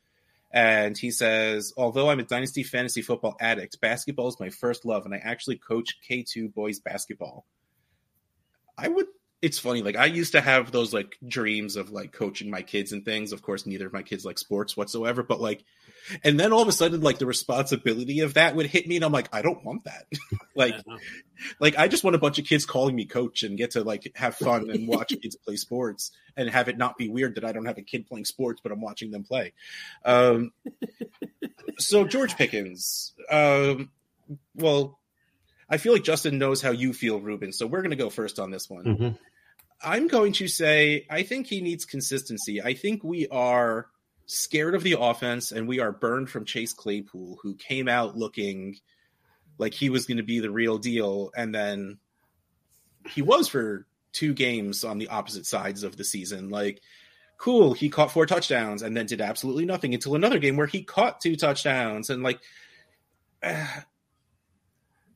And 0.52 0.98
he 0.98 1.12
says, 1.12 1.74
although 1.78 2.10
I'm 2.10 2.20
a 2.20 2.24
Dynasty 2.24 2.64
fantasy 2.64 3.02
football 3.02 3.36
addict, 3.40 3.82
basketball 3.82 4.28
is 4.28 4.40
my 4.40 4.50
first 4.50 4.86
love, 4.86 5.06
and 5.06 5.14
I 5.14 5.18
actually 5.18 5.58
coach 5.58 5.98
K2 6.10 6.54
boys 6.54 6.80
basketball. 6.80 7.46
I 8.78 8.88
would 8.88 9.08
it's 9.40 9.60
funny 9.60 9.84
like 9.84 9.96
i 9.96 10.06
used 10.06 10.32
to 10.32 10.42
have 10.42 10.72
those 10.72 10.92
like 10.96 11.16
dreams 11.28 11.76
of 11.76 11.92
like 11.92 12.12
coaching 12.12 12.50
my 12.50 12.64
kids 12.64 12.92
and 12.92 13.06
things. 13.06 13.32
Of 13.32 13.42
course 13.44 13.66
neither 13.68 13.86
of 13.86 13.94
my 13.94 14.02
kids 14.02 14.26
like 14.26 14.40
sports 14.40 14.76
whatsoever 14.76 15.22
but 15.22 15.40
like 15.40 15.64
and 16.24 16.40
then 16.40 16.52
all 16.54 16.62
of 16.64 16.68
a 16.68 16.72
sudden 16.72 17.02
like 17.02 17.20
the 17.20 17.28
responsibility 17.28 18.22
of 18.22 18.34
that 18.34 18.56
would 18.56 18.66
hit 18.66 18.88
me 18.88 18.96
and 18.96 19.06
i'm 19.06 19.12
like 19.12 19.30
i 19.34 19.42
don't 19.44 19.64
want 19.64 19.84
that. 19.84 20.06
Like 20.56 20.74
Yeah. 20.88 20.98
like 21.60 21.78
i 21.78 21.88
just 21.88 22.04
want 22.04 22.16
a 22.16 22.20
bunch 22.20 22.40
of 22.40 22.46
kids 22.46 22.66
calling 22.66 22.96
me 22.96 23.06
coach 23.06 23.44
and 23.44 23.56
get 23.60 23.72
to 23.72 23.84
like 23.84 24.12
have 24.16 24.36
fun 24.36 24.72
and 24.72 24.88
watch 24.88 25.10
kids 25.22 25.36
play 25.36 25.56
sports 25.56 26.12
and 26.36 26.50
have 26.50 26.68
it 26.68 26.80
not 26.80 26.98
be 26.98 27.08
weird 27.08 27.36
that 27.36 27.46
i 27.46 27.52
don't 27.52 27.66
have 27.66 27.78
a 27.78 27.84
kid 27.84 28.08
playing 28.08 28.26
sports 28.26 28.60
but 28.64 28.72
i'm 28.72 28.82
watching 28.82 29.12
them 29.12 29.24
play. 29.24 29.54
Um 30.04 30.52
so 31.78 32.06
george 32.06 32.36
pickens 32.38 33.14
um 33.30 33.92
well 34.56 34.98
i 35.70 35.78
feel 35.78 35.94
like 35.94 36.04
justin 36.04 36.38
knows 36.38 36.62
how 36.62 36.72
you 36.72 36.94
feel 36.94 37.20
ruben 37.20 37.52
so 37.52 37.66
we're 37.68 37.82
going 37.82 37.92
to 37.92 37.96
go 37.96 38.10
first 38.10 38.40
on 38.40 38.52
this 38.52 38.70
one 38.70 38.84
Mhm. 38.86 39.18
I'm 39.80 40.08
going 40.08 40.34
to 40.34 40.48
say 40.48 41.06
I 41.08 41.22
think 41.22 41.46
he 41.46 41.62
needs 41.62 41.86
consistency. 41.86 42.64
I 42.64 42.74
think 42.74 43.04
we 43.04 43.28
are 43.28 43.86
scared 44.26 44.74
of 44.74 44.82
the 44.82 44.98
offense 45.00 45.52
and 45.52 45.68
we 45.68 45.80
are 45.80 45.92
burned 45.92 46.32
from 46.32 46.46
Chase 46.46 46.74
Claypool, 46.74 47.38
who 47.44 47.54
came 47.54 47.88
out 47.88 48.18
looking 48.18 48.78
like 49.60 49.76
he 49.76 49.92
was 49.92 50.08
going 50.08 50.18
to 50.18 50.24
be 50.24 50.40
the 50.40 50.50
real 50.50 50.80
deal. 50.80 51.30
And 51.38 51.54
then 51.54 52.00
he 53.08 53.22
was 53.22 53.48
for 53.48 53.86
two 54.14 54.34
games 54.34 54.84
on 54.84 54.98
the 54.98 55.10
opposite 55.10 55.46
sides 55.46 55.84
of 55.84 55.96
the 55.96 56.04
season. 56.04 56.50
Like, 56.50 56.82
cool, 57.38 57.74
he 57.74 57.90
caught 57.90 58.12
four 58.12 58.26
touchdowns 58.26 58.82
and 58.82 58.98
then 58.98 59.06
did 59.06 59.22
absolutely 59.22 59.66
nothing 59.66 59.94
until 59.94 60.16
another 60.16 60.40
game 60.40 60.58
where 60.58 60.66
he 60.66 60.82
caught 60.82 61.22
two 61.22 61.36
touchdowns. 61.36 62.10
And 62.10 62.24
like, 62.24 62.40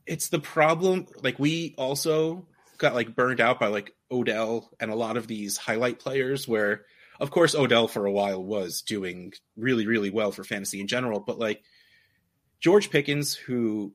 it's 0.05 0.29
the 0.29 0.39
problem. 0.39 1.07
Like, 1.21 1.39
we 1.39 1.75
also 1.77 2.47
got 2.81 2.95
like 2.95 3.15
burned 3.15 3.39
out 3.39 3.59
by 3.59 3.67
like 3.67 3.93
Odell 4.11 4.71
and 4.79 4.91
a 4.91 4.95
lot 4.95 5.15
of 5.15 5.27
these 5.27 5.55
highlight 5.55 5.99
players 5.99 6.47
where 6.47 6.85
of 7.19 7.29
course 7.29 7.55
Odell 7.55 7.87
for 7.87 8.05
a 8.05 8.11
while 8.11 8.43
was 8.43 8.81
doing 8.81 9.33
really 9.55 9.85
really 9.85 10.09
well 10.09 10.31
for 10.31 10.43
fantasy 10.43 10.81
in 10.81 10.87
general 10.87 11.19
but 11.19 11.39
like 11.39 11.61
George 12.59 12.89
Pickens 12.89 13.35
who 13.35 13.93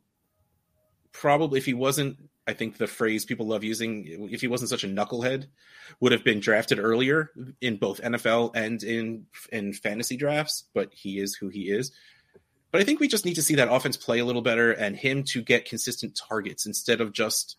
probably 1.12 1.59
if 1.59 1.66
he 1.66 1.75
wasn't 1.75 2.16
I 2.47 2.53
think 2.53 2.77
the 2.77 2.87
phrase 2.87 3.25
people 3.25 3.49
love 3.49 3.64
using 3.64 4.29
if 4.31 4.40
he 4.40 4.47
wasn't 4.47 4.71
such 4.71 4.85
a 4.85 4.88
knucklehead 4.88 5.47
would 5.99 6.12
have 6.12 6.23
been 6.23 6.38
drafted 6.38 6.79
earlier 6.79 7.33
in 7.61 7.77
both 7.77 8.01
NFL 8.01 8.53
and 8.55 8.81
in 8.85 9.27
in 9.51 9.73
fantasy 9.73 10.16
drafts 10.16 10.64
but 10.73 10.95
he 10.95 11.19
is 11.19 11.35
who 11.35 11.49
he 11.49 11.62
is 11.62 11.90
but 12.77 12.83
I 12.83 12.85
think 12.85 13.01
we 13.01 13.09
just 13.09 13.25
need 13.25 13.37
to 13.37 13.43
see 13.43 13.55
that 13.55 13.73
offense 13.73 13.97
play 13.97 14.19
a 14.19 14.25
little 14.27 14.43
better 14.43 14.71
and 14.71 14.95
him 14.95 15.23
to 15.29 15.41
get 15.41 15.65
consistent 15.65 16.15
targets 16.15 16.67
instead 16.67 17.01
of 17.01 17.11
just 17.11 17.57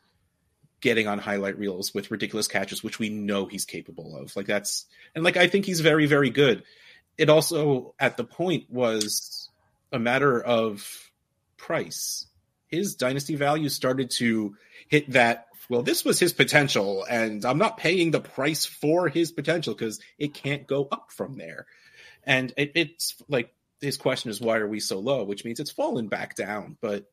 getting 0.80 1.08
on 1.08 1.17
highlight 1.17 1.58
reels 1.58 1.91
with 1.91 2.12
ridiculous 2.12 2.47
catches, 2.47 2.84
which 2.84 2.99
we 2.99 3.10
know 3.10 3.47
he's 3.47 3.65
capable 3.65 4.15
of. 4.15 4.36
Like 4.36 4.45
that's 4.45 4.86
and 5.15 5.23
like 5.23 5.36
I 5.36 5.47
think 5.47 5.65
he's 5.65 5.80
very, 5.80 6.06
very 6.06 6.30
good. 6.30 6.62
It 7.17 7.32
also 7.32 7.95
at 7.99 8.15
the 8.15 8.25
point 8.25 8.69
was 8.69 9.49
a 9.91 9.97
matter 9.97 10.39
of 10.39 11.10
price. 11.58 12.27
His 12.67 12.93
dynasty 12.95 13.34
value 13.34 13.69
started 13.69 14.12
to 14.19 14.56
hit 14.88 15.10
that. 15.13 15.47
Well, 15.67 15.82
this 15.82 16.06
was 16.06 16.19
his 16.19 16.32
potential, 16.32 17.08
and 17.10 17.43
I'm 17.43 17.58
not 17.58 17.77
paying 17.77 18.12
the 18.12 18.21
price 18.21 18.65
for 18.67 19.10
his 19.10 19.32
potential 19.32 19.73
because 19.73 19.99
it 20.19 20.36
can't 20.36 20.67
go 20.67 20.88
up 20.91 21.08
from 21.10 21.39
there. 21.39 21.65
And 22.23 22.53
it, 22.56 22.73
it's 22.75 23.15
like 23.27 23.51
his 23.81 23.97
question 23.97 24.29
is, 24.29 24.41
why 24.41 24.57
are 24.57 24.67
we 24.67 24.79
so 24.79 24.99
low? 24.99 25.23
Which 25.23 25.45
means 25.45 25.59
it's 25.59 25.71
fallen 25.71 26.07
back 26.07 26.35
down. 26.35 26.77
But 26.81 27.05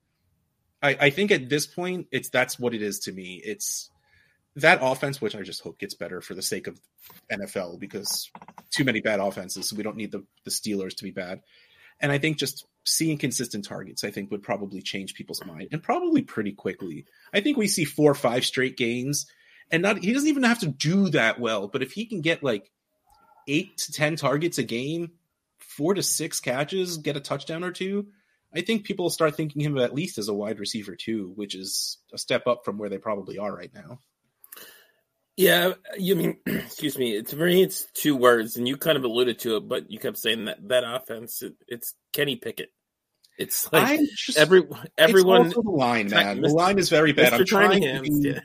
I, 0.83 0.96
I 1.00 1.11
think 1.11 1.31
at 1.31 1.48
this 1.48 1.66
point, 1.66 2.09
it's 2.11 2.29
that's 2.29 2.59
what 2.59 2.74
it 2.74 2.83
is 2.83 3.00
to 3.00 3.12
me. 3.12 3.40
It's 3.44 3.90
that 4.57 4.79
offense, 4.83 5.20
which 5.20 5.35
I 5.35 5.42
just 5.42 5.62
hope 5.62 5.79
gets 5.79 5.94
better 5.94 6.20
for 6.20 6.35
the 6.35 6.42
sake 6.42 6.66
of 6.66 6.81
NFL, 7.31 7.81
because 7.81 8.31
too 8.70 8.85
many 8.85 9.00
bad 9.00 9.20
offenses. 9.20 9.68
So 9.68 9.77
we 9.77 9.83
don't 9.83 9.96
need 9.96 10.12
the, 10.12 10.24
the 10.44 10.50
Steelers 10.50 10.94
to 10.96 11.05
be 11.05 11.11
bad. 11.11 11.40
And 12.00 12.12
I 12.12 12.18
think 12.18 12.38
just 12.38 12.66
seeing 12.85 13.18
consistent 13.18 13.64
targets, 13.64 14.05
I 14.05 14.11
think, 14.11 14.31
would 14.31 14.42
probably 14.42 14.83
change 14.83 15.14
people's 15.14 15.44
mind, 15.44 15.68
and 15.72 15.83
probably 15.83 16.22
pretty 16.22 16.53
quickly. 16.53 17.07
I 17.33 17.40
think 17.40 17.57
we 17.57 17.68
see 17.68 17.85
four 17.85 18.11
or 18.11 18.16
five 18.16 18.44
straight 18.44 18.77
games, 18.77 19.27
and 19.70 19.83
not 19.83 19.98
he 19.98 20.12
doesn't 20.12 20.29
even 20.29 20.42
have 20.42 20.61
to 20.61 20.68
do 20.68 21.09
that 21.11 21.40
well. 21.40 21.68
But 21.68 21.83
if 21.83 21.92
he 21.92 22.07
can 22.07 22.20
get 22.20 22.42
like 22.42 22.70
eight 23.48 23.79
to 23.79 23.92
ten 23.92 24.16
targets 24.16 24.59
a 24.59 24.64
game, 24.64 25.12
four 25.77 25.95
to 25.95 26.03
six 26.03 26.41
catches, 26.41 26.99
get 26.99 27.17
a 27.17 27.21
touchdown 27.21 27.65
or 27.65 27.73
two, 27.73 28.09
I 28.55 28.61
think 28.61 28.85
people 28.85 29.11
start 29.11 29.37
thinking 29.37 29.63
him 29.63 29.79
at 29.79 29.95
least 29.95 30.19
as 30.19 30.29
a 30.29 30.35
wide 30.35 30.61
receiver 30.61 30.95
too, 30.95 31.33
which 31.35 31.55
is 31.55 31.99
a 32.13 32.19
step 32.19 32.47
up 32.47 32.65
from 32.65 32.79
where 32.79 32.89
they 32.89 32.99
probably 32.99 33.39
are 33.39 33.55
right 33.55 33.73
now. 33.75 33.99
Yeah, 35.37 35.73
you 35.99 36.15
mean, 36.15 36.37
excuse 36.47 36.97
me. 36.97 37.17
It's 37.17 37.33
very, 37.33 37.61
it's 37.61 37.87
two 37.95 38.17
words, 38.17 38.57
and 38.57 38.69
you 38.69 38.77
kind 38.77 38.97
of 38.97 39.03
alluded 39.03 39.41
to 39.41 39.57
it, 39.57 39.69
but 39.69 39.91
you 39.91 39.99
kept 39.99 40.19
saying 40.19 40.45
that 40.45 40.69
that 40.69 40.85
offense, 40.87 41.43
it, 41.43 41.55
it's 41.67 41.95
Kenny 42.13 42.37
Pickett. 42.37 42.71
It's 43.37 43.73
like 43.73 43.83
I 43.83 43.97
just 44.15 44.39
every 44.39 44.63
everyone. 44.97 45.49
the 45.49 45.61
line, 45.61 46.09
man. 46.09 46.41
The 46.41 46.51
line 46.51 46.79
is 46.79 46.89
very 46.89 47.13
bad. 47.13 47.33
Mr. 47.33 47.39
I'm 47.41 47.47
trying 47.47 47.83
to 47.83 48.01
be 48.03 48.29
yeah. 48.29 48.41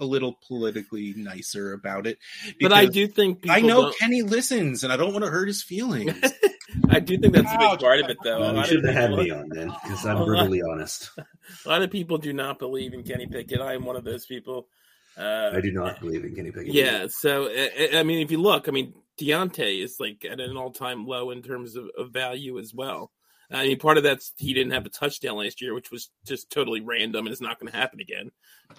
A 0.00 0.04
little 0.04 0.38
politically 0.46 1.12
nicer 1.16 1.72
about 1.72 2.06
it, 2.06 2.18
But 2.60 2.72
I 2.72 2.86
do 2.86 3.06
think 3.08 3.42
people 3.42 3.56
I 3.56 3.60
know 3.60 3.82
don't- 3.82 3.98
Kenny 3.98 4.22
listens, 4.22 4.84
and 4.84 4.92
I 4.92 4.96
don't 4.96 5.12
want 5.12 5.24
to 5.24 5.30
hurt 5.30 5.48
his 5.48 5.62
feelings. 5.62 6.14
I 6.90 7.00
do 7.00 7.18
think 7.18 7.34
that's 7.34 7.46
a 7.50 7.56
Ouch. 7.60 7.78
big 7.78 7.80
part 7.80 8.00
of 8.00 8.10
it, 8.10 8.18
though. 8.22 8.36
A 8.36 8.40
Well, 8.40 8.56
you 8.56 8.64
should 8.64 8.84
have 8.84 8.94
had 8.94 9.10
me 9.12 9.30
on 9.30 9.48
then, 9.48 9.68
because 9.82 10.04
I'm 10.06 10.24
brutally 10.24 10.62
honest. 10.62 11.10
a 11.66 11.68
lot 11.68 11.82
of 11.82 11.90
people 11.90 12.18
do 12.18 12.32
not 12.32 12.58
believe 12.58 12.92
in 12.94 13.02
Kenny 13.02 13.26
Pickett. 13.26 13.60
I 13.60 13.74
am 13.74 13.84
one 13.84 13.96
of 13.96 14.04
those 14.04 14.26
people. 14.26 14.68
Uh, 15.16 15.50
I 15.54 15.60
do 15.60 15.72
not 15.72 15.98
believe 15.98 16.24
in 16.24 16.34
Kenny 16.36 16.52
Pickett. 16.52 16.72
Yeah, 16.72 17.06
so 17.08 17.48
I, 17.50 17.90
I 17.94 18.02
mean, 18.04 18.20
if 18.20 18.30
you 18.30 18.40
look, 18.40 18.68
I 18.68 18.70
mean, 18.70 18.94
Diontae 19.20 19.82
is 19.82 19.96
like 19.98 20.24
at 20.24 20.38
an 20.40 20.56
all-time 20.56 21.06
low 21.06 21.30
in 21.32 21.42
terms 21.42 21.74
of, 21.74 21.86
of 21.98 22.10
value 22.12 22.58
as 22.58 22.72
well. 22.72 23.10
I 23.50 23.66
mean, 23.66 23.78
part 23.78 23.96
of 23.96 24.02
that's 24.04 24.32
he 24.36 24.52
didn't 24.52 24.72
have 24.74 24.84
a 24.86 24.90
touchdown 24.90 25.38
last 25.38 25.62
year, 25.62 25.74
which 25.74 25.90
was 25.90 26.10
just 26.26 26.50
totally 26.50 26.82
random 26.82 27.26
and 27.26 27.32
it's 27.32 27.40
not 27.40 27.58
going 27.58 27.72
to 27.72 27.76
happen 27.78 27.98
again. 27.98 28.30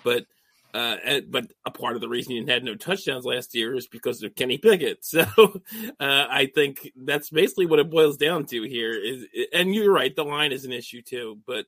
But 0.03 0.25
uh, 0.73 0.97
and- 1.03 1.31
but 1.31 1.51
a 1.65 1.71
part 1.71 1.95
of 1.95 2.01
the 2.01 2.09
reason 2.09 2.33
he 2.33 2.45
had 2.51 2.63
no 2.63 2.75
touchdowns 2.75 3.25
last 3.25 3.55
year 3.55 3.75
is 3.75 3.87
because 3.87 4.21
of 4.23 4.35
Kenny 4.35 4.57
Pickett. 4.57 4.99
So 5.03 5.21
uh, 5.99 6.25
I 6.29 6.49
think 6.53 6.91
that's 6.95 7.29
basically 7.29 7.65
what 7.65 7.79
it 7.79 7.89
boils 7.89 8.17
down 8.17 8.45
to 8.47 8.63
here. 8.63 8.93
Is 8.93 9.25
and 9.53 9.73
you're 9.73 9.91
right, 9.91 10.15
the 10.15 10.23
line 10.23 10.51
is 10.51 10.65
an 10.65 10.71
issue 10.71 11.01
too, 11.01 11.39
but 11.47 11.65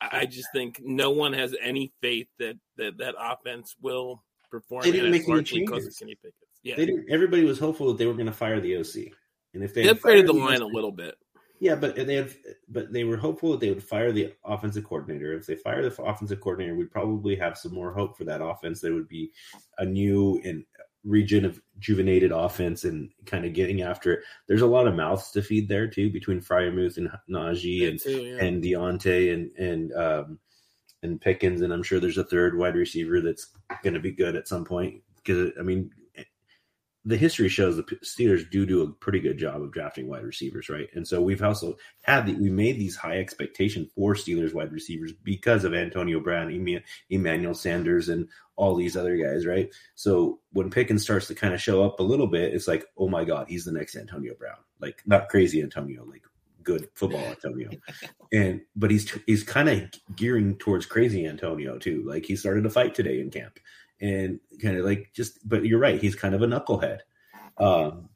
I 0.00 0.26
just 0.26 0.48
think 0.52 0.80
no 0.82 1.10
one 1.10 1.32
has 1.32 1.54
any 1.62 1.92
faith 2.00 2.26
that 2.38 2.56
that, 2.76 2.98
that 2.98 3.14
offense 3.18 3.76
will 3.80 4.24
perform. 4.50 4.82
They 4.82 4.90
didn't 4.92 5.12
make 5.12 5.28
any 5.28 5.42
changes. 5.42 5.96
Kenny 5.98 6.16
Pickett. 6.16 6.34
Yeah, 6.62 6.76
They 6.76 6.86
didn't, 6.86 7.10
everybody 7.10 7.44
was 7.44 7.58
hopeful 7.58 7.88
that 7.88 7.98
they 7.98 8.06
were 8.06 8.14
going 8.14 8.26
to 8.26 8.32
fire 8.32 8.60
the 8.60 8.76
OC, 8.76 9.12
and 9.54 9.64
if 9.64 9.74
they 9.74 9.82
they 9.82 9.94
upgraded 9.94 10.26
the 10.26 10.32
line 10.32 10.62
a 10.62 10.66
little 10.66 10.92
bit. 10.92 11.16
Yeah, 11.62 11.76
but 11.76 11.94
they 11.94 12.16
had, 12.16 12.34
but 12.68 12.92
they 12.92 13.04
were 13.04 13.16
hopeful 13.16 13.52
that 13.52 13.60
they 13.60 13.68
would 13.68 13.84
fire 13.84 14.10
the 14.10 14.34
offensive 14.44 14.82
coordinator. 14.82 15.32
If 15.32 15.46
they 15.46 15.54
fire 15.54 15.88
the 15.88 16.02
offensive 16.02 16.40
coordinator, 16.40 16.74
we'd 16.74 16.90
probably 16.90 17.36
have 17.36 17.56
some 17.56 17.72
more 17.72 17.92
hope 17.92 18.18
for 18.18 18.24
that 18.24 18.42
offense. 18.42 18.80
That 18.80 18.92
would 18.92 19.06
be 19.06 19.30
a 19.78 19.84
new 19.84 20.42
and 20.44 20.64
region 21.04 21.44
of 21.44 21.60
rejuvenated 21.76 22.32
offense 22.32 22.82
and 22.82 23.12
kind 23.26 23.44
of 23.44 23.52
getting 23.52 23.82
after 23.82 24.14
it. 24.14 24.24
There's 24.48 24.62
a 24.62 24.66
lot 24.66 24.88
of 24.88 24.96
mouths 24.96 25.30
to 25.30 25.42
feed 25.42 25.68
there 25.68 25.86
too 25.86 26.10
between 26.10 26.40
Freiermuth 26.40 26.96
and 26.96 27.08
Najee 27.30 27.88
and 27.88 28.00
too, 28.00 28.22
yeah. 28.22 28.44
and 28.44 28.60
Diontae 28.60 29.32
and 29.32 29.56
and 29.56 29.92
um, 29.92 30.38
and 31.04 31.20
Pickens, 31.20 31.60
and 31.60 31.72
I'm 31.72 31.84
sure 31.84 32.00
there's 32.00 32.18
a 32.18 32.24
third 32.24 32.58
wide 32.58 32.74
receiver 32.74 33.20
that's 33.20 33.52
going 33.84 33.94
to 33.94 34.00
be 34.00 34.10
good 34.10 34.34
at 34.34 34.48
some 34.48 34.64
point. 34.64 35.00
Because 35.14 35.52
I 35.60 35.62
mean, 35.62 35.92
the 37.04 37.16
history 37.16 37.48
shows 37.48 37.76
the 37.76 37.82
Steelers 37.82 38.48
do 38.48 38.64
do 38.64 38.82
a 38.82 38.88
pretty 38.88 39.18
good 39.18 39.38
job 39.38 39.60
of 39.60 39.72
drafting 39.72 40.08
wide 40.08 40.24
receivers, 40.24 40.68
right? 40.68 40.88
And 40.94 41.06
so 41.06 41.20
we've 41.20 41.42
also 41.42 41.76
had 42.02 42.26
the, 42.26 42.34
we 42.34 42.50
made 42.50 42.78
these 42.78 42.94
high 42.94 43.18
expectation 43.18 43.90
for 43.94 44.14
Steelers 44.14 44.54
wide 44.54 44.72
receivers 44.72 45.12
because 45.12 45.64
of 45.64 45.74
Antonio 45.74 46.20
Brown, 46.20 46.78
Emmanuel 47.10 47.54
Sanders, 47.54 48.08
and 48.08 48.28
all 48.56 48.76
these 48.76 48.96
other 48.96 49.16
guys, 49.16 49.46
right? 49.46 49.68
So 49.96 50.40
when 50.52 50.70
Pickens 50.70 51.02
starts 51.02 51.26
to 51.26 51.34
kind 51.34 51.54
of 51.54 51.60
show 51.60 51.82
up 51.82 51.98
a 51.98 52.04
little 52.04 52.28
bit, 52.28 52.54
it's 52.54 52.68
like, 52.68 52.86
oh 52.96 53.08
my 53.08 53.24
god, 53.24 53.46
he's 53.48 53.64
the 53.64 53.72
next 53.72 53.96
Antonio 53.96 54.34
Brown, 54.38 54.58
like 54.80 55.02
not 55.04 55.28
crazy 55.28 55.60
Antonio, 55.60 56.04
like 56.04 56.22
good 56.62 56.88
football 56.94 57.24
Antonio, 57.24 57.70
and 58.32 58.60
but 58.76 58.92
he's 58.92 59.10
he's 59.26 59.42
kind 59.42 59.68
of 59.68 59.90
gearing 60.14 60.56
towards 60.56 60.86
crazy 60.86 61.26
Antonio 61.26 61.78
too. 61.78 62.04
Like 62.06 62.24
he 62.24 62.36
started 62.36 62.64
a 62.66 62.70
fight 62.70 62.94
today 62.94 63.20
in 63.20 63.30
camp, 63.30 63.58
and 64.02 64.40
kind 64.60 64.76
of 64.76 64.84
like 64.84 65.12
just. 65.14 65.48
But 65.48 65.64
you're 65.64 65.78
right, 65.78 66.00
he's 66.00 66.14
kind 66.14 66.34
of 66.34 66.42
a 66.42 66.46
knucklehead. 66.46 67.00
Um, 67.56 68.10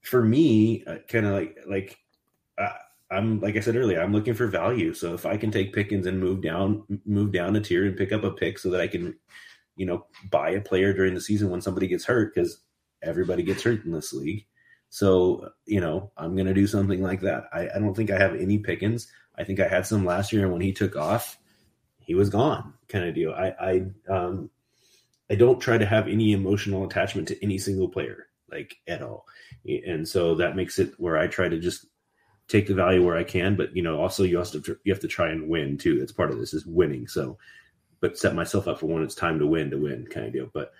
for 0.00 0.22
me, 0.22 0.84
uh, 0.86 0.98
kind 1.08 1.26
of 1.26 1.32
like 1.32 1.58
like 1.68 1.98
uh, 2.56 2.68
I'm 3.10 3.40
like 3.40 3.56
I 3.56 3.60
said 3.60 3.76
earlier, 3.76 4.00
I'm 4.00 4.12
looking 4.12 4.34
for 4.34 4.46
value. 4.46 4.94
So 4.94 5.12
if 5.12 5.26
I 5.26 5.36
can 5.36 5.50
take 5.50 5.74
Pickens 5.74 6.06
and 6.06 6.20
move 6.20 6.40
down 6.40 6.84
move 7.04 7.32
down 7.32 7.56
a 7.56 7.60
tier 7.60 7.84
and 7.84 7.96
pick 7.96 8.12
up 8.12 8.24
a 8.24 8.30
pick 8.30 8.58
so 8.58 8.70
that 8.70 8.80
I 8.80 8.86
can, 8.86 9.16
you 9.76 9.84
know, 9.84 10.06
buy 10.30 10.50
a 10.50 10.60
player 10.60 10.92
during 10.92 11.14
the 11.14 11.20
season 11.20 11.50
when 11.50 11.60
somebody 11.60 11.88
gets 11.88 12.04
hurt 12.04 12.34
because 12.34 12.60
everybody 13.02 13.42
gets 13.42 13.62
hurt 13.62 13.84
in 13.84 13.92
this 13.92 14.12
league. 14.12 14.46
So, 14.88 15.50
you 15.66 15.80
know, 15.80 16.12
I'm 16.16 16.36
to 16.36 16.54
do 16.54 16.66
something 16.66 17.02
like 17.02 17.20
that. 17.22 17.44
I, 17.52 17.68
I 17.74 17.78
don't 17.78 17.94
think 17.94 18.10
I 18.10 18.18
have 18.18 18.34
any 18.34 18.58
Pickens. 18.58 19.08
I 19.36 19.44
think 19.44 19.60
I 19.60 19.68
had 19.68 19.86
some 19.86 20.04
last 20.04 20.32
year, 20.32 20.44
and 20.44 20.52
when 20.52 20.62
he 20.62 20.72
took 20.72 20.96
off, 20.96 21.38
he 21.98 22.14
was 22.14 22.30
gone, 22.30 22.72
kind 22.88 23.04
of 23.04 23.14
deal. 23.14 23.32
I, 23.32 23.52
I, 23.60 24.12
um, 24.12 24.50
I 25.30 25.34
don't 25.34 25.60
try 25.60 25.78
to 25.78 25.86
have 25.86 26.08
any 26.08 26.32
emotional 26.32 26.84
attachment 26.84 27.28
to 27.28 27.42
any 27.42 27.58
single 27.58 27.88
player, 27.88 28.26
like 28.50 28.76
at 28.86 29.02
all, 29.02 29.26
and 29.66 30.06
so 30.06 30.34
that 30.36 30.56
makes 30.56 30.78
it 30.78 30.94
where 30.98 31.18
I 31.18 31.26
try 31.26 31.48
to 31.48 31.58
just 31.58 31.86
take 32.48 32.68
the 32.68 32.74
value 32.74 33.04
where 33.04 33.16
I 33.16 33.24
can. 33.24 33.56
But 33.56 33.74
you 33.74 33.82
know, 33.82 34.00
also 34.00 34.22
you 34.22 34.38
have 34.38 34.50
to 34.52 34.78
you 34.84 34.92
have 34.92 35.02
to 35.02 35.08
try 35.08 35.30
and 35.30 35.48
win 35.48 35.78
too. 35.78 35.98
That's 35.98 36.12
part 36.12 36.30
of 36.30 36.38
this 36.38 36.54
is 36.54 36.66
winning. 36.66 37.08
So, 37.08 37.38
but 38.00 38.18
set 38.18 38.34
myself 38.34 38.68
up 38.68 38.80
for 38.80 38.86
when 38.86 39.02
it's 39.02 39.14
time 39.14 39.38
to 39.38 39.46
win 39.46 39.70
to 39.70 39.78
win, 39.78 40.06
kind 40.06 40.26
of 40.26 40.32
deal. 40.32 40.48
But 40.52 40.72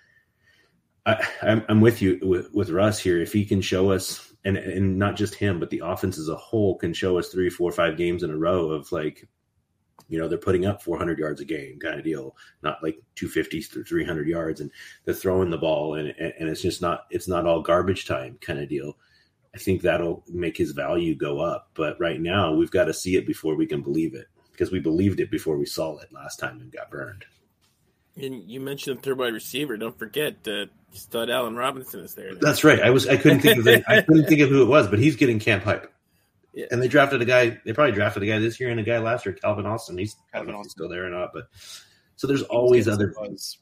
I, 1.07 1.27
I'm, 1.43 1.65
I'm 1.69 1.81
with 1.81 2.03
you 2.03 2.19
with, 2.23 2.53
with 2.53 2.71
Russ 2.71 2.99
here. 2.99 3.21
If 3.21 3.33
he 3.33 3.45
can 3.45 3.61
show 3.61 3.91
us, 3.91 4.33
and 4.45 4.57
and 4.57 4.99
not 4.99 5.17
just 5.17 5.35
him, 5.35 5.59
but 5.59 5.71
the 5.71 5.83
offense 5.85 6.19
as 6.19 6.29
a 6.29 6.37
whole 6.37 6.79
can 6.79 6.93
show 6.93 7.19
us 7.19 7.29
three, 7.29 7.51
four, 7.51 7.73
five 7.73 7.97
games 7.97 8.23
in 8.23 8.31
a 8.31 8.37
row 8.37 8.71
of 8.71 8.91
like, 8.93 9.29
you 10.09 10.19
know, 10.19 10.29
they're 10.29 10.39
putting 10.39 10.67
up 10.67 10.83
400 10.83 11.19
yards 11.19 11.41
a 11.41 11.45
game, 11.45 11.79
kind 11.79 11.99
of 11.99 12.05
deal, 12.05 12.37
not 12.63 12.83
like 12.83 13.03
250 13.17 13.63
to 13.63 13.85
300 13.85 14.29
yards, 14.29 14.61
and 14.61 14.71
they're 15.05 15.15
throwing 15.15 15.51
the 15.51 15.59
ball, 15.59 15.95
and 15.95 16.09
and 16.19 16.49
it's 16.49 16.63
just 16.63 16.83
not 16.83 17.07
it's 17.11 17.29
not 17.29 17.47
all 17.47 17.63
garbage 17.63 18.07
time, 18.07 18.39
kind 18.41 18.61
of 18.61 18.69
deal. 18.69 18.97
I 19.55 19.59
think 19.59 19.83
that'll 19.83 20.23
make 20.29 20.57
his 20.57 20.73
value 20.73 21.15
go 21.15 21.41
up. 21.41 21.71
But 21.75 21.99
right 21.99 22.21
now, 22.21 22.55
we've 22.55 22.71
got 22.71 22.85
to 22.85 22.95
see 22.95 23.17
it 23.17 23.27
before 23.27 23.57
we 23.57 23.67
can 23.67 23.83
believe 23.83 24.15
it 24.15 24.27
because 24.53 24.71
we 24.71 24.81
believed 24.81 25.21
it 25.21 25.31
before 25.31 25.57
we 25.57 25.67
saw 25.67 25.97
it 25.99 26.13
last 26.13 26.39
time 26.39 26.61
and 26.61 26.71
got 26.71 26.91
burned. 26.91 27.25
And 28.17 28.49
you 28.49 28.61
mentioned 28.61 28.99
the 28.99 29.03
third 29.03 29.19
wide 29.19 29.35
receiver. 29.35 29.77
Don't 29.77 29.99
forget 29.99 30.45
that 30.45 30.71
stud 30.93 31.31
Allen 31.31 31.57
Robinson 31.57 32.01
is 32.01 32.15
there. 32.15 32.35
That's 32.35 32.65
right. 32.65 32.81
I 32.81 32.91
was 32.91 33.07
I 33.07 33.17
couldn't 33.17 33.41
think 33.41 33.59
of 33.59 33.67
it. 33.67 33.85
I 33.89 34.03
couldn't 34.03 34.27
think 34.27 34.41
of 34.41 34.49
who 34.49 34.63
it 34.63 34.67
was, 34.67 34.89
but 34.89 34.99
he's 34.99 35.17
getting 35.17 35.39
camp 35.39 35.65
hype. 35.65 35.93
Yeah. 36.57 36.67
And 36.71 36.83
they 36.83 36.89
drafted 36.89 37.21
a 37.21 37.27
guy. 37.27 37.61
They 37.67 37.75
probably 37.75 37.93
drafted 37.93 38.23
a 38.23 38.27
guy 38.27 38.39
this 38.39 38.59
year 38.59 38.71
and 38.71 38.81
a 38.81 38.83
guy 38.83 38.99
last 38.99 39.27
year, 39.27 39.35
Calvin 39.35 39.67
Austin. 39.67 39.99
He's 39.99 40.17
I 40.33 40.39
don't 40.39 40.47
Calvin 40.47 40.55
know 40.55 40.61
if 40.61 40.65
he's 40.65 40.71
Austin. 40.71 40.71
still 40.71 40.89
there 40.89 41.07
or 41.07 41.11
not, 41.11 41.31
but 41.35 41.49
so 42.17 42.27
there's 42.27 42.43
always 42.45 42.89
other. 42.89 43.15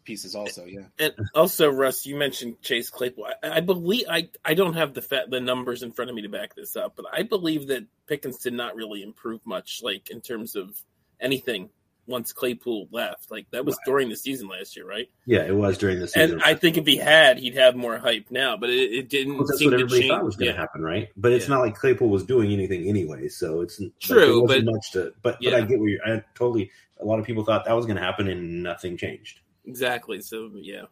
Pieces 0.05 0.37
also. 0.37 0.65
Yeah. 0.65 0.83
And 1.01 1.13
also, 1.35 1.69
Russ, 1.71 2.07
you 2.07 2.15
mentioned 2.15 2.63
Chase 2.63 2.91
Claypool. 2.91 3.27
I, 3.43 3.57
I 3.57 3.61
believe 3.61 4.05
I 4.09 4.29
I 4.45 4.55
don't 4.55 4.75
have 4.75 4.95
the 4.95 5.03
fa- 5.03 5.27
the 5.29 5.41
numbers 5.41 5.83
in 5.83 5.91
front 5.91 6.09
of 6.09 6.15
me 6.15 6.23
to 6.23 6.29
back 6.29 6.55
this 6.55 6.77
up, 6.77 6.95
but 6.95 7.07
I 7.13 7.25
believe 7.25 7.67
that 7.67 7.85
Pickens 8.07 8.39
did 8.39 8.55
not 8.55 8.77
really 8.77 9.03
improve 9.03 9.45
much, 9.45 9.81
like 9.83 10.11
in 10.11 10.21
terms 10.21 10.55
of 10.55 10.81
anything 11.21 11.71
once 12.07 12.33
Claypool 12.33 12.89
left. 12.91 13.31
Like 13.31 13.51
that 13.51 13.65
was 13.65 13.79
during 13.87 14.09
the 14.09 14.17
season 14.17 14.49
last 14.49 14.77
year, 14.77 14.87
right? 14.87 15.09
Yeah, 15.27 15.45
it 15.47 15.55
was 15.55 15.79
during 15.79 16.01
the 16.01 16.09
season. 16.09 16.33
And 16.35 16.43
I 16.43 16.55
think 16.55 16.77
if 16.77 16.87
he 16.87 16.97
had, 16.97 17.39
he'd 17.39 17.57
have 17.57 17.75
more 17.77 17.97
hype 17.99 18.31
now. 18.31 18.57
But 18.57 18.71
it, 18.71 18.93
it 18.93 19.09
didn't 19.09 19.39
Well, 19.39 19.47
that's 19.47 19.59
seem 19.59 19.71
what 19.71 19.79
to 19.79 19.83
everybody 19.85 20.01
change. 20.03 20.11
thought 20.11 20.25
was 20.25 20.37
going 20.37 20.49
to 20.51 20.55
Yeah. 20.55 20.61
happen, 20.61 20.83
right? 20.83 21.09
But 21.17 21.33
it's 21.33 21.47
Yeah. 21.49 21.55
not 21.55 21.61
like 21.63 21.75
Claypool 21.77 22.09
was 22.09 22.25
doing 22.25 22.53
anything 22.53 22.89
anyway, 22.89 23.29
so 23.29 23.61
it's 23.63 23.81
like, 23.81 23.93
True, 24.01 24.21
there 24.21 24.41
wasn't 24.41 24.67
but- 24.67 24.73
much 24.75 24.91
to. 24.93 25.15
But 25.23 25.39
Yeah. 25.41 25.51
but 25.53 25.63
I 25.63 25.67
get 25.67 25.79
where 25.79 25.89
you're. 25.89 26.07
I 26.07 26.23
totally. 26.35 26.71
A 27.01 27.05
lot 27.05 27.19
of 27.19 27.25
people 27.27 27.45
thought 27.45 27.65
that 27.65 27.73
was 27.75 27.87
going 27.87 27.97
to 27.97 28.03
happen, 28.03 28.29
and 28.29 28.63
nothing 28.63 28.97
changed. 28.97 29.41
Exactly. 29.67 30.21
So 30.21 30.51
yeah, 30.55 30.83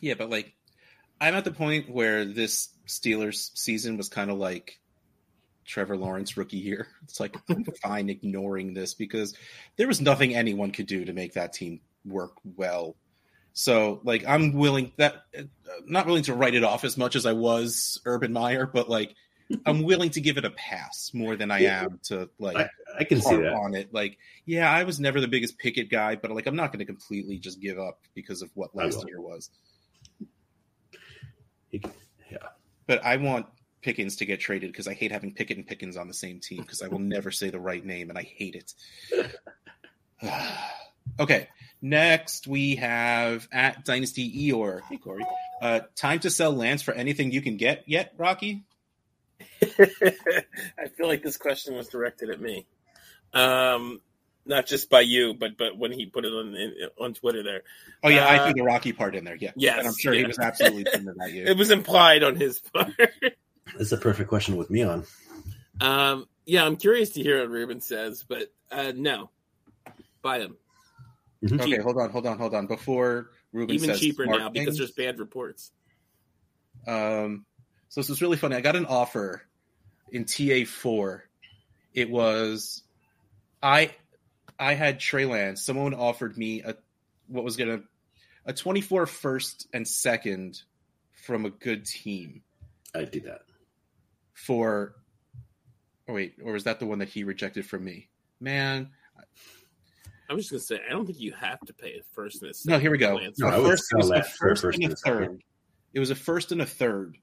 Yeah, 0.00 0.14
but 0.14 0.30
like, 0.30 0.54
I'm 1.20 1.34
at 1.34 1.44
the 1.44 1.50
point 1.52 1.88
where 1.90 2.24
this 2.24 2.68
Steelers 2.86 3.50
season 3.54 3.96
was 3.96 4.08
kind 4.08 4.30
of 4.30 4.38
like 4.38 4.80
Trevor 5.68 5.96
Lawrence 5.96 6.36
rookie 6.36 6.56
year. 6.56 6.88
It's 7.04 7.20
like 7.20 7.36
I'm 7.48 7.64
fine 7.82 8.08
ignoring 8.08 8.74
this 8.74 8.94
because 8.94 9.36
there 9.76 9.86
was 9.86 10.00
nothing 10.00 10.34
anyone 10.34 10.72
could 10.72 10.86
do 10.86 11.04
to 11.04 11.12
make 11.12 11.34
that 11.34 11.52
team 11.52 11.80
work 12.04 12.32
well. 12.56 12.96
So 13.52 14.00
like, 14.04 14.24
I'm 14.26 14.52
willing 14.52 14.92
that 14.96 15.24
uh, 15.36 15.42
not 15.86 16.06
willing 16.06 16.22
to 16.24 16.34
write 16.34 16.54
it 16.54 16.64
off 16.64 16.84
as 16.84 16.96
much 16.96 17.16
as 17.16 17.26
I 17.26 17.32
was 17.32 18.00
Urban 18.04 18.32
Meyer, 18.32 18.66
but 18.66 18.88
like, 18.88 19.14
I'm 19.64 19.82
willing 19.82 20.10
to 20.10 20.20
give 20.20 20.36
it 20.36 20.44
a 20.44 20.50
pass 20.50 21.10
more 21.14 21.34
than 21.34 21.50
I 21.50 21.60
Yeah. 21.60 21.84
am 21.84 21.98
to 22.04 22.28
like 22.38 22.56
I, 22.56 22.68
I 23.00 23.04
can 23.04 23.20
see 23.20 23.34
that. 23.36 23.52
on 23.54 23.74
it. 23.74 23.92
Like, 23.92 24.18
yeah, 24.44 24.70
I 24.70 24.84
was 24.84 25.00
never 25.00 25.20
the 25.20 25.26
biggest 25.28 25.58
Pickett 25.58 25.90
guy, 25.90 26.16
but 26.16 26.30
like, 26.30 26.46
I'm 26.46 26.54
not 26.56 26.70
going 26.70 26.80
to 26.80 26.84
completely 26.84 27.38
just 27.38 27.58
give 27.60 27.78
up 27.78 27.98
because 28.14 28.42
of 28.42 28.50
what 28.54 28.74
last 28.76 29.04
year 29.08 29.20
was. 29.20 29.50
Yeah. 31.70 31.80
But 32.86 33.04
I 33.04 33.16
want 33.16 33.46
Pickens 33.88 34.16
to 34.16 34.26
get 34.26 34.38
traded 34.38 34.70
because 34.70 34.86
I 34.86 34.92
hate 34.92 35.12
having 35.12 35.32
Pickett 35.32 35.56
and 35.56 35.66
Pickens 35.66 35.96
on 35.96 36.08
the 36.08 36.12
same 36.12 36.40
team 36.40 36.60
because 36.60 36.82
I 36.82 36.88
will 36.88 36.98
never 36.98 37.30
say 37.30 37.48
the 37.48 37.58
right 37.58 37.82
name 37.82 38.10
and 38.10 38.18
I 38.18 38.22
hate 38.22 38.54
it. 38.54 39.32
okay, 41.18 41.48
next 41.80 42.46
we 42.46 42.76
have 42.76 43.48
at 43.50 43.86
Dynasty 43.86 44.50
Eor. 44.50 44.82
Hey 44.82 44.98
Corey, 44.98 45.24
uh, 45.62 45.80
time 45.96 46.18
to 46.20 46.28
sell 46.28 46.52
Lance 46.52 46.82
for 46.82 46.92
anything 46.92 47.32
you 47.32 47.40
can 47.40 47.56
get 47.56 47.84
yet, 47.86 48.12
Rocky? 48.18 48.64
I 49.62 50.88
feel 50.98 51.06
like 51.06 51.22
this 51.22 51.38
question 51.38 51.74
was 51.74 51.88
directed 51.88 52.28
at 52.28 52.42
me, 52.42 52.66
um, 53.32 54.02
not 54.44 54.66
just 54.66 54.90
by 54.90 55.00
you, 55.00 55.32
but 55.32 55.56
but 55.56 55.78
when 55.78 55.92
he 55.92 56.04
put 56.04 56.26
it 56.26 56.28
on 56.28 56.54
in, 56.54 56.74
on 57.00 57.14
Twitter 57.14 57.42
there, 57.42 57.62
Oh 58.04 58.10
yeah, 58.10 58.26
I 58.26 58.36
Uh, 58.36 58.44
threw 58.44 58.54
the 58.54 58.62
Rocky 58.64 58.92
part 58.92 59.14
in 59.14 59.24
there. 59.24 59.36
Yeah, 59.36 59.52
yes, 59.56 59.78
and 59.78 59.88
I'm 59.88 59.94
sure 59.98 60.12
he 60.12 60.24
was 60.24 60.38
absolutely 60.38 60.84
thinking 60.84 61.08
about 61.08 61.32
you. 61.32 61.44
it 61.46 61.56
was 61.56 61.70
implied 61.70 62.22
on 62.22 62.36
his 62.36 62.58
part. 62.60 62.92
That's 63.76 63.92
a 63.92 63.98
perfect 63.98 64.28
question 64.28 64.56
with 64.56 64.70
me 64.70 64.82
on. 64.82 65.04
um, 65.80 66.26
yeah, 66.46 66.64
I'm 66.64 66.76
curious 66.76 67.10
to 67.10 67.22
hear 67.22 67.40
what 67.40 67.50
Ruben 67.50 67.80
says, 67.80 68.24
but 68.26 68.52
uh, 68.70 68.92
no, 68.94 69.30
buy 70.22 70.38
them 70.38 70.56
Okay, 71.44 71.78
hold 71.78 71.98
on, 71.98 72.10
hold 72.10 72.26
on, 72.26 72.38
hold 72.38 72.54
on. 72.54 72.66
Before 72.66 73.30
Ruben 73.52 73.74
even 73.74 73.90
says 73.90 74.00
cheaper 74.00 74.24
smart 74.24 74.40
now 74.40 74.48
because 74.48 74.76
there's 74.76 74.90
bad 74.90 75.18
reports. 75.18 75.70
Um, 76.86 77.44
so 77.88 78.00
this 78.00 78.08
was 78.08 78.20
really 78.20 78.36
funny. 78.36 78.56
I 78.56 78.60
got 78.60 78.76
an 78.76 78.86
offer 78.86 79.42
in 80.10 80.24
TA 80.24 80.64
four. 80.66 81.24
It 81.94 82.10
was 82.10 82.82
I 83.62 83.94
I 84.58 84.74
had 84.74 84.98
Trey 84.98 85.26
Lance. 85.26 85.64
Someone 85.64 85.94
offered 85.94 86.36
me 86.36 86.62
a 86.62 86.74
what 87.28 87.44
was 87.44 87.56
gonna 87.56 87.82
a 88.44 88.52
24 88.52 89.06
first 89.06 89.68
and 89.72 89.86
second 89.86 90.60
from 91.12 91.44
a 91.44 91.50
good 91.50 91.84
team 91.84 92.42
I 92.94 93.04
do 93.04 93.20
that. 93.20 93.42
For 94.46 94.94
oh 96.08 96.14
wait, 96.14 96.34
or 96.42 96.52
was 96.52 96.64
that 96.64 96.78
the 96.80 96.86
one 96.86 96.98
that 97.00 97.08
he 97.08 97.24
rejected 97.24 97.66
from 97.66 97.84
me? 97.84 98.08
Man, 98.40 98.90
I 100.30 100.34
was 100.34 100.48
just 100.48 100.70
gonna 100.70 100.80
say, 100.80 100.86
I 100.88 100.92
don't 100.92 101.06
think 101.06 101.20
you 101.20 101.32
have 101.32 101.60
to 101.60 101.74
pay 101.74 101.98
a 101.98 102.02
first 102.14 102.42
and 102.42 102.50
a 102.52 102.70
no, 102.70 102.78
here 102.78 102.90
we 102.90 102.98
go. 102.98 103.18
glance. 103.18 103.38
No, 103.38 103.48
A 103.48 103.50
I 103.52 103.58
would 103.58 103.70
first, 103.70 103.92
it 103.92 103.96
was 103.96 104.10
a 104.10 104.14
that 104.14 104.26
for 104.28 104.46
a 104.46 104.50
first 104.50 104.62
first 104.62 104.76
and 104.78 104.84
a 104.84 104.86
and 104.86 104.92
a 104.92 104.96
second. 104.96 105.18
third. 105.26 105.42
It 105.94 106.00
was 106.00 106.10
a 106.10 106.14
first 106.14 106.52
and 106.52 106.60
a 106.62 106.66
third 106.66 107.18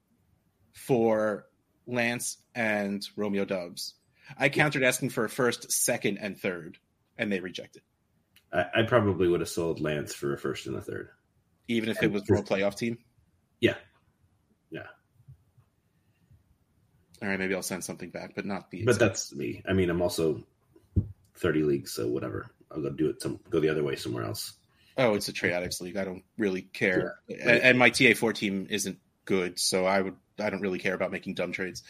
for 0.74 1.46
Lance 1.88 2.38
and 2.54 3.08
Romeo 3.16 3.46
Doubs. 3.46 3.94
I 4.38 4.50
countered 4.50 4.84
asking 4.84 5.10
for 5.12 5.24
a 5.26 5.30
first, 5.30 5.72
second, 5.72 6.18
and 6.18 6.38
third 6.38 6.78
and 7.18 7.32
they 7.32 7.40
rejected, 7.40 7.84
I, 8.52 8.66
I 8.76 8.84
probably 8.84 9.28
would 9.30 9.40
have 9.40 9.50
sold 9.50 9.80
Lance 9.80 10.14
for 10.14 10.34
a 10.34 10.38
first 10.38 10.68
and 10.68 10.76
a 10.76 10.82
third. 10.82 11.10
even 11.68 11.90
if 11.90 12.04
it 12.04 12.12
was 12.12 12.24
for 12.24 12.36
a 12.36 12.44
playoff 12.44 12.76
team. 12.76 12.98
Yeah. 13.62 13.72
Yeah. 13.72 13.78
All 17.22 17.30
right, 17.30 17.40
maybe 17.40 17.56
I'll 17.56 17.64
send 17.64 17.84
something 17.84 18.10
back, 18.10 18.34
but 18.36 18.46
not 18.46 18.70
the. 18.72 18.84
But 18.84 19.00
that's 19.00 19.34
me. 19.34 19.64
I 19.68 19.74
mean, 19.74 19.90
I'm 19.90 20.02
also 20.02 20.44
30 21.36 21.64
leagues, 21.64 21.92
so 21.92 22.08
whatever. 22.08 22.48
I'll 22.72 22.82
go 22.82 22.90
do 22.90 23.10
it 23.10 23.22
some 23.22 23.40
go 23.50 23.60
the 23.60 23.70
other 23.70 23.84
way 23.84 23.96
somewhere 23.96 24.24
else. 24.24 24.54
oh, 24.98 25.14
it's 25.14 25.28
a 25.30 25.34
Trade 25.34 25.54
Addicts 25.54 25.80
league. 25.82 25.98
I 25.98 26.04
don't 26.04 26.24
really 26.38 26.64
care, 26.64 27.16
Yeah. 27.28 27.38
and, 27.50 27.62
and 27.62 27.80
my 27.80 27.90
TA 27.90 28.14
four 28.16 28.34
team 28.34 28.68
isn't 28.70 28.98
good, 29.26 29.58
so 29.60 29.86
I 29.86 30.02
would. 30.02 30.16
I 30.40 30.50
don't 30.50 30.62
really 30.62 30.80
care 30.80 30.94
about 30.94 31.12
making 31.14 31.36
dumb 31.36 31.54
trades 31.54 31.84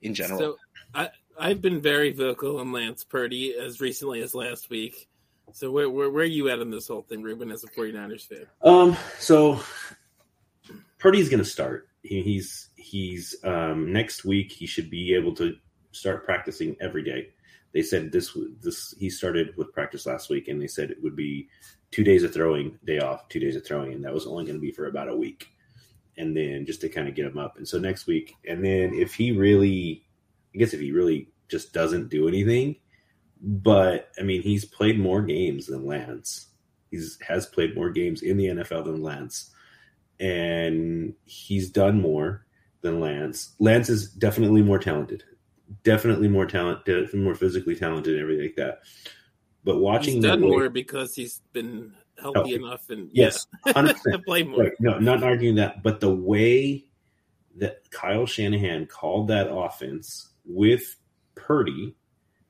in 0.00 0.14
general. 0.14 0.38
So 0.38 0.56
I 0.94 1.10
I've 1.38 1.60
been 1.60 1.80
very 1.82 2.12
vocal 2.12 2.58
on 2.58 2.72
Lance 2.72 3.04
Purdy 3.04 3.54
as 3.54 3.80
recently 3.80 4.22
as 4.22 4.34
last 4.34 4.70
week. 4.70 5.08
So 5.52 5.70
where 5.70 5.90
where, 5.90 6.08
where 6.08 6.22
are 6.22 6.26
you 6.26 6.48
at 6.48 6.60
in 6.60 6.70
this 6.70 6.88
whole 6.88 7.02
thing, 7.02 7.22
Ruben, 7.22 7.50
as 7.50 7.62
a 7.64 7.66
49ers 7.68 8.26
fan? 8.26 8.46
Um, 8.62 8.96
so 9.18 9.60
Purdy's 10.98 11.28
going 11.28 11.42
to 11.42 11.48
start. 11.48 11.88
He, 12.02 12.22
he's 12.22 12.69
he's 12.80 13.36
um, 13.44 13.92
next 13.92 14.24
week. 14.24 14.52
He 14.52 14.66
should 14.66 14.90
be 14.90 15.14
able 15.14 15.34
to 15.36 15.56
start 15.92 16.24
practicing 16.24 16.76
every 16.80 17.02
day. 17.02 17.28
They 17.72 17.82
said 17.82 18.10
this 18.10 18.36
this 18.60 18.94
he 18.98 19.10
started 19.10 19.56
with 19.56 19.72
practice 19.72 20.06
last 20.06 20.30
week, 20.30 20.48
and 20.48 20.60
they 20.60 20.66
said 20.66 20.90
it 20.90 21.02
would 21.02 21.16
be 21.16 21.48
two 21.90 22.04
days 22.04 22.22
of 22.22 22.34
throwing, 22.34 22.78
day 22.84 22.98
off, 22.98 23.28
two 23.28 23.40
days 23.40 23.56
of 23.56 23.64
throwing, 23.64 23.92
and 23.92 24.04
that 24.04 24.14
was 24.14 24.26
only 24.26 24.44
going 24.44 24.56
to 24.56 24.60
be 24.60 24.72
for 24.72 24.86
about 24.86 25.08
a 25.08 25.16
week, 25.16 25.48
and 26.16 26.36
then 26.36 26.66
just 26.66 26.80
to 26.80 26.88
kind 26.88 27.08
of 27.08 27.14
get 27.14 27.26
him 27.26 27.38
up. 27.38 27.58
And 27.58 27.68
so 27.68 27.78
next 27.78 28.06
week, 28.06 28.34
and 28.46 28.64
then 28.64 28.94
if 28.94 29.14
he 29.14 29.32
really, 29.32 30.04
I 30.54 30.58
guess 30.58 30.74
if 30.74 30.80
he 30.80 30.90
really 30.90 31.28
just 31.48 31.72
doesn't 31.72 32.08
do 32.10 32.26
anything, 32.26 32.76
but 33.40 34.10
I 34.18 34.22
mean 34.22 34.42
he's 34.42 34.64
played 34.64 34.98
more 34.98 35.22
games 35.22 35.66
than 35.66 35.86
Lance 35.86 36.50
he's 36.90 37.18
has 37.26 37.46
played 37.46 37.74
more 37.74 37.90
games 37.90 38.22
in 38.22 38.36
the 38.36 38.46
NFL 38.46 38.84
than 38.84 39.02
Lance, 39.02 39.50
and 40.18 41.14
he's 41.24 41.70
done 41.70 42.00
more 42.00 42.44
than 42.82 43.00
Lance. 43.00 43.54
Lance 43.58 43.88
is 43.88 44.10
definitely 44.10 44.62
more 44.62 44.78
talented, 44.78 45.24
definitely 45.82 46.28
more 46.28 46.46
talent, 46.46 46.84
definitely 46.84 47.20
more 47.20 47.34
physically 47.34 47.76
talented, 47.76 48.14
and 48.14 48.22
everything 48.22 48.44
like 48.46 48.56
that. 48.56 48.80
But 49.64 49.78
watching 49.78 50.14
He's 50.14 50.24
done 50.24 50.40
more 50.40 50.68
because 50.68 51.14
he's 51.14 51.42
been 51.52 51.92
healthy 52.20 52.38
Healthy. 52.38 52.54
enough 52.54 52.90
and 52.90 53.10
yes, 53.12 53.46
yeah, 53.66 53.72
play 54.26 54.42
more. 54.42 54.64
Right. 54.64 54.72
No, 54.80 54.98
not 54.98 55.22
arguing 55.22 55.56
that, 55.56 55.82
but 55.82 56.00
the 56.00 56.14
way 56.14 56.84
that 57.56 57.90
Kyle 57.90 58.26
Shanahan 58.26 58.86
called 58.86 59.28
that 59.28 59.50
offense 59.52 60.30
with 60.44 60.96
Purdy 61.34 61.94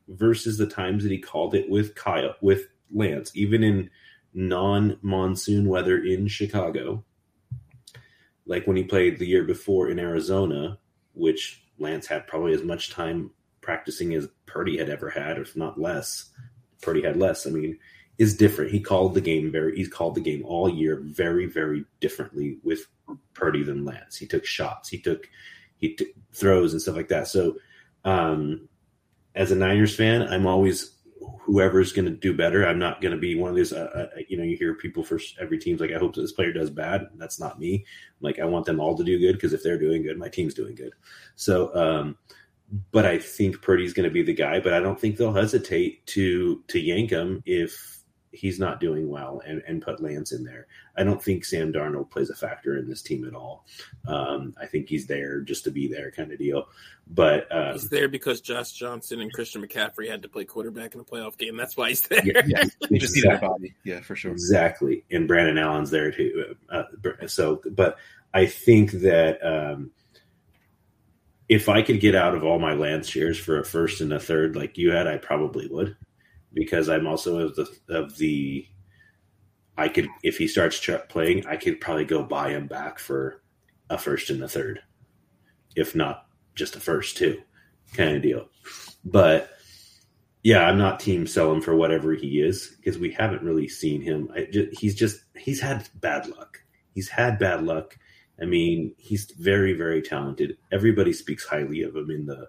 versus 0.09 0.59
the 0.59 0.67
times 0.67 1.03
that 1.03 1.13
he 1.13 1.19
called 1.19 1.55
it 1.55 1.69
with 1.71 1.95
Kyle 1.95 2.35
with 2.41 2.67
Lance, 2.93 3.31
even 3.35 3.63
in 3.63 3.91
non-monsoon 4.35 5.69
weather 5.69 6.03
in 6.03 6.29
Chicago, 6.29 7.05
like 8.51 8.67
when 8.67 8.77
he 8.77 8.83
played 8.83 9.19
the 9.19 9.29
year 9.29 9.45
before 9.45 9.89
in 9.89 10.01
Arizona, 10.01 10.77
which 11.15 11.63
Lance 11.79 12.09
had 12.09 12.27
probably 12.27 12.53
as 12.53 12.65
much 12.65 12.91
time 12.91 13.31
practicing 13.61 14.13
as 14.13 14.27
Purdy 14.45 14.77
had 14.77 14.91
ever 14.91 15.09
had, 15.09 15.39
if 15.39 15.57
not 15.57 15.81
less. 15.81 16.31
Purdy 16.83 17.01
had 17.01 17.17
less. 17.17 17.47
I 17.47 17.51
mean, 17.51 17.79
is 18.19 18.37
different. 18.37 18.73
He 18.73 18.81
called 18.81 19.15
the 19.15 19.21
game 19.21 19.53
very. 19.53 19.77
He's 19.77 19.89
called 19.89 20.17
the 20.17 20.21
game 20.21 20.45
all 20.45 20.69
year 20.69 20.97
very, 21.01 21.47
very 21.47 21.85
differently 22.01 22.59
with 22.65 22.87
Purdy 23.35 23.63
than 23.63 23.85
Lance. 23.85 24.17
He 24.17 24.27
took 24.27 24.45
shots. 24.45 24.89
He 24.89 24.99
took 24.99 25.29
he 25.79 25.95
took 25.95 26.09
throws 26.33 26.73
and 26.73 26.83
stuff 26.83 26.97
like 26.97 27.09
that. 27.09 27.29
So, 27.29 27.57
um, 28.05 28.69
as 29.37 29.53
a 29.53 29.57
Niners 29.57 29.95
fan, 29.95 30.23
I'm 30.23 30.49
always 30.49 30.91
whoever's 31.41 31.93
going 31.93 32.07
to 32.07 32.11
do 32.11 32.35
better. 32.35 32.67
I'm 32.67 32.79
not 32.79 33.01
going 33.01 33.13
to 33.13 33.19
be 33.19 33.35
one 33.35 33.51
of 33.51 33.57
these. 33.57 33.73
Uh, 33.73 33.91
uh, 33.95 34.21
you 34.29 34.37
know, 34.37 34.45
you 34.45 34.57
hear 34.57 34.75
people 34.75 35.03
for 35.03 35.21
every 35.41 35.59
team's 35.59 35.81
like, 35.81 35.93
I 35.93 35.99
hope 35.99 36.15
this 36.15 36.33
player 36.33 36.53
does 36.53 36.71
bad. 36.71 37.09
That's 37.17 37.41
not 37.41 37.59
me. 37.59 37.85
Like, 38.21 38.39
I 38.39 38.45
want 38.45 38.67
them 38.67 38.81
all 38.81 38.97
to 38.97 39.05
do 39.05 39.19
good 39.19 39.35
because 39.35 39.53
if 39.53 39.63
they're 39.63 39.79
doing 39.79 40.03
good, 40.03 40.19
my 40.19 40.29
team's 40.29 40.55
doing 40.55 40.75
good. 40.75 40.93
So, 41.37 41.75
um, 41.75 42.17
but 42.93 43.05
I 43.05 43.19
think 43.19 43.63
Purdy's 43.63 43.93
going 43.93 44.09
to 44.09 44.13
be 44.13 44.23
the 44.23 44.35
guy. 44.35 44.61
But 44.61 44.75
I 44.75 44.81
don't 44.81 45.01
think 45.01 45.17
they'll 45.17 45.33
hesitate 45.33 46.07
to 46.07 46.63
to 46.69 46.79
yank 46.79 47.11
him 47.11 47.43
if 47.47 48.00
he's 48.33 48.59
not 48.61 48.81
doing 48.81 49.09
well 49.09 49.43
and, 49.47 49.63
and 49.67 49.83
put 49.83 50.03
Lance 50.03 50.33
in 50.33 50.45
there. 50.45 50.67
I 50.97 51.03
don't 51.03 51.23
think 51.23 51.45
Sam 51.45 51.73
Darnold 51.73 52.11
plays 52.11 52.31
a 52.31 52.35
factor 52.35 52.77
in 52.77 52.89
this 52.89 53.03
team 53.03 53.25
at 53.25 53.35
all. 53.35 53.67
Um, 54.07 54.55
I 54.61 54.67
think 54.67 54.89
he's 54.89 55.07
there 55.07 55.41
just 55.41 55.65
to 55.65 55.71
be 55.71 55.89
there, 55.89 56.11
kind 56.11 56.33
of 56.33 56.39
deal. 56.39 56.69
But 57.09 57.49
um, 57.51 57.73
He's 57.73 57.89
there 57.89 58.09
because 58.09 58.41
Josh 58.41 58.73
Johnson 58.73 59.21
and 59.21 59.33
Christian 59.33 59.67
McCaffrey 59.67 60.09
had 60.09 60.23
to 60.23 60.29
play 60.29 60.45
quarterback 60.45 60.95
in 60.95 61.01
a 61.01 61.05
playoff 61.05 61.37
game. 61.37 61.57
That's 61.57 61.77
why 61.77 61.89
he's 61.89 62.03
there. 62.03 62.25
yeah, 62.25 62.43
yeah, 62.47 62.65
just 62.99 63.15
see 63.15 63.23
that 63.23 63.41
body. 63.41 63.75
Yeah, 63.85 64.01
for 64.01 64.15
sure. 64.15 64.31
Exactly. 64.31 65.05
And 65.11 65.27
Brandon 65.27 65.59
Allen's 65.59 65.91
there 65.91 66.13
too. 66.13 66.55
Uh, 66.69 66.85
so, 67.27 67.61
but 67.73 67.97
I 68.33 68.47
think 68.47 68.93
that 68.93 69.45
um, 69.45 69.91
if 71.49 71.69
I 71.69 71.83
could 71.83 71.99
get 71.99 72.15
out 72.15 72.37
of 72.37 72.45
all 72.45 72.61
my 72.61 72.75
Lance 72.75 73.09
shares 73.09 73.37
for 73.37 73.59
a 73.59 73.65
first 73.65 74.01
and 74.01 74.13
a 74.13 74.21
third, 74.21 74.55
like 74.55 74.79
you 74.79 74.93
had, 74.93 75.09
I 75.09 75.19
probably 75.19 75.67
would, 75.67 75.97
because 76.53 76.89
I'm 76.89 77.07
also 77.07 77.39
of 77.39 77.57
the 77.57 77.69
of 77.89 78.17
the. 78.19 78.67
I 79.77 79.89
could 79.89 80.09
if 80.23 80.37
he 80.37 80.47
starts 80.47 80.85
playing, 81.09 81.47
I 81.47 81.57
could 81.57 81.81
probably 81.81 82.05
go 82.05 82.23
buy 82.23 82.51
him 82.51 82.67
back 82.67 82.99
for 82.99 83.43
a 83.89 83.97
first 83.97 84.31
and 84.31 84.43
a 84.43 84.49
third, 84.49 84.81
if 85.75 85.95
not 85.95 86.27
just 86.55 86.77
a 86.77 86.81
first 86.81 87.17
too, 87.17 87.41
kind 87.95 88.17
of 88.17 88.23
deal. 88.23 88.49
But 89.05 89.51
yeah, 90.43 90.67
I'm 90.67 90.79
not 90.79 91.01
team 91.01 91.27
sell 91.27 91.53
him 91.53 91.61
for 91.61 91.75
whatever 91.75 92.15
he 92.15 92.41
is 92.41 92.77
because 92.77 92.99
we 92.99 93.13
haven't 93.13 93.43
really 93.43 93.69
seen 93.69 94.03
him. 94.03 94.29
Just, 94.53 94.79
he's 94.81 94.95
just 94.95 95.21
he's 95.37 95.61
had 95.61 95.89
bad 95.95 96.27
luck. 96.29 96.59
He's 96.95 97.09
had 97.09 97.39
bad 97.39 97.63
luck. 97.63 97.97
I 98.41 98.45
mean, 98.45 98.95
he's 98.99 99.31
very 99.39 99.73
very 99.73 100.03
talented. 100.03 100.57
Everybody 100.73 101.13
speaks 101.13 101.45
highly 101.45 101.83
of 101.83 101.97
him 101.97 102.11
in 102.11 102.27
the 102.27 102.49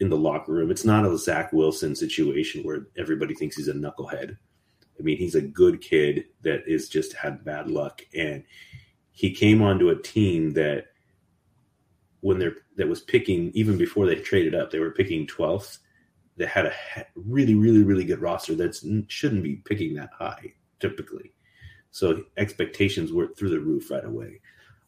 in 0.00 0.08
the 0.08 0.16
locker 0.16 0.52
room. 0.52 0.70
It's 0.70 0.84
not 0.84 1.04
a 1.04 1.16
Zach 1.18 1.52
Wilson 1.52 1.94
situation 1.94 2.62
where 2.62 2.86
everybody 2.96 3.34
thinks 3.34 3.56
he's 3.56 3.68
a 3.68 3.74
knucklehead. 3.74 4.36
I 4.98 5.02
mean, 5.02 5.16
he's 5.16 5.34
a 5.34 5.40
good 5.40 5.80
kid 5.80 6.24
that 6.42 6.62
is 6.66 6.88
just 6.88 7.12
had 7.12 7.44
bad 7.44 7.70
luck, 7.70 8.02
and 8.14 8.44
he 9.12 9.32
came 9.32 9.62
onto 9.62 9.90
a 9.90 10.02
team 10.02 10.52
that 10.54 10.86
when 12.20 12.38
they're 12.38 12.56
that 12.76 12.88
was 12.88 13.00
picking 13.00 13.52
even 13.54 13.78
before 13.78 14.06
they 14.06 14.16
traded 14.16 14.54
up, 14.54 14.70
they 14.70 14.80
were 14.80 14.90
picking 14.90 15.26
twelfth 15.26 15.78
that 16.36 16.48
had 16.48 16.66
a 16.66 16.72
really, 17.14 17.54
really, 17.54 17.82
really 17.82 18.04
good 18.04 18.20
roster 18.20 18.54
that 18.54 19.04
shouldn't 19.08 19.42
be 19.42 19.56
picking 19.56 19.94
that 19.94 20.10
high 20.16 20.52
typically. 20.80 21.32
So 21.90 22.22
expectations 22.36 23.12
were 23.12 23.28
through 23.36 23.50
the 23.50 23.60
roof 23.60 23.90
right 23.90 24.04
away. 24.04 24.40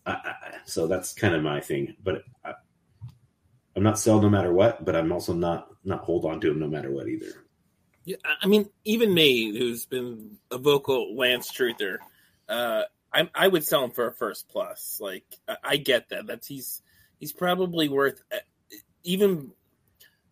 I, 0.07 0.13
I, 0.13 0.35
so 0.65 0.87
that's 0.87 1.13
kind 1.13 1.35
of 1.35 1.43
my 1.43 1.61
thing. 1.61 1.97
But 2.03 2.23
I, 2.45 2.55
I'm 3.81 3.85
not 3.85 3.99
sell 3.99 4.21
no 4.21 4.29
matter 4.29 4.53
what, 4.53 4.85
but 4.85 4.95
I'm 4.95 5.11
also 5.11 5.33
not 5.33 5.69
not 5.85 6.05
hold 6.05 6.27
on 6.27 6.39
to 6.43 6.51
him 6.51 6.61
no 6.61 6.69
matter 6.69 6.91
what 6.91 7.09
either. 7.09 7.33
Yeah, 8.05 8.17
I 8.43 8.47
mean, 8.47 8.69
even 8.85 9.15
me, 9.15 9.57
who's 9.59 9.87
been 9.87 10.37
a 10.51 10.59
vocal 10.59 11.17
Lance 11.17 11.51
truther, 11.51 11.97
uh, 12.47 12.83
I, 13.11 13.31
I 13.35 13.49
would 13.49 13.65
sell 13.65 13.83
him 13.83 13.93
for 13.93 14.07
a 14.07 14.13
first 14.13 14.51
plus. 14.51 14.99
Like, 15.01 15.25
I, 15.49 15.57
I 15.65 15.77
get 15.79 16.11
that. 16.11 16.27
That's 16.27 16.47
he's 16.47 16.83
he's 17.21 17.33
probably 17.33 17.89
worth 17.89 18.21
even 19.03 19.51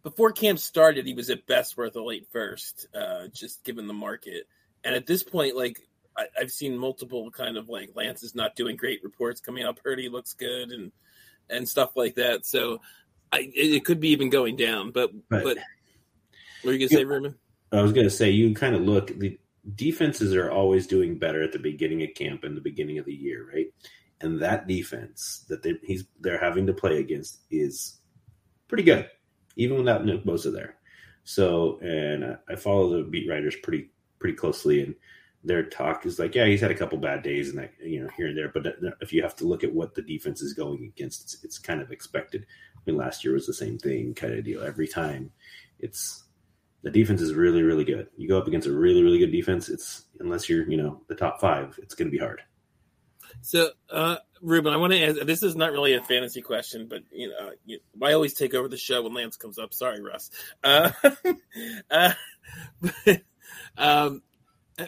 before 0.03 0.33
camp 0.33 0.59
started. 0.59 1.07
He 1.07 1.15
was 1.15 1.31
at 1.31 1.47
best 1.47 1.75
worth 1.75 1.97
a 1.97 2.05
late 2.05 2.27
first, 2.31 2.87
uh, 2.95 3.29
just 3.33 3.65
given 3.65 3.87
the 3.87 3.95
market. 3.95 4.47
And 4.85 4.95
at 4.95 5.07
this 5.07 5.23
point, 5.23 5.57
like 5.57 5.81
I, 6.15 6.27
I've 6.39 6.53
seen 6.53 6.77
multiple 6.77 7.31
kind 7.31 7.57
of 7.57 7.71
like 7.71 7.93
Lance 7.95 8.23
is 8.23 8.35
not 8.35 8.57
doing 8.57 8.77
great 8.77 9.03
reports 9.03 9.41
coming 9.41 9.65
up. 9.65 9.83
Purdy 9.83 10.11
looks 10.11 10.35
good 10.35 10.71
and 10.71 10.93
and 11.49 11.67
stuff 11.67 11.97
like 11.97 12.17
that. 12.17 12.45
So 12.45 12.83
I, 13.33 13.51
it, 13.55 13.85
could 13.85 14.01
be 14.01 14.09
even 14.11 14.31
going 14.31 14.57
down. 14.57 14.91
But 14.91 15.11
Right. 15.31 15.45
but 15.45 15.59
what 16.63 16.71
are 16.71 16.73
you 16.75 16.89
gonna 16.89 16.99
say, 16.99 17.05
Ruben? 17.05 17.35
I 17.73 17.83
was 17.83 17.93
going 17.93 18.07
to 18.07 18.11
say 18.11 18.31
you 18.31 18.55
kind 18.55 18.75
of 18.75 18.83
look 18.83 19.09
the 19.19 19.39
defenses 19.75 20.35
are 20.35 20.51
always 20.51 20.87
doing 20.87 21.19
better 21.19 21.43
at 21.43 21.53
the 21.53 21.59
beginning 21.59 22.03
of 22.03 22.15
camp 22.15 22.45
and 22.45 22.57
the 22.57 22.61
beginning 22.61 22.99
of 22.99 23.05
the 23.05 23.15
year, 23.15 23.47
right? 23.53 23.67
And 24.21 24.41
that 24.41 24.67
defense 24.67 25.45
that 25.49 25.63
they, 25.63 25.75
he's 25.85 26.05
they're 26.21 26.41
having 26.41 26.67
to 26.67 26.73
play 26.73 26.99
against 26.99 27.41
is 27.51 27.99
pretty 28.67 28.83
good, 28.83 29.09
even 29.57 29.79
without 29.79 30.05
Nick 30.05 30.25
Bosa 30.25 30.53
there. 30.53 30.77
So, 31.25 31.79
and 31.81 32.25
I, 32.25 32.37
I 32.51 32.57
follow 32.57 32.97
the 32.97 33.03
beat 33.09 33.29
writers 33.29 33.55
pretty 33.63 33.91
pretty 34.19 34.37
closely, 34.37 34.83
and 34.83 34.95
their 35.45 35.63
talk 35.63 36.05
is 36.05 36.19
like, 36.19 36.35
yeah, 36.35 36.47
he's 36.47 36.61
had 36.61 36.71
a 36.71 36.77
couple 36.77 36.99
bad 36.99 37.23
days 37.23 37.51
and 37.51 37.59
that 37.59 37.73
you 37.81 38.03
know 38.03 38.09
here 38.17 38.27
and 38.27 38.37
there, 38.37 38.49
but 38.49 38.67
if 39.01 39.13
you 39.13 39.23
have 39.23 39.37
to 39.37 39.47
look 39.47 39.63
at 39.63 39.73
what 39.73 39.95
the 39.95 40.03
defense 40.03 40.43
is 40.43 40.55
going 40.55 40.85
against, 40.85 41.23
it's, 41.23 41.45
it's 41.45 41.59
kind 41.59 41.81
of 41.81 41.93
expected. 41.93 42.47
Mean, 42.89 42.97
last 42.97 43.25
year 43.25 43.35
was 43.35 43.47
the 43.47 43.55
same 43.55 43.79
thing, 43.79 44.15
kind 44.15 44.35
of 44.35 44.45
deal. 44.45 44.63
Every 44.63 44.89
time, 44.89 45.31
it's 45.79 46.25
the 46.83 46.91
defense 46.91 47.21
is 47.21 47.35
really 47.35 47.63
really 47.63 47.85
good. 47.85 48.09
You 48.17 48.29
go 48.29 48.39
up 48.39 48.49
against 48.49 48.69
a 48.69 48.73
really 48.73 49.03
really 49.03 49.19
good 49.19 49.33
defense, 49.33 49.69
it's 49.69 50.05
unless 50.21 50.49
you're 50.49 50.69
you 50.69 50.77
know 50.77 51.03
the 51.09 51.15
top 51.15 51.41
five, 51.41 51.79
it's 51.83 51.95
going 51.95 52.09
to 52.09 52.17
be 52.17 52.19
hard. 52.19 52.41
So, 53.41 53.71
uh, 53.91 54.17
Ruben, 54.41 54.73
I 54.73 54.79
want 54.79 54.93
to 54.93 55.03
ask. 55.03 55.21
This 55.21 55.43
is 55.43 55.55
not 55.55 55.73
really 55.73 55.95
a 55.95 56.03
fantasy 56.03 56.41
question, 56.41 56.89
but 56.89 57.03
you 57.13 57.29
know, 57.29 57.51
you, 57.65 57.79
I 58.03 58.13
always 58.13 58.35
take 58.35 58.55
over 58.55 58.69
the 58.69 58.77
show 58.77 59.03
when 59.03 59.15
Lance 59.15 59.37
comes 59.37 59.59
up. 59.59 59.73
Sorry, 59.75 60.01
Russ. 60.03 60.31
Uh, 60.65 60.91
uh, 61.91 62.13
Um, 63.77 64.23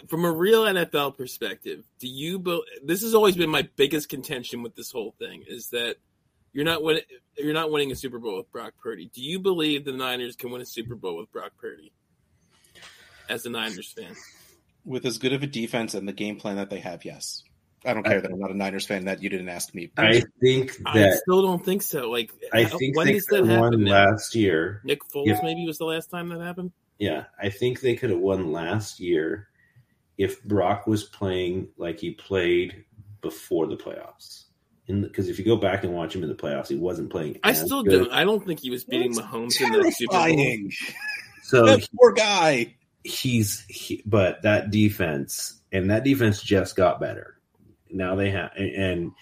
from 0.09 0.25
a 0.25 0.33
real 0.33 0.65
NFL 0.65 1.17
perspective, 1.17 1.85
do 1.99 2.09
you? 2.09 2.39
Be- 2.39 2.63
this 2.85 3.03
has 3.03 3.15
always 3.15 3.37
been 3.37 3.51
my 3.51 3.69
biggest 3.77 4.09
contention 4.09 4.63
with 4.63 4.77
this 4.77 4.93
whole 4.93 5.15
thing 5.19 5.45
is 5.47 5.69
that 5.71 5.97
you're 6.53 6.65
not 6.65 6.83
winning. 6.83 7.03
You're 7.37 7.55
not 7.55 7.71
winning 7.71 7.91
a 7.93 7.97
Super 7.97 8.19
Bowl 8.19 8.37
with 8.37 8.51
Brock 8.53 8.75
Purdy. 8.83 9.11
Do 9.15 9.23
you 9.23 9.39
believe 9.39 9.85
the 9.85 9.93
Niners 9.93 10.37
can 10.37 10.51
win 10.51 10.61
a 10.61 10.67
Super 10.67 10.95
Bowl 10.95 11.17
with 11.17 11.31
Brock 11.33 11.53
Purdy? 11.61 11.93
As 13.29 13.47
a 13.47 13.51
Niners 13.51 13.93
fan, 13.93 14.15
With 14.85 15.07
as 15.07 15.19
good 15.19 15.33
of 15.33 15.43
a 15.43 15.47
defense 15.47 15.95
and 15.95 16.07
the 16.09 16.13
game 16.13 16.37
plan 16.37 16.57
that 16.57 16.69
they 16.69 16.81
have, 16.81 17.05
yes. 17.05 17.45
I 17.85 17.95
don't 17.95 18.03
care 18.03 18.21
that 18.21 18.31
I'm 18.31 18.39
not 18.41 18.51
a 18.51 18.57
Niners 18.57 18.85
fan. 18.87 19.05
That 19.07 19.23
you 19.23 19.31
didn't 19.31 19.49
ask 19.49 19.73
me. 19.75 19.91
I 19.97 20.23
think 20.41 20.77
I 20.85 21.13
still 21.13 21.41
don't 21.41 21.65
think 21.65 21.81
so. 21.83 22.11
Like, 22.11 22.31
I 22.53 22.65
think 22.65 22.97
when 22.97 23.07
they 23.07 23.13
does 23.15 23.27
could 23.27 23.45
that 23.45 23.51
have 23.51 23.63
happen? 23.63 23.71
won 23.79 23.85
now? 23.85 24.11
last 24.11 24.35
year. 24.35 24.83
Nick 24.85 25.01
Foles 25.09 25.27
Yeah. 25.29 25.41
maybe 25.43 25.65
was 25.65 25.79
the 25.79 25.85
last 25.87 26.11
time 26.11 26.29
that 26.31 26.41
happened. 26.41 26.73
Yeah, 26.99 27.25
I 27.41 27.49
think 27.49 27.81
they 27.81 27.95
could 27.95 28.11
have 28.11 28.19
won 28.19 28.53
last 28.53 29.01
year 29.01 29.49
if 30.19 30.43
Brock 30.45 30.87
was 30.87 31.05
playing 31.05 31.69
like 31.79 32.01
he 32.01 32.11
played 32.11 32.85
before 33.23 33.67
the 33.69 33.77
playoffs. 33.77 34.45
Because 34.91 35.29
if 35.29 35.39
you 35.39 35.45
go 35.45 35.57
back 35.57 35.85
and 35.85 35.93
watch 35.93 36.15
him 36.15 36.23
in 36.23 36.29
the 36.29 36.35
playoffs, 36.35 36.69
he 36.69 36.77
wasn't 36.77 37.11
playing. 37.11 37.39
I 37.43 37.51
as 37.51 37.61
still 37.61 37.83
good. 37.83 38.05
don't. 38.05 38.13
I 38.13 38.25
don't 38.25 38.45
think 38.45 38.61
he 38.61 38.71
was 38.71 38.85
beating 38.85 39.13
That's 39.13 39.27
Mahomes 39.27 39.61
in 39.61 39.73
the 39.73 39.91
Super 39.93 40.13
Bowl. 40.13 40.21
Terrifying. 40.23 40.73
So 41.43 41.67
that 41.67 41.89
poor 41.97 42.13
guy. 42.13 42.77
he's 43.03 43.65
he, 43.69 44.03
but 44.07 44.43
that 44.43 44.71
defense 44.71 45.61
and 45.73 45.91
that 45.91 46.05
defense 46.05 46.43
just 46.43 46.77
got 46.77 47.01
better. 47.01 47.37
Now 47.91 48.15
they 48.15 48.31
have 48.31 48.53
and, 48.57 48.71
and 48.71 49.13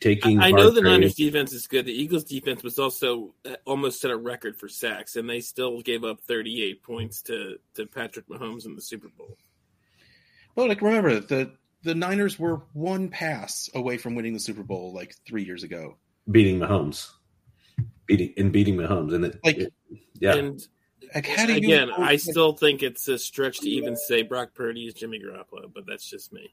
taking. 0.00 0.40
I 0.40 0.50
know 0.50 0.70
the 0.70 0.80
Hargrave- 0.80 0.84
Niners 0.84 1.14
defense 1.14 1.52
is 1.52 1.66
good. 1.66 1.86
The 1.86 1.92
Eagles 1.92 2.24
defense 2.24 2.62
was 2.62 2.78
also 2.78 3.34
uh, 3.44 3.56
almost 3.64 4.00
set 4.00 4.10
a 4.10 4.16
record 4.16 4.56
for 4.56 4.68
sacks, 4.68 5.16
and 5.16 5.28
they 5.28 5.40
still 5.40 5.80
gave 5.80 6.04
up 6.04 6.20
38 6.22 6.82
points 6.82 7.22
to, 7.22 7.56
to 7.74 7.86
Patrick 7.86 8.28
Mahomes 8.28 8.66
in 8.66 8.74
the 8.74 8.82
Super 8.82 9.08
Bowl. 9.08 9.36
Well, 10.54 10.68
like 10.68 10.82
remember 10.82 11.20
the 11.20 11.52
the 11.82 11.94
Niners 11.94 12.38
were 12.38 12.62
one 12.72 13.08
pass 13.08 13.70
away 13.74 13.98
from 13.98 14.14
winning 14.14 14.32
the 14.34 14.40
Super 14.40 14.62
Bowl 14.62 14.92
like 14.92 15.14
three 15.26 15.44
years 15.44 15.62
ago. 15.62 15.96
beating 16.30 16.58
Mahomes, 16.58 17.10
beating 18.06 18.34
and 18.36 18.52
beating 18.52 18.76
Mahomes, 18.76 19.14
and 19.14 19.24
it, 19.26 19.38
Like- 19.44 19.58
it- 19.58 19.72
yeah, 20.20 20.34
And 20.34 20.60
Like 21.14 21.26
how 21.26 21.46
do 21.46 21.52
you 21.52 21.58
again, 21.58 21.90
I 21.90 22.16
still 22.16 22.52
think 22.52 22.82
it's 22.82 23.06
a 23.08 23.16
stretch 23.18 23.60
to 23.60 23.68
even 23.70 23.96
say 23.96 24.22
Brock 24.22 24.54
Purdy 24.54 24.86
is 24.86 24.94
Jimmy 24.94 25.20
Garoppolo, 25.20 25.72
but 25.72 25.84
that's 25.86 26.08
just 26.08 26.32
me. 26.32 26.52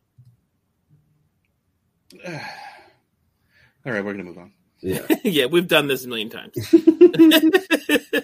All 2.26 3.92
right, 3.92 4.04
we're 4.06 4.14
gonna 4.14 4.24
move 4.24 4.38
on. 4.38 4.54
yeah. 4.82 5.06
yeah, 5.24 5.46
we've 5.48 5.68
done 5.68 5.88
this 5.88 6.06
a 6.06 6.08
million 6.08 6.30
times. 6.30 6.54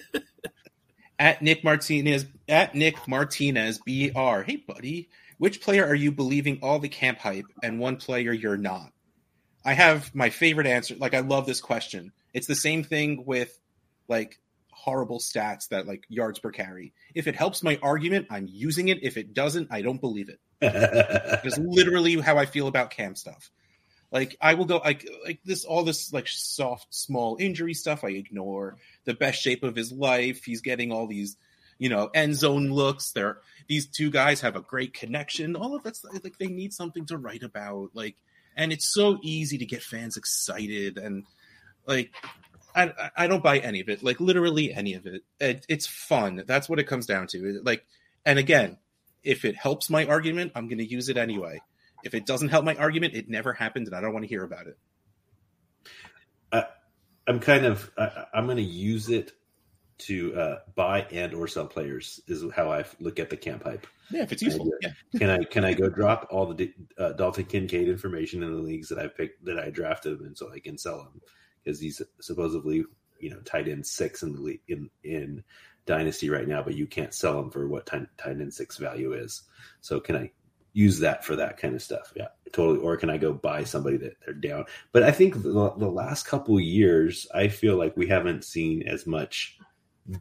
At 1.19 1.41
Nick 1.43 1.63
Martinez, 1.63 2.25
at 2.49 2.73
Nick 2.73 3.07
Martinez, 3.07 3.77
BR. 3.77 4.41
Hey, 4.41 4.55
buddy, 4.67 5.09
which 5.41 5.59
player 5.59 5.83
are 5.83 5.95
you 5.95 6.11
believing 6.11 6.59
all 6.61 6.77
the 6.77 6.87
camp 6.87 7.17
hype, 7.17 7.47
and 7.63 7.79
one 7.79 7.95
player 7.95 8.31
you're 8.31 8.57
not? 8.57 8.93
I 9.65 9.73
have 9.73 10.13
my 10.13 10.29
favorite 10.29 10.67
answer. 10.67 10.93
Like, 10.95 11.15
I 11.15 11.21
love 11.21 11.47
this 11.47 11.61
question. 11.61 12.11
It's 12.31 12.45
the 12.45 12.53
same 12.53 12.83
thing 12.83 13.25
with 13.25 13.59
like 14.07 14.39
horrible 14.69 15.17
stats 15.17 15.69
that 15.69 15.87
like 15.87 16.03
yards 16.09 16.37
per 16.37 16.51
carry. 16.51 16.93
If 17.15 17.25
it 17.25 17.35
helps 17.35 17.63
my 17.63 17.79
argument, 17.81 18.27
I'm 18.29 18.47
using 18.47 18.89
it. 18.89 19.01
If 19.01 19.17
it 19.17 19.33
doesn't, 19.33 19.69
I 19.71 19.81
don't 19.81 19.99
believe 19.99 20.29
it. 20.29 20.39
It's 21.43 21.57
literally 21.57 22.21
how 22.21 22.37
I 22.37 22.45
feel 22.45 22.67
about 22.67 22.91
cam 22.91 23.15
stuff. 23.15 23.49
Like 24.11 24.37
I 24.39 24.53
will 24.53 24.65
go 24.65 24.77
like 24.77 25.09
like 25.25 25.39
this 25.43 25.65
all 25.65 25.83
this 25.83 26.13
like 26.13 26.27
soft 26.27 26.93
small 26.93 27.37
injury 27.39 27.73
stuff 27.73 28.03
I 28.03 28.09
ignore. 28.09 28.77
The 29.05 29.15
best 29.15 29.41
shape 29.41 29.63
of 29.63 29.75
his 29.75 29.91
life. 29.91 30.43
He's 30.43 30.61
getting 30.61 30.91
all 30.91 31.07
these, 31.07 31.35
you 31.81 31.89
know, 31.89 32.11
end 32.13 32.35
zone 32.35 32.69
looks. 32.69 33.11
They're 33.11 33.39
these 33.67 33.87
two 33.87 34.11
guys 34.11 34.41
have 34.41 34.55
a 34.55 34.61
great 34.61 34.93
connection. 34.93 35.55
All 35.55 35.75
of 35.75 35.81
that's 35.81 36.05
like 36.23 36.37
they 36.37 36.45
need 36.45 36.73
something 36.73 37.07
to 37.07 37.17
write 37.17 37.41
about. 37.41 37.89
Like 37.95 38.17
and 38.55 38.71
it's 38.71 38.93
so 38.93 39.17
easy 39.23 39.57
to 39.57 39.65
get 39.65 39.81
fans 39.81 40.15
excited 40.15 40.99
and 40.99 41.23
like 41.87 42.13
I 42.75 42.93
I 43.17 43.25
don't 43.25 43.41
buy 43.41 43.57
any 43.57 43.79
of 43.79 43.89
it. 43.89 44.03
Like 44.03 44.19
literally 44.19 44.71
any 44.71 44.93
of 44.93 45.07
it. 45.07 45.23
it 45.39 45.65
it's 45.67 45.87
fun. 45.87 46.43
That's 46.45 46.69
what 46.69 46.77
it 46.77 46.83
comes 46.83 47.07
down 47.07 47.25
to. 47.29 47.59
Like 47.63 47.83
and 48.27 48.37
again, 48.37 48.77
if 49.23 49.43
it 49.43 49.55
helps 49.55 49.89
my 49.89 50.05
argument, 50.05 50.51
I'm 50.53 50.67
going 50.67 50.77
to 50.77 50.87
use 50.87 51.09
it 51.09 51.17
anyway. 51.17 51.63
If 52.03 52.13
it 52.13 52.27
doesn't 52.27 52.49
help 52.49 52.63
my 52.63 52.75
argument, 52.75 53.15
it 53.15 53.27
never 53.27 53.53
happened, 53.53 53.87
and 53.87 53.95
I 53.95 54.01
don't 54.01 54.13
want 54.13 54.23
to 54.23 54.29
hear 54.29 54.43
about 54.43 54.67
it. 54.67 54.77
I'm 57.27 57.39
kind 57.39 57.65
of 57.65 57.89
I, 57.97 58.25
I'm 58.35 58.45
going 58.45 58.57
to 58.57 58.63
use 58.63 59.09
it 59.09 59.31
to 60.01 60.35
uh, 60.35 60.59
buy 60.75 61.01
and 61.11 61.33
or 61.33 61.47
sell 61.47 61.67
players 61.67 62.19
is 62.27 62.43
how 62.55 62.71
I 62.71 62.85
look 62.99 63.19
at 63.19 63.29
the 63.29 63.37
camp 63.37 63.63
hype. 63.63 63.87
Yeah, 64.09 64.23
if 64.23 64.31
it's 64.31 64.41
useful. 64.41 64.69
Yeah. 64.81 64.91
Yeah, 65.13 65.19
Can 65.19 65.29
I 65.29 65.43
can 65.43 65.65
I 65.65 65.73
go 65.73 65.89
drop 65.89 66.27
all 66.29 66.53
the 66.53 66.73
uh, 66.97 67.13
Dalton 67.13 67.45
Kincaid 67.45 67.87
information 67.87 68.43
in 68.43 68.51
the 68.51 68.61
leagues 68.61 68.89
that 68.89 68.99
I 68.99 69.07
picked 69.07 69.45
that 69.45 69.59
I 69.59 69.69
drafted 69.69 70.19
him 70.19 70.27
in 70.27 70.35
so 70.35 70.51
I 70.51 70.59
can 70.59 70.77
sell 70.77 71.01
him 71.01 71.21
because 71.63 71.79
he's 71.79 72.01
supposedly 72.19 72.83
you 73.19 73.29
know 73.29 73.39
tight 73.41 73.67
end 73.67 73.85
six 73.85 74.23
in 74.23 74.33
the 74.33 74.41
league 74.41 74.61
in 74.67 74.89
in 75.03 75.43
dynasty 75.85 76.29
right 76.29 76.47
now, 76.47 76.61
but 76.61 76.75
you 76.75 76.87
can't 76.87 77.13
sell 77.13 77.39
him 77.39 77.49
for 77.49 77.67
what 77.67 77.85
tight, 77.85 78.07
tight 78.17 78.39
end 78.39 78.53
six 78.53 78.77
value 78.77 79.13
is. 79.13 79.43
So 79.81 79.99
can 79.99 80.15
I 80.15 80.31
use 80.73 80.99
that 80.99 81.25
for 81.25 81.35
that 81.35 81.57
kind 81.57 81.75
of 81.75 81.81
stuff? 81.81 82.13
Yeah, 82.15 82.27
totally. 82.51 82.79
Or 82.79 82.97
can 82.97 83.09
I 83.09 83.17
go 83.17 83.33
buy 83.33 83.63
somebody 83.63 83.97
that 83.97 84.17
they're 84.23 84.33
down? 84.33 84.65
But 84.91 85.03
I 85.03 85.11
think 85.11 85.41
the, 85.41 85.73
the 85.77 85.89
last 85.89 86.27
couple 86.27 86.59
years, 86.59 87.27
I 87.33 87.47
feel 87.47 87.77
like 87.77 87.97
we 87.97 88.07
haven't 88.07 88.43
seen 88.43 88.83
as 88.87 89.07
much 89.07 89.57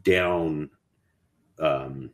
down. 0.03 0.69
Um, 1.59 2.11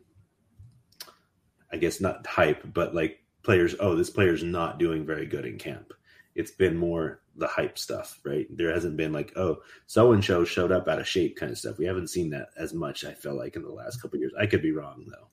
I 1.71 1.77
guess 1.77 2.01
not 2.01 2.25
hype, 2.25 2.73
but 2.73 2.95
like 2.95 3.19
players. 3.43 3.75
Oh, 3.79 3.95
this 3.95 4.09
player's 4.09 4.43
not 4.43 4.79
doing 4.79 5.05
very 5.05 5.25
good 5.25 5.45
in 5.45 5.57
camp. 5.57 5.93
It's 6.35 6.51
been 6.51 6.77
more 6.77 7.21
the 7.35 7.47
hype 7.47 7.77
stuff, 7.77 8.19
right? 8.23 8.47
There 8.49 8.73
hasn't 8.73 8.97
been 8.97 9.11
like, 9.11 9.33
oh, 9.35 9.57
so 9.85 10.11
and 10.11 10.23
so 10.23 10.43
showed 10.43 10.71
up 10.71 10.87
out 10.87 10.99
of 10.99 11.07
shape 11.07 11.35
kind 11.35 11.51
of 11.51 11.57
stuff. 11.57 11.77
We 11.77 11.85
haven't 11.85 12.09
seen 12.09 12.31
that 12.31 12.49
as 12.57 12.73
much. 12.73 13.05
I 13.05 13.13
feel 13.13 13.35
like 13.35 13.55
in 13.55 13.63
the 13.63 13.71
last 13.71 14.01
couple 14.01 14.19
years. 14.19 14.33
I 14.39 14.45
could 14.47 14.61
be 14.61 14.71
wrong 14.71 15.05
though. 15.07 15.27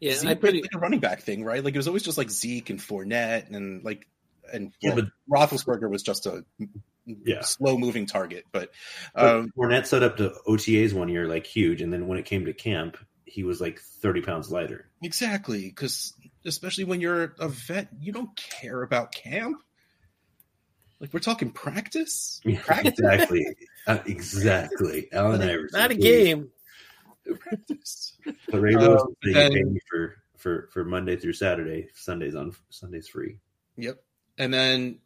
Yeah, 0.00 0.14
Zeke 0.14 0.28
I 0.28 0.32
was 0.32 0.40
pretty. 0.40 0.62
like 0.62 0.74
a 0.74 0.78
running 0.78 1.00
back 1.00 1.22
thing, 1.22 1.44
right? 1.44 1.64
Like 1.64 1.74
it 1.74 1.78
was 1.78 1.88
always 1.88 2.02
just 2.02 2.18
like 2.18 2.30
Zeke 2.30 2.70
and 2.70 2.78
Fournette 2.78 3.54
and 3.54 3.82
like 3.84 4.06
and 4.52 4.72
Yeah, 4.80 4.94
well, 4.94 5.10
Roethlisberger 5.30 5.88
was 5.88 6.02
just 6.02 6.26
a 6.26 6.44
Yeah. 7.06 7.42
slow 7.42 7.76
moving 7.78 8.06
target. 8.06 8.44
But 8.52 8.70
But 9.14 9.24
um, 9.36 9.52
Fournette 9.56 9.86
set 9.86 10.02
up 10.02 10.16
to 10.18 10.32
OTAs 10.46 10.92
one 10.92 11.08
year 11.08 11.26
like 11.28 11.46
huge, 11.46 11.82
and 11.82 11.92
then 11.92 12.06
when 12.06 12.18
it 12.18 12.24
came 12.24 12.44
to 12.46 12.52
camp, 12.54 12.96
he 13.24 13.42
was 13.44 13.60
like 13.60 13.80
thirty 13.80 14.20
pounds 14.20 14.50
lighter. 14.50 14.88
exactly 15.02 15.68
because 15.68 16.14
especially 16.44 16.84
when 16.84 17.00
you're 17.00 17.34
a 17.38 17.48
vet, 17.48 17.88
you 18.00 18.12
don't 18.12 18.34
care 18.36 18.82
about 18.82 19.12
camp. 19.12 19.60
Like 21.00 21.12
we're 21.12 21.20
talking 21.20 21.50
practice. 21.50 22.40
Practice. 22.62 22.92
exactly, 22.98 23.44
uh, 23.86 23.98
exactly. 24.06 25.08
Allen 25.12 25.42
Iverson, 25.42 25.78
Not 25.80 25.90
a 25.90 25.94
game. 25.96 26.50
practice. 27.38 28.16
But 28.50 28.60
Lewis 28.60 29.02
Uh, 29.02 29.04
they 29.22 29.32
then- 29.32 29.78
for 29.90 30.16
for 30.36 30.68
for 30.72 30.84
Monday 30.84 31.16
through 31.16 31.32
Saturday. 31.34 31.88
Sundays 31.94 32.34
on 32.34 32.52
Sundays 32.70 33.08
free. 33.08 33.38
Yep. 33.76 34.02
And 34.38 34.52
then 34.54 34.98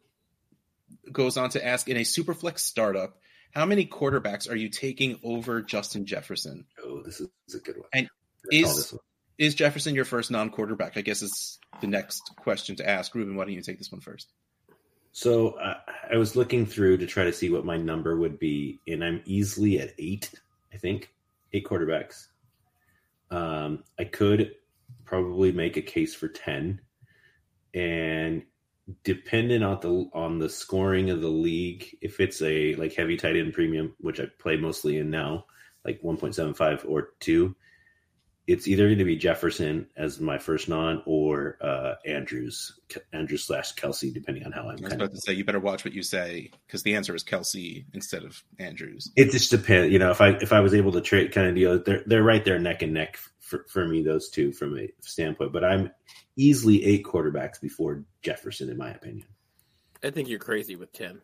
goes 1.11 1.37
on 1.37 1.49
to 1.51 1.65
ask 1.65 1.87
in 1.87 1.97
a 1.97 2.01
Superflex 2.01 2.59
startup, 2.59 3.17
how 3.51 3.65
many 3.65 3.85
quarterbacks 3.85 4.49
are 4.49 4.55
you 4.55 4.69
taking 4.69 5.19
over 5.23 5.61
Justin 5.61 6.05
Jefferson? 6.05 6.65
Oh, 6.83 7.01
this 7.03 7.19
is, 7.19 7.55
a 7.55 7.59
good 7.59 7.77
one. 7.77 7.87
And 7.93 8.09
is- 8.51 8.91
one. 8.91 8.99
Is 9.39 9.55
Jefferson 9.55 9.95
your 9.95 10.03
first 10.03 10.31
non-quarterback? 10.31 10.97
I 10.97 11.01
guess 11.01 11.21
is 11.21 11.59
the 11.79 11.87
next 11.87 12.21
question 12.35 12.75
to 12.75 12.89
ask. 12.89 13.15
Ruben, 13.15 13.37
why 13.37 13.45
don't 13.45 13.53
you 13.53 13.61
take 13.61 13.77
this 13.77 13.89
one 13.89 14.01
first? 14.01 14.27
So 15.13 15.51
uh, 15.51 15.75
I 16.11 16.17
was 16.17 16.35
looking 16.35 16.65
through 16.65 16.97
to 16.97 17.07
try 17.07 17.23
to 17.23 17.31
see 17.31 17.49
what 17.49 17.63
my 17.63 17.77
number 17.77 18.17
would 18.17 18.37
be, 18.37 18.81
and 18.85 19.01
I'm 19.01 19.21
easily 19.23 19.79
at 19.79 19.93
eight. 19.97 20.29
I 20.73 20.77
think 20.77 21.13
eight 21.53 21.65
quarterbacks. 21.65 22.27
Um, 23.31 23.85
I 23.97 24.03
could 24.03 24.55
probably 25.05 25.53
make 25.53 25.77
a 25.77 25.81
case 25.81 26.13
for 26.13 26.27
ten, 26.27 26.81
and 27.73 28.43
depending 29.03 29.63
on 29.63 29.79
the 29.81 30.09
on 30.13 30.39
the 30.39 30.49
scoring 30.49 31.09
of 31.09 31.21
the 31.21 31.29
league, 31.29 31.97
if 32.01 32.19
it's 32.19 32.41
a 32.41 32.75
like 32.75 32.93
heavy 32.93 33.17
tight 33.17 33.35
end 33.35 33.53
premium, 33.53 33.95
which 33.99 34.19
I 34.19 34.25
play 34.39 34.57
mostly 34.57 34.97
in 34.97 35.09
now, 35.09 35.45
like 35.85 35.99
one 36.01 36.17
point 36.17 36.35
seven 36.35 36.53
five 36.53 36.85
or 36.87 37.09
two, 37.19 37.55
it's 38.47 38.67
either 38.67 38.87
going 38.87 38.97
to 38.97 39.05
be 39.05 39.15
Jefferson 39.15 39.87
as 39.95 40.19
my 40.19 40.39
first 40.39 40.69
non 40.69 41.03
or 41.05 41.57
uh, 41.61 41.95
Andrews, 42.05 42.79
Andrews 43.13 43.43
slash 43.43 43.73
Kelsey, 43.73 44.11
depending 44.11 44.43
on 44.43 44.51
how 44.51 44.61
I'm 44.61 44.69
I 44.69 44.73
was 44.73 44.81
kind 44.81 44.93
about 44.93 45.09
of. 45.09 45.13
to 45.13 45.21
say 45.21 45.33
you 45.33 45.45
better 45.45 45.59
watch 45.59 45.85
what 45.85 45.93
you 45.93 46.01
say 46.01 46.49
because 46.65 46.81
the 46.81 46.95
answer 46.95 47.13
is 47.13 47.21
Kelsey 47.21 47.85
instead 47.93 48.23
of 48.23 48.43
Andrews. 48.57 49.11
It 49.15 49.31
just 49.31 49.51
depends, 49.51 49.93
you 49.93 49.99
know. 49.99 50.09
If 50.09 50.19
I 50.21 50.29
if 50.29 50.51
I 50.51 50.61
was 50.61 50.73
able 50.73 50.91
to 50.93 51.01
trade 51.01 51.31
kind 51.31 51.47
of 51.47 51.55
deal, 51.55 51.83
they're 51.83 52.03
they're 52.07 52.23
right 52.23 52.43
there 52.43 52.57
neck 52.57 52.81
and 52.81 52.93
neck 52.93 53.19
for, 53.49 53.65
for 53.67 53.87
me, 53.87 54.03
those 54.03 54.29
two 54.29 54.51
from 54.51 54.77
a 54.77 54.87
standpoint. 55.01 55.51
But 55.51 55.63
I'm 55.63 55.91
easily 56.35 56.83
eight 56.85 57.03
quarterbacks 57.03 57.59
before 57.59 58.03
Jefferson, 58.21 58.69
in 58.69 58.77
my 58.77 58.91
opinion. 58.91 59.27
I 60.03 60.11
think 60.11 60.29
you're 60.29 60.39
crazy 60.39 60.75
with 60.75 60.93
ten. 60.93 61.21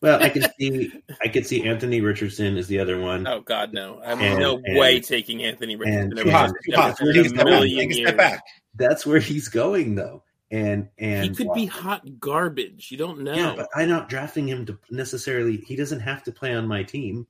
Well, 0.00 0.20
I 0.20 0.30
can 0.30 0.44
see 0.60 0.92
I 1.22 1.28
could 1.28 1.46
see 1.46 1.62
Anthony 1.64 2.00
Richardson 2.00 2.56
is 2.56 2.66
the 2.66 2.80
other 2.80 2.98
one. 3.00 3.26
Oh 3.26 3.40
God, 3.40 3.72
no! 3.72 4.00
I'm 4.04 4.20
And- 4.20 4.40
no 4.40 4.60
and- 4.64 4.76
way 4.78 5.00
taking 5.00 5.44
Anthony 5.44 5.76
Richardson 5.76 6.18
and- 6.18 6.18
over 6.18 6.28
and- 6.28 6.30
Justin 6.30 6.56
Too 6.64 6.76
hot, 6.76 6.88
Jefferson 6.98 7.14
too 7.14 7.20
in 7.20 7.24
hot. 7.24 7.24
a 7.24 7.24
Take 7.24 7.26
a 7.26 7.28
step 7.28 7.36
back. 7.36 7.46
million 7.46 7.78
Take 7.78 7.90
a 7.90 7.98
years. 7.98 8.08
step 8.08 8.16
back. 8.16 8.42
That's 8.74 9.06
where 9.06 9.20
he's 9.20 9.48
going 9.48 9.94
though. 9.94 10.24
And 10.50 10.88
and 10.98 11.24
He 11.30 11.34
could 11.34 11.54
be 11.54 11.66
hot 11.66 12.02
garbage. 12.20 12.90
You 12.90 12.98
don't 12.98 13.20
know. 13.20 13.32
Yeah, 13.34 13.54
but 13.56 13.68
I'm 13.74 13.88
not 13.88 14.08
drafting 14.08 14.46
him 14.48 14.66
to 14.66 14.78
necessarily. 14.90 15.58
He 15.58 15.76
doesn't 15.76 16.00
have 16.00 16.24
to 16.24 16.32
play 16.32 16.52
on 16.54 16.66
my 16.66 16.82
team. 16.82 17.26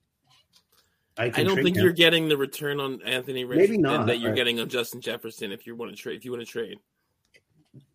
I, 1.17 1.25
I 1.25 1.43
don't 1.43 1.61
think 1.61 1.77
him. 1.77 1.83
you're 1.83 1.93
getting 1.93 2.27
the 2.27 2.37
return 2.37 2.79
on 2.79 3.01
Anthony 3.03 3.43
Maybe 3.45 3.59
Richardson 3.61 3.81
not, 3.81 4.07
that 4.07 4.19
you're 4.19 4.31
right. 4.31 4.35
getting 4.35 4.59
on 4.59 4.67
Justin 4.69 4.99
Jefferson 5.01 5.51
if 5.51 5.67
you 5.67 5.75
want 5.75 5.91
to 5.91 5.97
trade. 5.97 6.17
If 6.17 6.25
you 6.25 6.31
want 6.31 6.41
to 6.43 6.51
trade, 6.51 6.79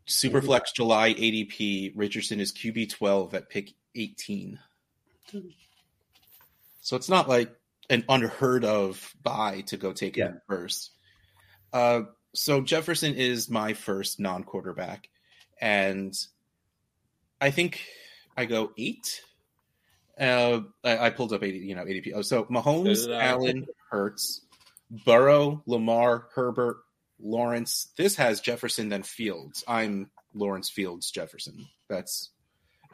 Superflex 0.07 0.67
July 0.75 1.15
ADP. 1.15 1.93
Richardson 1.97 2.39
is 2.41 2.53
QB 2.53 2.91
twelve 2.91 3.35
at 3.35 3.49
pick 3.51 3.73
eighteen. 3.95 4.59
So 6.81 6.97
it's 6.97 7.09
not 7.09 7.29
like 7.29 7.55
an 7.91 8.05
unheard 8.09 8.65
of 8.65 9.15
buy 9.23 9.63
to 9.63 9.77
go 9.77 9.93
take 9.93 10.17
Yeah. 10.17 10.27
him 10.29 10.41
first. 10.49 10.93
Uh, 11.73 12.03
so 12.35 12.61
Jefferson 12.63 13.15
is 13.15 13.51
my 13.51 13.75
first 13.75 14.21
non-quarterback, 14.21 15.09
and 15.61 16.15
I 17.41 17.51
think 17.51 17.83
I 18.37 18.45
go 18.47 18.73
eight. 18.79 19.23
Uh, 20.19 20.61
I, 20.85 20.99
I 20.99 21.11
pulled 21.11 21.33
up 21.33 21.43
eighty, 21.43 21.59
you 21.59 21.75
know, 21.75 21.85
ADP. 21.85 22.13
Oh, 22.15 22.23
so 22.23 22.45
Mahomes. 22.45 23.09
Allen, 23.09 23.67
Hurts, 23.91 24.43
Burrow, 24.91 25.63
Lamar, 25.67 26.29
Herbert, 26.35 26.79
Lawrence. 27.21 27.89
This 27.97 28.17
has 28.17 28.41
Jefferson 28.41 28.89
then 28.89 29.03
Fields. 29.03 29.65
I'm 29.69 30.11
Lawrence 30.35 30.71
Fields 30.71 31.11
Jefferson. 31.11 31.67
That's 31.89 32.31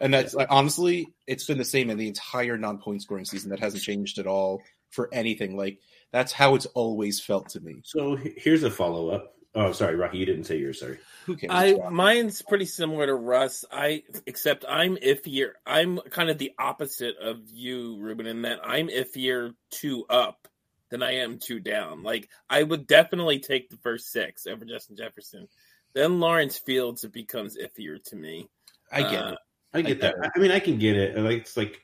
and 0.01 0.13
that's 0.13 0.35
like, 0.35 0.49
honestly, 0.51 1.09
it's 1.27 1.47
been 1.47 1.59
the 1.59 1.65
same 1.65 1.91
in 1.91 1.99
the 1.99 2.09
entire 2.09 2.59
non-point 2.59 3.03
scoring 3.03 3.25
season. 3.25 3.51
That 3.51 3.61
hasn't 3.61 3.83
changed 3.83 4.19
at 4.19 4.27
all 4.27 4.63
for 4.91 5.09
anything. 5.13 5.57
Like 5.57 5.79
that's 6.13 6.33
how 6.33 6.55
it's 6.55 6.67
always 6.67 7.21
felt 7.21 7.51
to 7.51 7.61
me. 7.61 7.81
So 7.85 8.17
here's 8.17 8.63
a 8.63 8.71
follow 8.71 9.11
up. 9.11 9.35
Oh, 9.57 9.71
sorry, 9.73 9.95
Rocky, 9.95 10.19
you 10.19 10.27
didn't 10.27 10.45
say 10.45 10.59
yours. 10.59 10.81
Sorry. 10.81 10.99
Who 11.27 11.37
cares? 11.37 11.51
I 11.53 11.91
mine's 11.91 12.43
pretty 12.43 12.65
similar 12.65 13.07
to 13.07 13.15
Russ. 13.15 13.65
I 13.71 14.03
except 14.27 14.65
I'm 14.69 14.97
iffier. 14.97 15.53
I'm 15.65 15.99
kind 16.11 16.29
of 16.29 16.39
the 16.39 16.53
opposite 16.59 17.17
of 17.19 17.39
you, 17.53 17.97
Ruben, 17.99 18.27
in 18.27 18.43
that 18.43 18.59
I'm 18.65 18.89
iffier 18.89 19.55
two 19.71 20.07
up 20.11 20.49
than 20.91 21.03
I 21.03 21.17
am 21.19 21.39
two 21.39 21.61
down. 21.61 22.03
Like 22.03 22.29
I 22.51 22.63
would 22.63 22.87
definitely 22.87 23.39
take 23.39 23.71
the 23.71 23.77
first 23.77 24.11
six 24.11 24.47
over 24.47 24.65
Justin 24.65 24.97
Jefferson. 24.97 25.49
Then 25.95 26.19
Lawrence 26.19 26.59
Fields, 26.59 27.05
it 27.05 27.13
becomes 27.13 27.57
iffier 27.57 28.03
to 28.05 28.17
me. 28.17 28.49
I 28.91 29.03
get 29.03 29.23
Uh, 29.23 29.29
it. 29.33 29.39
I 29.73 29.83
get 29.83 29.99
I 29.99 30.01
that. 30.09 30.15
get 30.21 30.33
I 30.37 30.39
mean, 30.41 30.51
I 30.51 30.59
can 30.61 30.79
get 30.79 30.97
it. 30.97 31.17
Like 31.17 31.39
it's 31.39 31.57
like 31.57 31.81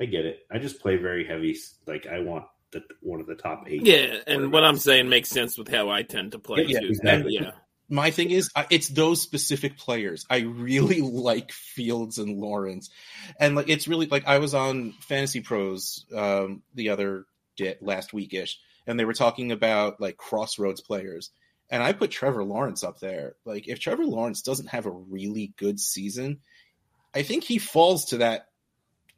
I 0.00 0.06
get 0.06 0.26
it. 0.26 0.40
I 0.50 0.58
just 0.58 0.80
play 0.80 0.96
very 0.96 1.24
heavy. 1.24 1.56
Like 1.86 2.06
I 2.08 2.18
want 2.18 2.46
the 2.88 2.94
one 3.00 3.20
of 3.20 3.26
the 3.26 3.34
top 3.34 3.64
eight. 3.66 3.84
Yeah, 3.84 4.18
and 4.26 4.52
what 4.52 4.64
I'm 4.64 4.76
saying 4.78 5.08
makes 5.08 5.28
sense 5.28 5.56
with 5.58 5.68
how 5.68 5.88
I 5.90 6.02
tend 6.02 6.32
to 6.32 6.38
play 6.38 6.64
Yeah, 6.66 6.80
too. 6.80 6.86
exactly. 6.88 7.34
Yeah, 7.34 7.52
My 7.88 8.10
thing 8.10 8.30
is, 8.30 8.50
it's 8.70 8.88
those 8.88 9.22
specific 9.22 9.76
players. 9.78 10.26
I 10.30 10.38
really 10.40 11.00
like 11.02 11.52
Fields 11.52 12.18
and 12.18 12.38
Lawrence, 12.38 12.90
and 13.40 13.54
like 13.56 13.68
it's 13.68 13.88
really 13.88 14.06
like 14.06 14.26
I 14.26 14.38
was 14.38 14.54
on 14.54 14.92
Fantasy 15.00 15.40
Pros 15.40 16.04
um, 16.14 16.62
the 16.74 16.90
other 16.90 17.24
day, 17.56 17.76
last 17.80 18.12
weekish, 18.12 18.54
and 18.86 18.98
they 18.98 19.04
were 19.04 19.14
talking 19.14 19.52
about 19.52 20.00
like 20.00 20.16
crossroads 20.16 20.80
players, 20.80 21.30
and 21.70 21.82
I 21.82 21.92
put 21.92 22.10
Trevor 22.10 22.44
Lawrence 22.44 22.84
up 22.84 23.00
there. 23.00 23.36
Like 23.44 23.68
if 23.68 23.80
Trevor 23.80 24.04
Lawrence 24.04 24.42
doesn't 24.42 24.68
have 24.68 24.86
a 24.86 24.90
really 24.90 25.54
good 25.56 25.78
season, 25.80 26.40
I 27.14 27.22
think 27.22 27.44
he 27.44 27.58
falls 27.58 28.06
to 28.06 28.18
that 28.18 28.46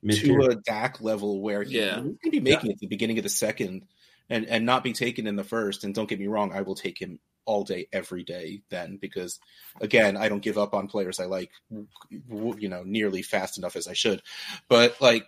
Mid-tier. 0.02 0.38
to 0.40 0.46
a 0.50 0.56
DAC 0.56 1.00
level 1.00 1.40
where 1.40 1.62
he, 1.62 1.78
Yeah. 1.78 2.02
he 2.02 2.16
can 2.22 2.30
be 2.30 2.40
making 2.40 2.70
it 2.70 2.74
at 2.74 2.78
the 2.80 2.86
beginning 2.86 3.18
of 3.18 3.24
the 3.24 3.30
second 3.30 3.86
and, 4.30 4.46
and 4.46 4.66
not 4.66 4.84
be 4.84 4.92
taken 4.92 5.26
in 5.26 5.36
the 5.36 5.44
first. 5.44 5.84
And 5.84 5.94
don't 5.94 6.08
get 6.08 6.20
me 6.20 6.26
wrong, 6.26 6.52
I 6.52 6.62
will 6.62 6.74
take 6.74 7.00
him 7.00 7.18
all 7.44 7.64
day, 7.64 7.88
every 7.92 8.24
day 8.24 8.62
then, 8.68 8.98
because 9.00 9.40
again, 9.80 10.16
I 10.18 10.28
don't 10.28 10.42
give 10.42 10.58
up 10.58 10.74
on 10.74 10.86
players 10.86 11.18
I 11.18 11.24
like, 11.24 11.50
you 12.10 12.68
know, 12.68 12.82
nearly 12.84 13.22
fast 13.22 13.56
enough 13.56 13.74
as 13.74 13.88
I 13.88 13.94
should. 13.94 14.22
But 14.68 15.00
like, 15.00 15.24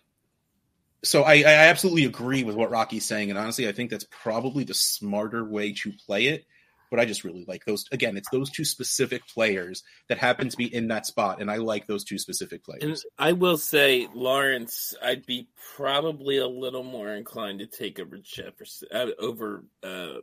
so 1.03 1.23
I, 1.23 1.37
I 1.37 1.69
absolutely 1.69 2.05
agree 2.05 2.45
with 2.45 2.57
what 2.57 2.71
Rocky's 2.71 3.07
saying. 3.07 3.31
And 3.31 3.39
honestly, 3.39 3.67
I 3.67 3.73
think 3.73 3.91
that's 3.91 4.07
probably 4.11 4.65
the 4.65 4.75
smarter 4.75 5.43
way 5.43 5.73
to 5.73 5.93
play 6.07 6.27
it. 6.27 6.45
But 6.91 6.99
I 7.01 7.05
just 7.05 7.23
really 7.23 7.45
like 7.47 7.65
those. 7.65 7.85
Again, 7.93 8.17
it's 8.17 8.29
those 8.31 8.51
two 8.51 8.65
specific 8.65 9.27
players 9.29 9.85
that 10.09 10.19
happen 10.19 10.49
to 10.49 10.57
be 10.57 10.73
in 10.73 10.89
that 10.89 11.07
spot. 11.07 11.41
And 11.41 11.51
I 11.51 11.57
like 11.57 11.87
those 11.87 12.05
two 12.05 12.19
specific 12.19 12.65
players. 12.65 12.83
and 12.83 12.97
I 13.19 13.33
will 13.33 13.59
say 13.59 14.09
Lawrence, 14.13 14.95
I'd 15.01 15.25
be 15.25 15.49
probably 15.77 16.39
a 16.39 16.49
little 16.49 16.83
more 16.83 17.09
inclined 17.15 17.61
to 17.61 17.67
take 17.67 18.01
over 18.01 18.19
Jefferson 18.19 18.89
uh, 18.93 19.07
over 19.21 19.65
uh, 19.85 20.15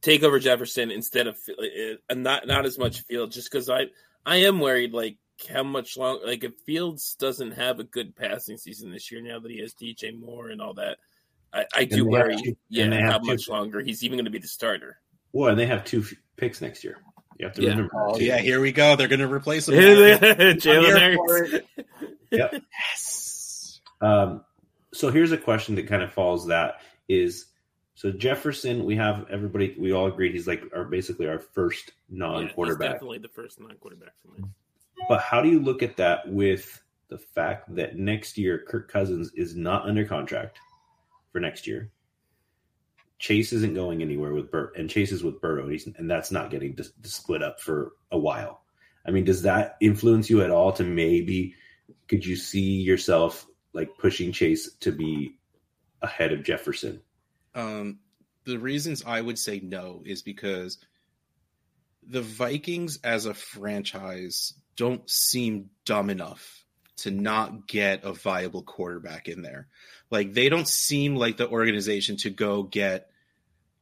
take 0.00 0.22
over 0.22 0.38
Jefferson 0.38 0.90
instead 0.90 1.26
of 1.26 1.36
uh, 1.48 2.14
not 2.14 2.46
not 2.46 2.64
as 2.64 2.78
much 2.78 3.00
Field, 3.02 3.32
just 3.32 3.50
because 3.50 3.68
I 3.68 3.86
I 4.24 4.36
am 4.36 4.60
worried 4.60 4.92
like 4.92 5.18
how 5.52 5.62
much 5.64 5.96
long 5.96 6.20
like 6.24 6.44
if 6.44 6.52
Fields 6.64 7.16
doesn't 7.16 7.52
have 7.52 7.78
a 7.80 7.84
good 7.84 8.14
passing 8.16 8.56
season 8.56 8.90
this 8.90 9.10
year 9.10 9.20
now 9.20 9.40
that 9.40 9.50
he 9.50 9.60
has 9.60 9.74
DJ 9.74 10.18
Moore 10.18 10.48
and 10.48 10.60
all 10.62 10.74
that. 10.74 10.98
I, 11.52 11.66
I 11.72 11.84
do 11.84 12.04
worry, 12.04 12.36
two- 12.36 12.56
yeah, 12.68 12.86
and 12.86 12.94
how 12.94 13.18
two- 13.18 13.26
much 13.26 13.48
longer 13.48 13.80
he's 13.80 14.02
even 14.02 14.16
going 14.16 14.24
to 14.24 14.30
be 14.30 14.38
the 14.40 14.48
starter. 14.48 14.98
Well, 15.34 15.50
and 15.50 15.58
they 15.58 15.66
have 15.66 15.84
two 15.84 16.00
f- 16.00 16.14
picks 16.36 16.62
next 16.62 16.84
year. 16.84 16.96
You 17.38 17.46
have 17.46 17.54
to 17.56 17.62
Yeah. 17.62 17.70
remember. 17.70 17.90
Oh 17.94 18.18
yeah, 18.18 18.38
here 18.38 18.60
we 18.60 18.70
go. 18.72 18.94
They're 18.96 19.08
going 19.08 19.18
to 19.20 19.30
replace 19.30 19.68
him. 19.68 19.74
Jalen 19.78 21.16
Hurts. 21.28 21.64
Yep. 22.30 22.54
Yes. 22.90 23.80
Um, 24.00 24.44
so 24.92 25.10
here's 25.10 25.30
a 25.32 25.36
question 25.38 25.74
that 25.76 25.86
kind 25.88 26.02
of 26.02 26.12
follows 26.12 26.46
that 26.48 26.80
is 27.08 27.46
so 27.96 28.10
Jefferson, 28.10 28.84
we 28.84 28.96
have 28.96 29.26
everybody 29.30 29.74
we 29.78 29.92
all 29.92 30.06
agreed 30.06 30.32
he's 30.32 30.46
like 30.48 30.62
our 30.74 30.84
basically 30.84 31.28
our 31.28 31.38
first 31.38 31.92
non 32.08 32.44
he's 32.44 32.52
quarterback. 32.52 32.92
definitely 32.92 33.18
the 33.18 33.28
first 33.28 33.60
non-quarterback 33.60 34.14
for 34.22 34.40
me. 34.40 34.48
but 35.08 35.20
how 35.20 35.42
do 35.42 35.48
you 35.48 35.60
look 35.60 35.82
at 35.84 35.96
that 35.98 36.28
with 36.28 36.82
the 37.08 37.18
fact 37.18 37.72
that 37.76 37.96
next 37.96 38.36
year 38.36 38.64
Kirk 38.66 38.90
Cousins 38.90 39.30
is 39.36 39.54
not 39.54 39.86
under 39.86 40.04
contract 40.04 40.58
for 41.30 41.40
next 41.40 41.66
year? 41.68 41.90
Chase 43.18 43.52
isn't 43.52 43.74
going 43.74 44.02
anywhere 44.02 44.32
with 44.32 44.50
Bur 44.50 44.72
and 44.76 44.90
Chase 44.90 45.12
is 45.12 45.22
with 45.22 45.40
Burrow, 45.40 45.68
he's, 45.68 45.86
and 45.86 46.10
that's 46.10 46.30
not 46.30 46.50
getting 46.50 46.74
dis- 46.74 46.92
split 47.04 47.42
up 47.42 47.60
for 47.60 47.92
a 48.10 48.18
while. 48.18 48.62
I 49.06 49.10
mean, 49.10 49.24
does 49.24 49.42
that 49.42 49.76
influence 49.80 50.30
you 50.30 50.42
at 50.42 50.50
all? 50.50 50.72
To 50.72 50.84
maybe 50.84 51.54
could 52.08 52.24
you 52.24 52.36
see 52.36 52.80
yourself 52.80 53.46
like 53.72 53.98
pushing 53.98 54.32
Chase 54.32 54.72
to 54.80 54.92
be 54.92 55.36
ahead 56.02 56.32
of 56.32 56.42
Jefferson? 56.42 57.02
Um, 57.54 58.00
the 58.44 58.58
reasons 58.58 59.04
I 59.06 59.20
would 59.20 59.38
say 59.38 59.60
no 59.62 60.02
is 60.04 60.22
because 60.22 60.78
the 62.06 62.22
Vikings 62.22 62.98
as 63.02 63.26
a 63.26 63.34
franchise 63.34 64.54
don't 64.76 65.08
seem 65.08 65.70
dumb 65.84 66.10
enough 66.10 66.63
to 66.98 67.10
not 67.10 67.66
get 67.66 68.04
a 68.04 68.12
viable 68.12 68.62
quarterback 68.62 69.28
in 69.28 69.42
there. 69.42 69.66
Like 70.10 70.32
they 70.32 70.48
don't 70.48 70.68
seem 70.68 71.16
like 71.16 71.36
the 71.36 71.48
organization 71.48 72.16
to 72.18 72.30
go 72.30 72.62
get. 72.62 73.10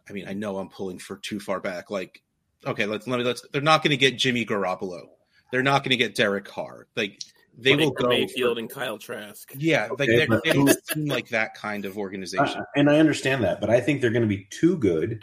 I 0.08 0.12
mean, 0.12 0.26
I 0.28 0.32
know 0.32 0.58
I'm 0.58 0.68
pulling 0.68 0.98
for 0.98 1.16
too 1.16 1.38
far 1.38 1.60
back. 1.60 1.90
Like, 1.90 2.22
okay, 2.66 2.86
let's 2.86 3.06
let 3.06 3.18
me 3.18 3.24
let's. 3.24 3.46
They're 3.52 3.62
not 3.62 3.82
going 3.82 3.90
to 3.90 3.96
get 3.96 4.18
Jimmy 4.18 4.44
Garoppolo. 4.46 5.08
They're 5.50 5.62
not 5.62 5.82
going 5.84 5.90
to 5.90 5.96
get 5.96 6.14
Derek 6.14 6.44
Carr. 6.46 6.86
Like 6.96 7.20
they 7.58 7.76
will 7.76 7.90
go. 7.90 8.08
Mayfield 8.08 8.56
for- 8.56 8.60
and 8.60 8.70
Kyle 8.70 8.96
Trask. 8.98 9.52
yeah, 9.56 9.88
like 9.98 10.08
they're- 10.08 10.26
but- 10.26 10.42
they 10.44 10.52
don't 10.54 10.74
seem 10.92 11.06
like 11.06 11.28
that 11.28 11.54
kind 11.54 11.84
of 11.84 11.98
organization. 11.98 12.60
Uh, 12.60 12.64
and 12.74 12.88
I 12.88 12.98
understand 12.98 13.44
that, 13.44 13.60
but 13.60 13.68
I 13.68 13.80
think 13.80 14.00
they're 14.00 14.10
going 14.10 14.22
to 14.22 14.28
be 14.28 14.46
too 14.50 14.76
good 14.78 15.22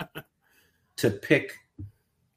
to 0.98 1.10
pick. 1.10 1.54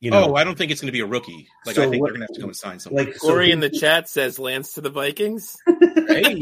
You 0.02 0.10
know, 0.10 0.30
oh, 0.30 0.34
I 0.34 0.42
don't 0.42 0.58
think 0.58 0.72
it's 0.72 0.80
going 0.80 0.88
to 0.88 0.92
be 0.92 0.98
a 0.98 1.06
rookie. 1.06 1.46
Like 1.64 1.76
So 1.76 1.84
I 1.84 1.88
think 1.88 2.02
what- 2.02 2.08
they're 2.08 2.18
going 2.18 2.26
to 2.26 2.32
have 2.32 2.34
to 2.34 2.40
come 2.40 2.50
and 2.50 2.56
sign 2.56 2.80
someone. 2.80 3.04
like 3.04 3.14
so 3.14 3.28
Corey 3.28 3.52
in 3.52 3.60
the 3.60 3.70
chat 3.70 4.08
says 4.08 4.36
Lance 4.36 4.72
to 4.72 4.80
the 4.80 4.90
Vikings. 4.90 5.56
hey, 6.08 6.40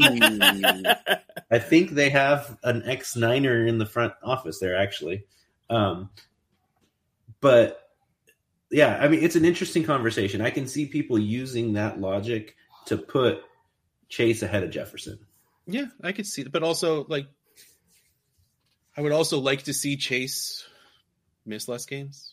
I 1.51 1.59
think 1.59 1.91
they 1.91 2.09
have 2.09 2.57
an 2.63 2.81
ex 2.87 3.15
Niner 3.15 3.67
in 3.67 3.77
the 3.77 3.85
front 3.85 4.13
office 4.23 4.57
there, 4.57 4.75
actually. 4.75 5.25
Um, 5.69 6.09
but 7.39 7.87
yeah, 8.71 8.97
I 8.99 9.07
mean, 9.07 9.23
it's 9.23 9.35
an 9.35 9.45
interesting 9.45 9.83
conversation. 9.83 10.41
I 10.41 10.49
can 10.49 10.65
see 10.65 10.87
people 10.87 11.19
using 11.19 11.73
that 11.73 12.01
logic 12.01 12.55
to 12.85 12.97
put 12.97 13.43
Chase 14.09 14.41
ahead 14.41 14.63
of 14.63 14.71
Jefferson. 14.71 15.19
yeah, 15.67 15.85
I 16.03 16.13
could 16.13 16.25
see, 16.25 16.41
that. 16.41 16.51
but 16.51 16.63
also 16.63 17.05
like, 17.07 17.27
I 18.97 19.01
would 19.01 19.11
also 19.11 19.37
like 19.39 19.63
to 19.63 19.73
see 19.73 19.97
Chase 19.97 20.67
miss 21.45 21.67
less 21.67 21.85
games. 21.85 22.30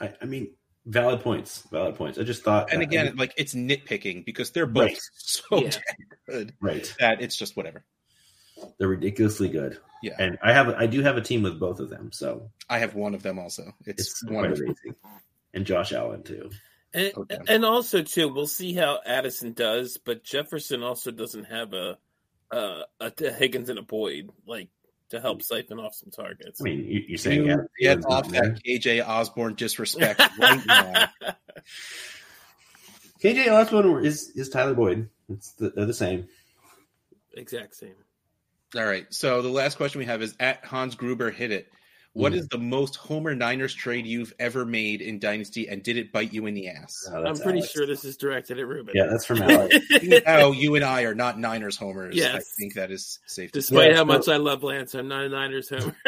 I, 0.00 0.12
I 0.20 0.24
mean, 0.26 0.54
valid 0.84 1.20
points, 1.20 1.62
valid 1.70 1.96
points. 1.96 2.18
I 2.18 2.22
just 2.22 2.42
thought, 2.44 2.72
And 2.72 2.80
that- 2.80 2.86
again, 2.88 3.16
like 3.16 3.34
it's 3.36 3.54
nitpicking 3.54 4.24
because 4.24 4.50
they're 4.50 4.66
both 4.66 4.84
Right. 4.90 4.98
so 5.14 5.42
Yeah. 5.62 5.70
good 6.28 6.54
right, 6.60 6.94
that 7.00 7.20
it's 7.22 7.36
just 7.36 7.56
whatever. 7.56 7.84
they're 8.78 8.88
ridiculously 8.88 9.48
good. 9.48 9.78
Yeah, 10.02 10.14
And 10.18 10.38
I 10.42 10.52
have, 10.52 10.68
I 10.68 10.86
do 10.86 11.02
have 11.02 11.16
a 11.16 11.20
team 11.22 11.42
with 11.42 11.58
both 11.58 11.80
of 11.80 11.88
them, 11.88 12.12
so 12.12 12.50
I 12.68 12.78
have 12.78 12.94
one 12.94 13.14
of 13.14 13.22
them 13.22 13.38
also. 13.38 13.72
It's, 13.86 14.02
it's 14.02 14.22
quite 14.22 14.34
wonderful. 14.34 14.64
amazing. 14.66 14.94
And 15.54 15.64
Josh 15.66 15.92
Allen 15.92 16.22
too. 16.22 16.50
And, 16.94 17.12
Okay. 17.16 17.38
and 17.48 17.64
also 17.64 18.02
too, 18.02 18.28
we'll 18.32 18.46
see 18.46 18.74
how 18.74 19.00
Addison 19.04 19.52
does, 19.54 19.98
but 19.98 20.22
Jefferson 20.22 20.82
also 20.82 21.10
doesn't 21.10 21.44
have 21.44 21.72
a 21.72 21.98
uh, 22.52 22.82
a, 23.00 23.12
a 23.24 23.32
Higgins 23.32 23.70
and 23.70 23.78
a 23.78 23.82
Boyd, 23.82 24.30
like 24.46 24.68
to 25.10 25.20
help 25.20 25.42
siphon 25.42 25.78
off 25.78 25.94
some 25.94 26.10
targets. 26.10 26.60
I 26.60 26.64
mean, 26.64 26.84
you, 26.84 27.04
you're 27.08 27.18
saying 27.18 27.44
You 27.44 27.52
Adam 27.52 27.66
get 27.78 28.04
off 28.06 28.30
not 28.30 28.32
that 28.32 28.62
KJ 28.64 29.06
Osborn 29.06 29.54
disrespect 29.54 30.20
right 30.38 30.66
now. 30.66 31.08
KJ 33.22 33.48
Osborn 33.48 34.04
is 34.04 34.30
is 34.34 34.48
Tyler 34.48 34.74
Boyd. 34.74 35.08
It's 35.28 35.52
the, 35.52 35.70
they're 35.70 35.86
the 35.86 35.94
same. 35.94 36.28
exact 37.34 37.74
same. 37.74 37.94
All 38.76 38.84
right. 38.84 39.06
So 39.12 39.42
the 39.42 39.48
last 39.48 39.76
question 39.76 40.00
we 40.00 40.06
have 40.06 40.22
is 40.22 40.34
at 40.40 40.64
Hans 40.64 40.94
Gruber 40.96 41.30
hit 41.30 41.52
it. 41.52 41.70
What 42.16 42.32
Mhm. 42.32 42.36
is 42.36 42.48
the 42.48 42.56
most 42.56 42.96
Homer 42.96 43.34
Niners 43.34 43.74
trade 43.74 44.06
you've 44.06 44.32
ever 44.38 44.64
made 44.64 45.02
in 45.02 45.18
Dynasty, 45.18 45.68
and 45.68 45.82
did 45.82 45.98
it 45.98 46.12
bite 46.12 46.32
you 46.32 46.46
in 46.46 46.54
the 46.54 46.68
ass? 46.68 47.06
Oh, 47.12 47.22
I'm 47.24 47.36
pretty 47.36 47.58
Alex. 47.58 47.72
sure 47.72 47.86
this 47.86 48.06
is 48.06 48.16
directed 48.16 48.58
at 48.58 48.66
Ruben. 48.66 48.94
Yeah, 48.96 49.04
that's 49.10 49.26
from 49.26 49.42
Alex. 49.42 49.76
oh, 50.26 50.52
you 50.52 50.76
and 50.76 50.84
I 50.84 51.02
are 51.02 51.14
not 51.14 51.38
Niners 51.38 51.76
homers. 51.76 52.16
Yes. 52.16 52.34
I 52.34 52.40
think 52.58 52.72
that 52.74 52.90
is 52.90 53.18
safe 53.26 53.52
to 53.52 53.60
say. 53.60 53.74
Despite 53.74 53.90
Yeah, 53.90 53.96
how 53.96 54.02
so- 54.02 54.04
much 54.06 54.28
I 54.28 54.36
love 54.38 54.62
Lance, 54.62 54.94
I'm 54.94 55.08
not 55.08 55.24
a 55.24 55.28
Niners 55.28 55.68
homer. 55.68 55.94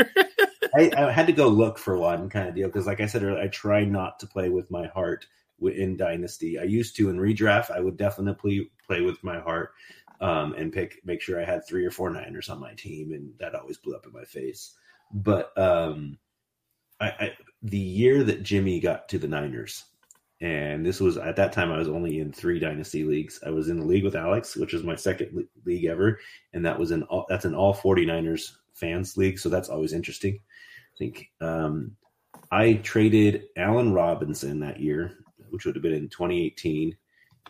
I, 0.75 0.91
I 0.97 1.13
had 1.13 1.27
to 1.27 1.33
go 1.35 1.49
look 1.49 1.77
for 1.79 1.99
one 1.99 2.31
kind 2.31 2.49
of 2.49 2.55
deal 2.55 2.69
because, 2.69 2.87
like 2.87 3.01
I 3.01 3.07
said 3.07 3.23
earlier, 3.23 3.43
I 3.43 3.49
try 3.49 3.85
not 3.85 4.19
to 4.21 4.27
play 4.27 4.49
with 4.49 4.71
my 4.71 4.87
heart 4.87 5.27
in 5.61 5.99
Dynasty. 5.99 6.59
I 6.59 6.63
used 6.63 6.97
to 6.97 7.11
in 7.11 7.19
redraft. 7.19 7.71
I 7.71 7.81
would 7.81 7.99
definitely 7.99 8.71
play 8.87 9.03
with 9.03 9.23
my 9.23 9.41
heart 9.41 9.73
um, 10.23 10.55
and 10.55 10.73
pick, 10.73 11.01
make 11.05 11.21
sure 11.21 11.39
I 11.39 11.45
had 11.45 11.67
three 11.67 11.85
or 11.85 11.91
four 11.91 12.09
Niners 12.11 12.49
on 12.49 12.61
my 12.61 12.73
team, 12.75 13.13
and 13.13 13.35
that 13.41 13.55
always 13.55 13.77
blew 13.77 13.95
up 13.95 14.07
in 14.07 14.13
my 14.13 14.25
face. 14.25 14.73
But 15.13 15.57
um, 15.57 16.19
I, 17.01 17.07
I 17.07 17.33
the 17.63 17.79
year 17.79 18.23
that 18.25 18.43
Jimmy 18.43 18.81
got 18.81 19.09
to 19.09 19.19
the 19.19 19.29
Niners, 19.29 19.85
and 20.41 20.85
this 20.85 21.01
was 21.01 21.17
at 21.17 21.37
that 21.37 21.53
time 21.53 21.73
I 21.73 21.79
was 21.79 21.89
only 21.89 22.21
in 22.21 22.33
three 22.33 22.59
Dynasty 22.59 23.05
leagues. 23.05 23.41
I 23.45 23.51
was 23.51 23.69
in 23.69 23.81
the 23.81 23.87
league 23.87 24.05
with 24.05 24.17
Alex, 24.17 24.57
which 24.57 24.73
was 24.73 24.85
my 24.85 24.95
second 24.95 25.47
league 25.65 25.87
ever, 25.87 26.21
and 26.53 26.65
that 26.65 26.79
was 26.79 26.91
an 26.91 27.03
all, 27.05 27.27
that's 27.29 27.45
an 27.45 27.55
all 27.55 27.75
49ers 27.75 28.57
fans 28.75 29.17
league, 29.17 29.39
so 29.39 29.49
that's 29.49 29.69
always 29.69 29.93
interesting. 29.93 30.39
I 30.39 30.97
think 30.99 31.31
um, 31.41 31.97
I 32.51 32.75
traded 32.75 33.45
Allen 33.57 33.93
Robinson 33.93 34.61
that 34.61 34.81
year, 34.81 35.19
which 35.51 35.65
would 35.65 35.75
have 35.75 35.83
been 35.83 35.93
in 35.93 36.09
2018, 36.09 36.97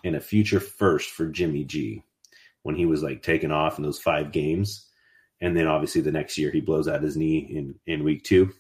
and 0.04 0.16
a 0.16 0.20
future 0.20 0.60
first 0.60 1.10
for 1.10 1.28
Jimmy 1.28 1.64
G 1.64 2.02
when 2.62 2.74
he 2.74 2.86
was 2.86 3.02
like 3.02 3.22
taken 3.22 3.50
off 3.52 3.78
in 3.78 3.84
those 3.84 4.00
five 4.00 4.32
games. 4.32 4.87
And 5.40 5.56
then 5.56 5.66
obviously 5.66 6.00
the 6.00 6.12
next 6.12 6.36
year 6.38 6.50
he 6.50 6.60
blows 6.60 6.88
out 6.88 7.02
his 7.02 7.16
knee 7.16 7.38
in, 7.38 7.74
in 7.86 8.04
week 8.04 8.24
two. 8.24 8.52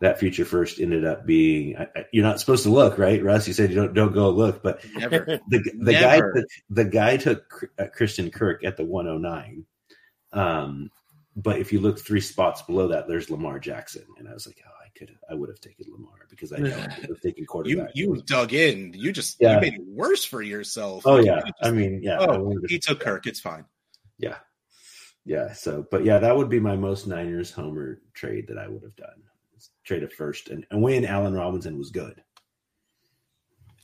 That 0.00 0.18
future 0.18 0.44
first 0.46 0.80
ended 0.80 1.04
up 1.04 1.26
being 1.26 1.76
I, 1.76 1.82
I- 1.94 2.06
you're 2.12 2.24
not 2.24 2.40
supposed 2.40 2.62
to 2.64 2.70
look 2.70 2.96
right, 2.98 3.22
Russ. 3.22 3.46
You 3.46 3.52
said 3.54 3.68
you 3.70 3.76
don't 3.76 3.92
don't 3.94 4.12
go 4.14 4.30
look, 4.30 4.62
but 4.62 4.82
Never. 4.96 5.40
the 5.48 5.72
the 5.78 5.92
guy 5.92 6.16
Never. 6.16 6.32
took, 6.34 6.44
the 6.70 6.84
guy 6.86 7.16
took 7.18 7.70
uh, 7.78 7.86
Christian 7.94 8.30
Kirk 8.30 8.64
at 8.64 8.76
the 8.78 8.84
109. 8.84 9.64
Um, 10.32 10.90
but 11.36 11.58
if 11.58 11.72
you 11.72 11.80
look 11.80 11.98
three 12.00 12.20
spots 12.20 12.62
below 12.62 12.88
that, 12.88 13.08
there's 13.08 13.30
Lamar 13.30 13.58
Jackson, 13.58 14.04
and 14.18 14.28
I 14.28 14.32
was 14.32 14.46
like, 14.46 14.58
oh, 14.66 14.70
I 14.84 14.98
could 14.98 15.16
I 15.30 15.34
would 15.34 15.48
have 15.48 15.60
taken 15.60 15.86
Lamar 15.92 16.26
because 16.28 16.52
I 16.52 16.56
know 16.58 16.74
I 16.76 16.98
would 17.00 17.08
have 17.10 17.20
taken 17.20 17.42
You 17.42 17.46
quarterback. 17.46 17.90
you 17.94 18.22
dug 18.26 18.52
in. 18.52 18.94
You 18.96 19.12
just 19.12 19.36
Yeah. 19.40 19.56
you 19.56 19.60
made 19.60 19.74
it 19.74 19.82
worse 19.86 20.24
for 20.24 20.42
yourself. 20.42 21.02
oh 21.06 21.18
yeah, 21.18 21.40
just- 21.40 21.52
I 21.62 21.70
mean 21.70 22.00
yeah, 22.02 22.18
oh, 22.20 22.52
to- 22.54 22.66
he 22.68 22.78
took 22.78 23.00
Kirk. 23.00 23.26
It's 23.26 23.40
fine. 23.40 23.64
yeah, 24.18 24.36
yeah. 25.24 25.52
So, 25.52 25.86
but 25.90 26.04
yeah, 26.04 26.18
that 26.18 26.36
would 26.36 26.48
be 26.48 26.60
my 26.60 26.76
most 26.76 27.06
Niners 27.06 27.50
homer 27.50 28.00
trade 28.14 28.46
that 28.48 28.58
I 28.58 28.68
would 28.68 28.82
have 28.82 28.96
done. 28.96 29.22
Trade 29.84 30.02
a 30.02 30.08
first, 30.08 30.48
and, 30.48 30.66
and 30.70 30.80
when 30.80 31.04
Allen 31.04 31.34
Robinson 31.34 31.76
was 31.76 31.90
good. 31.90 32.22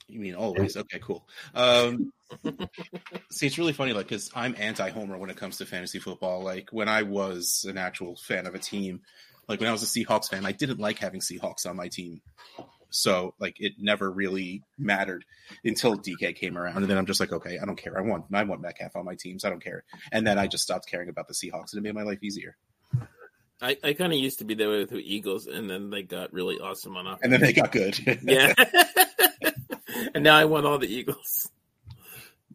You 0.09 0.21
mean 0.21 0.35
always? 0.35 0.77
Okay, 0.77 1.01
cool. 1.01 1.27
Um, 1.55 2.13
see, 3.31 3.47
it's 3.47 3.59
really 3.59 3.73
funny, 3.73 3.93
like, 3.93 4.07
because 4.07 4.31
I'm 4.35 4.55
anti-homer 4.57 5.19
when 5.19 5.31
it 5.31 5.37
comes 5.37 5.59
to 5.59 5.67
fantasy 5.67 5.99
football. 5.99 6.43
Like, 6.43 6.69
when 6.71 6.89
I 6.89 7.03
was 7.03 7.67
an 7.69 7.77
actual 7.77 8.17
fan 8.17 8.47
of 8.47 8.55
a 8.55 8.59
team, 8.59 9.03
like 9.49 9.61
when 9.61 9.69
I 9.69 9.73
was 9.73 9.83
a 9.83 9.87
Seahawks 9.87 10.29
fan, 10.29 10.47
I 10.47 10.53
didn't 10.53 10.81
like 10.81 10.99
having 10.99 11.21
Seahawks 11.21 11.69
on 11.69 11.77
my 11.77 11.89
team. 11.89 12.21
So, 12.91 13.35
like, 13.39 13.61
it 13.61 13.75
never 13.79 14.11
really 14.11 14.63
mattered 14.79 15.25
until 15.65 15.97
DK 15.97 16.35
came 16.35 16.57
around, 16.57 16.79
and 16.79 16.87
then 16.87 16.99
I'm 16.99 17.07
just 17.07 17.21
like, 17.21 17.33
okay, 17.33 17.59
I 17.61 17.65
don't 17.65 17.77
care. 17.77 17.99
I 17.99 18.03
want, 18.03 18.27
I 18.33 18.43
want 18.45 18.61
Metcalf 18.61 18.97
on 18.97 19.05
my 19.05 19.15
teams. 19.15 19.45
I 19.45 19.51
don't 19.51 19.63
care. 19.63 19.85
And 20.13 20.27
then 20.27 20.39
I 20.39 20.47
just 20.47 20.63
stopped 20.63 20.89
caring 20.89 21.09
about 21.09 21.29
the 21.29 21.35
Seahawks, 21.35 21.73
and 21.73 21.79
it 21.79 21.83
made 21.83 21.95
my 21.95 22.03
life 22.03 22.23
easier. 22.23 22.57
I, 23.61 23.77
I 23.83 23.93
kind 23.95 24.13
of 24.13 24.19
used 24.19 24.41
to 24.41 24.45
be 24.45 24.55
that 24.55 24.69
way 24.69 24.79
with 24.79 24.91
the 24.91 24.99
Eagles, 24.99 25.47
and 25.47 25.69
then 25.69 25.91
they 25.91 26.03
got 26.03 26.33
really 26.33 26.59
awesome 26.59 26.97
on 26.97 27.07
offense. 27.07 27.21
And 27.23 27.33
then 27.33 27.41
they 27.41 27.53
got 27.53 27.73
good. 27.73 27.99
yeah. 28.23 28.53
and 30.15 30.25
now 30.25 30.37
I 30.37 30.45
want 30.45 30.67
all 30.67 30.79
the 30.79 30.93
Eagles. 30.93 31.51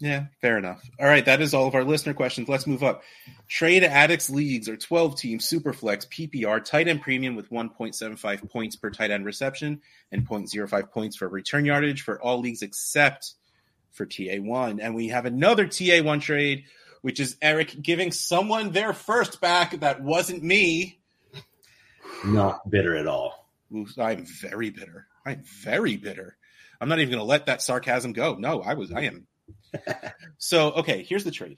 Yeah, 0.01 0.25
fair 0.41 0.57
enough. 0.57 0.81
All 0.99 1.05
right, 1.05 1.23
that 1.25 1.41
is 1.41 1.53
all 1.53 1.67
of 1.67 1.75
our 1.75 1.83
listener 1.83 2.15
questions. 2.15 2.49
Let's 2.49 2.65
move 2.65 2.81
up. 2.81 3.03
Trade 3.47 3.83
Addicts 3.83 4.31
leagues 4.31 4.67
are 4.67 4.75
12 4.75 5.15
team 5.15 5.37
Superflex 5.37 6.07
PPR 6.07 6.65
tight 6.65 6.87
end 6.87 7.03
premium 7.03 7.35
with 7.35 7.51
1.75 7.51 8.49
points 8.49 8.75
per 8.75 8.89
tight 8.89 9.11
end 9.11 9.25
reception 9.25 9.79
and 10.11 10.27
0.05 10.27 10.89
points 10.89 11.15
for 11.15 11.29
return 11.29 11.65
yardage 11.65 12.01
for 12.01 12.19
all 12.19 12.39
leagues 12.39 12.63
except 12.63 13.33
for 13.91 14.07
TA1. 14.07 14.79
And 14.81 14.95
we 14.95 15.09
have 15.09 15.27
another 15.27 15.67
TA1 15.67 16.19
trade, 16.19 16.63
which 17.03 17.19
is 17.19 17.37
Eric 17.39 17.79
giving 17.79 18.11
someone 18.11 18.71
their 18.71 18.93
first 18.93 19.39
back 19.39 19.81
that 19.81 20.01
wasn't 20.01 20.41
me. 20.41 20.99
Not 22.25 22.67
bitter 22.67 22.95
at 22.95 23.05
all. 23.05 23.47
I'm 23.99 24.25
very 24.25 24.71
bitter. 24.71 25.05
I'm 25.27 25.43
very 25.43 25.95
bitter. 25.95 26.37
I'm 26.79 26.89
not 26.89 26.97
even 26.97 27.11
going 27.11 27.19
to 27.19 27.25
let 27.25 27.45
that 27.45 27.61
sarcasm 27.61 28.13
go. 28.13 28.33
No, 28.39 28.61
I 28.61 28.73
was. 28.73 28.91
I 28.91 29.01
am. 29.01 29.27
So 30.37 30.71
okay, 30.71 31.03
here's 31.03 31.23
the 31.23 31.31
trade: 31.31 31.57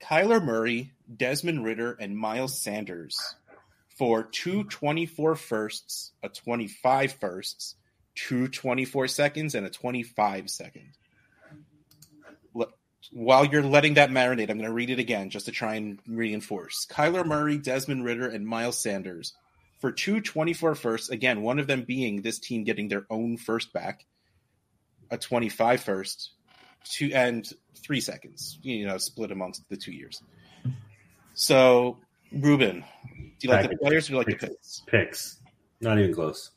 Kyler 0.00 0.42
Murray, 0.42 0.92
Desmond 1.14 1.64
Ridder, 1.64 1.96
and 2.00 2.16
Miles 2.16 2.60
Sanders 2.60 3.16
for 3.96 4.22
two 4.22 4.64
24 4.64 5.34
firsts, 5.34 6.12
a 6.22 6.28
25 6.28 7.12
firsts, 7.20 7.74
two 8.14 8.48
24 8.48 9.08
seconds, 9.08 9.54
and 9.54 9.66
a 9.66 9.70
25 9.70 10.48
second. 10.50 10.90
Le- 12.54 12.68
While 13.12 13.44
you're 13.44 13.62
letting 13.62 13.94
that 13.94 14.10
marinate, 14.10 14.50
I'm 14.50 14.58
going 14.58 14.68
to 14.68 14.72
read 14.72 14.90
it 14.90 15.00
again 15.00 15.30
just 15.30 15.46
to 15.46 15.52
try 15.52 15.74
and 15.74 15.98
reinforce. 16.06 16.86
Kyler 16.90 17.26
Murray, 17.26 17.58
Desmond 17.58 18.04
Ridder, 18.04 18.28
and 18.28 18.46
Miles 18.46 18.78
Sanders 18.78 19.34
for 19.80 19.90
two 19.90 20.20
24 20.20 20.74
firsts. 20.76 21.08
Again, 21.08 21.42
one 21.42 21.58
of 21.58 21.66
them 21.66 21.82
being 21.82 22.22
this 22.22 22.38
team 22.38 22.64
getting 22.64 22.88
their 22.88 23.06
own 23.10 23.36
first 23.36 23.72
back, 23.72 24.04
a 25.10 25.18
25 25.18 25.80
first, 25.80 26.30
two 26.84 27.10
and 27.14 27.48
three 27.76 28.00
seconds. 28.00 28.58
You 28.62 28.86
know, 28.86 28.98
split 28.98 29.30
amongst 29.30 29.68
the 29.68 29.76
two 29.76 29.92
years. 29.92 30.22
So, 31.34 31.98
Ruben, 32.32 32.84
do 33.16 33.48
you 33.48 33.50
like 33.50 33.70
the 33.70 33.76
players 33.76 34.06
or 34.06 34.08
do 34.08 34.12
you 34.12 34.18
like 34.18 34.26
the 34.26 34.48
picks? 34.48 34.82
Picks, 34.86 35.40
not 35.80 35.98
even 35.98 36.14
close. 36.14 36.50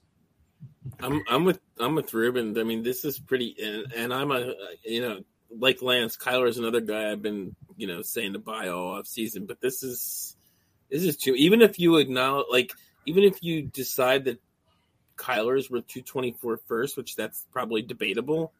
I'm 1.00 1.22
I'm 1.30 1.46
with 1.46 1.60
I'm 1.80 1.96
with 1.96 2.14
Ruben. 2.14 2.58
I 2.58 2.64
mean, 2.64 2.84
this 2.84 3.06
is 3.06 3.20
pretty, 3.20 3.56
and, 3.62 3.94
and 3.94 4.14
I'm 4.14 4.32
a 4.32 4.54
you 4.84 5.02
know 5.02 5.20
like 5.60 5.82
Lance 5.82 6.18
Kyler 6.18 6.48
is 6.48 6.58
another 6.58 6.82
guy 6.82 7.12
I've 7.12 7.22
been 7.22 7.56
you 7.78 7.88
know 7.88 8.02
saying 8.02 8.34
to 8.34 8.40
buy 8.40 8.70
all 8.70 8.94
off 8.94 9.08
season, 9.08 9.46
but 9.46 9.62
this 9.62 9.84
is 9.84 10.36
this 10.90 11.04
is 11.04 11.18
too. 11.18 11.36
Even 11.36 11.62
if 11.62 11.80
you 11.80 11.98
acknowledge, 11.98 12.48
like, 12.52 12.74
even 13.06 13.24
if 13.24 13.42
you 13.42 13.64
decide 13.64 14.26
that 14.26 14.42
Kyler's 15.18 15.70
worth 15.70 15.88
two 15.88 16.02
twenty 16.02 16.32
four 16.32 16.58
first, 16.68 16.98
which 16.98 17.16
that's 17.16 17.46
probably 17.52 17.82
debatable, 17.82 18.52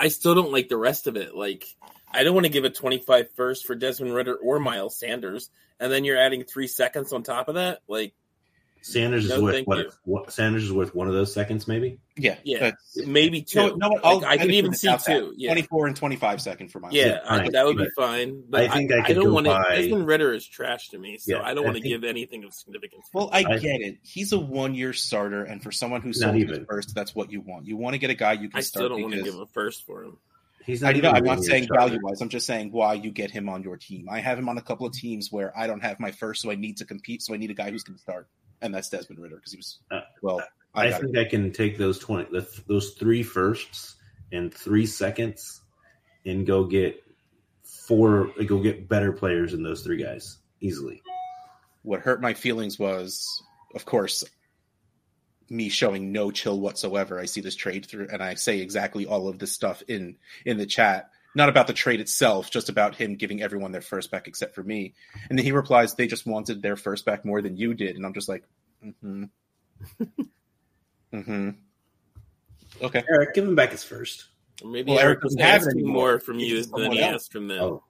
I 0.00 0.08
still 0.08 0.34
don't 0.34 0.50
like 0.50 0.70
the 0.70 0.78
rest 0.78 1.06
of 1.06 1.16
it. 1.18 1.36
Like, 1.36 1.66
I 2.10 2.24
don't 2.24 2.32
want 2.32 2.46
to 2.46 2.52
give 2.52 2.64
a 2.64 2.70
25 2.70 3.32
first 3.36 3.66
for 3.66 3.74
Desmond 3.74 4.14
Ridder 4.14 4.34
or 4.34 4.58
Miles 4.58 4.98
Sanders, 4.98 5.50
and 5.78 5.92
then 5.92 6.04
you're 6.04 6.16
adding 6.16 6.42
three 6.42 6.68
seconds 6.68 7.12
on 7.12 7.22
top 7.22 7.48
of 7.48 7.56
that. 7.56 7.80
Like, 7.86 8.14
Sanders 8.82 9.24
is 9.24 9.30
No, 9.30 9.42
worth 9.42 9.66
what, 9.66 9.86
what? 10.04 10.32
Sanders 10.32 10.64
is 10.64 10.72
worth 10.72 10.94
one 10.94 11.06
of 11.06 11.12
those 11.12 11.32
seconds, 11.34 11.68
maybe. 11.68 11.98
Yeah, 12.16 12.36
yeah, 12.44 12.58
that's- 12.60 13.06
maybe 13.06 13.42
two. 13.42 13.58
No, 13.58 13.76
no, 13.76 13.88
Like, 13.88 14.00
I'll- 14.04 14.24
I 14.24 14.36
can 14.38 14.50
even 14.50 14.72
see 14.74 14.88
out 14.88 15.04
two. 15.04 15.34
Yeah, 15.36 15.50
24 15.50 15.86
and 15.88 15.96
25 15.96 16.40
second 16.40 16.68
for 16.72 16.80
Miles. 16.80 16.94
Yeah, 16.94 17.06
Yeah, 17.06 17.20
I, 17.24 17.48
that 17.50 17.66
would 17.66 17.76
be 17.76 17.88
fine. 17.96 18.42
But 18.48 18.62
I 18.62 18.68
think 18.68 18.92
I 18.92 19.02
could 19.02 19.16
don't 19.16 19.32
want 19.32 19.46
to. 19.46 19.52
by- 19.52 19.76
Desmond 19.76 20.06
Ridder 20.06 20.32
is 20.32 20.46
trash 20.46 20.88
to 20.90 20.98
me, 20.98 21.18
so 21.18 21.36
Yeah, 21.36 21.42
I 21.42 21.54
don't 21.54 21.64
want 21.64 21.76
to 21.76 21.82
give 21.82 22.04
anything 22.04 22.44
of 22.44 22.54
significance. 22.54 23.06
Well, 23.12 23.28
I 23.32 23.38
I- 23.46 23.58
get 23.58 23.80
it. 23.80 23.98
He's 24.02 24.32
a 24.32 24.38
one 24.38 24.74
year 24.74 24.92
starter, 24.92 25.44
and 25.44 25.62
for 25.62 25.70
someone 25.72 26.00
who's 26.00 26.20
Not 26.20 26.28
sold 26.28 26.36
his 26.40 26.50
even. 26.50 26.64
first, 26.66 26.94
that's 26.94 27.14
what 27.14 27.30
you 27.30 27.40
want. 27.42 27.66
You 27.66 27.76
want 27.76 27.94
to 27.94 27.98
get 27.98 28.10
a 28.10 28.14
guy 28.14 28.32
you 28.32 28.48
can 28.48 28.50
start. 28.50 28.56
I 28.58 28.60
start 28.62 28.80
still 28.84 28.88
don't 28.90 29.02
want 29.02 29.14
to 29.14 29.22
give 29.22 29.34
a 29.38 29.46
first 29.46 29.84
for 29.86 30.04
him. 30.04 30.16
He's 30.66 30.82
I 30.82 30.92
not. 30.92 31.02
know. 31.02 31.10
I'm 31.10 31.24
not 31.24 31.42
saying 31.42 31.68
value 31.74 31.98
wise. 32.02 32.20
I'm 32.20 32.28
just 32.28 32.46
saying 32.46 32.70
why 32.70 32.92
you 32.94 33.10
get 33.10 33.30
him 33.30 33.48
on 33.48 33.62
your 33.62 33.76
team. 33.78 34.08
I 34.10 34.20
have 34.20 34.38
him 34.38 34.48
on 34.48 34.58
a 34.58 34.60
couple 34.62 34.86
of 34.86 34.92
teams 34.92 35.32
where 35.32 35.56
I 35.58 35.66
don't 35.66 35.80
have 35.80 35.98
my 35.98 36.10
first, 36.12 36.42
so 36.42 36.50
I 36.50 36.54
need 36.54 36.76
to 36.76 36.84
compete. 36.84 37.22
So 37.22 37.32
I 37.34 37.38
need 37.38 37.50
a 37.50 37.54
guy 37.54 37.70
who's 37.70 37.82
going 37.82 37.96
to 37.96 38.02
start, 38.02 38.28
and 38.62 38.74
that's 38.74 38.88
Desmond 38.88 39.20
Ridder 39.20 39.36
because 39.36 39.52
he 39.52 39.56
was 39.56 39.78
Uh, 39.90 40.00
well. 40.22 40.42
I, 40.72 40.86
I 40.86 40.92
think 40.92 41.18
I 41.18 41.24
can 41.24 41.52
take 41.52 41.78
those 41.78 41.98
twenty, 41.98 42.30
the, 42.30 42.46
those 42.68 42.90
three 42.90 43.24
firsts 43.24 43.96
and 44.30 44.54
three 44.54 44.86
seconds, 44.86 45.60
and 46.24 46.46
go 46.46 46.64
get 46.64 47.02
four, 47.64 48.30
go 48.46 48.60
get 48.62 48.88
better 48.88 49.12
players 49.12 49.50
than 49.50 49.64
those 49.64 49.82
three 49.82 50.00
guys 50.00 50.38
easily. 50.60 51.02
what 51.82 52.00
hurt 52.00 52.20
my 52.20 52.34
feelings 52.34 52.78
was, 52.78 53.42
of 53.74 53.84
course, 53.84 54.22
me 55.48 55.68
showing 55.68 56.12
no 56.12 56.30
chill 56.30 56.60
whatsoever. 56.60 57.18
I 57.18 57.24
see 57.24 57.40
this 57.40 57.56
trade 57.56 57.86
through, 57.86 58.08
and 58.12 58.22
I 58.22 58.34
say 58.34 58.60
exactly 58.60 59.06
all 59.06 59.28
of 59.28 59.38
this 59.38 59.52
stuff 59.52 59.82
in 59.88 60.16
in 60.44 60.56
the 60.58 60.66
chat 60.66 61.10
not 61.34 61.48
about 61.48 61.66
the 61.66 61.72
trade 61.72 62.00
itself, 62.00 62.50
just 62.50 62.68
about 62.68 62.94
him 62.96 63.14
giving 63.16 63.42
everyone 63.42 63.72
their 63.72 63.80
first 63.80 64.10
back 64.10 64.26
except 64.28 64.54
for 64.54 64.62
me. 64.62 64.94
And 65.28 65.38
then 65.38 65.44
he 65.44 65.52
replies, 65.52 65.94
"They 65.94 66.06
just 66.06 66.26
wanted 66.26 66.62
their 66.62 66.76
first 66.76 67.04
back 67.04 67.24
more 67.24 67.42
than 67.42 67.56
you 67.56 67.74
did," 67.74 67.96
and 67.96 68.04
I'm 68.04 68.14
just 68.14 68.28
like, 68.28 68.44
mm-hmm, 68.84 69.24
mm-hmm. 71.14 71.50
Okay, 72.82 73.04
Eric, 73.10 73.34
give 73.34 73.44
him 73.46 73.54
back 73.54 73.70
his 73.70 73.84
first. 73.84 74.26
Maybe 74.64 74.90
Well, 74.90 75.00
Eric 75.00 75.16
Eric 75.16 75.24
was 75.24 75.34
doesn't 75.34 75.46
have 75.50 75.62
it 75.62 75.66
asking 75.68 75.86
more 75.86 76.18
from 76.18 76.38
you 76.38 76.62
than 76.64 76.92
he 76.92 77.02
else. 77.02 77.14
asked 77.14 77.32
from 77.32 77.48
them. 77.48 77.62
Oh, 77.62 77.82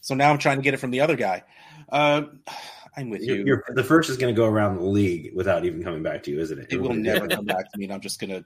so 0.00 0.14
now 0.14 0.30
I'm 0.30 0.38
trying 0.38 0.56
to 0.56 0.62
get 0.62 0.74
it 0.74 0.78
from 0.78 0.90
the 0.90 1.00
other 1.00 1.16
guy. 1.16 1.42
Uh, 1.90 2.22
I'm 2.96 3.10
with 3.10 3.22
you're, 3.22 3.36
you. 3.36 3.44
you're- 3.46 3.62
the 3.74 3.84
first 3.84 4.10
is 4.10 4.16
going 4.16 4.34
to 4.34 4.38
go 4.38 4.46
around 4.46 4.76
the 4.76 4.84
league 4.84 5.32
without 5.34 5.64
even 5.64 5.82
coming 5.82 6.02
back 6.02 6.22
to 6.24 6.30
you, 6.30 6.40
isn't 6.40 6.58
it? 6.58 6.72
it 6.72 6.80
will 6.80 6.94
never 6.94 7.28
come 7.28 7.44
back 7.44 7.70
to 7.70 7.78
me, 7.78 7.84
and 7.84 7.92
I'm 7.94 8.00
just 8.00 8.20
gonna. 8.20 8.38
I 8.38 8.42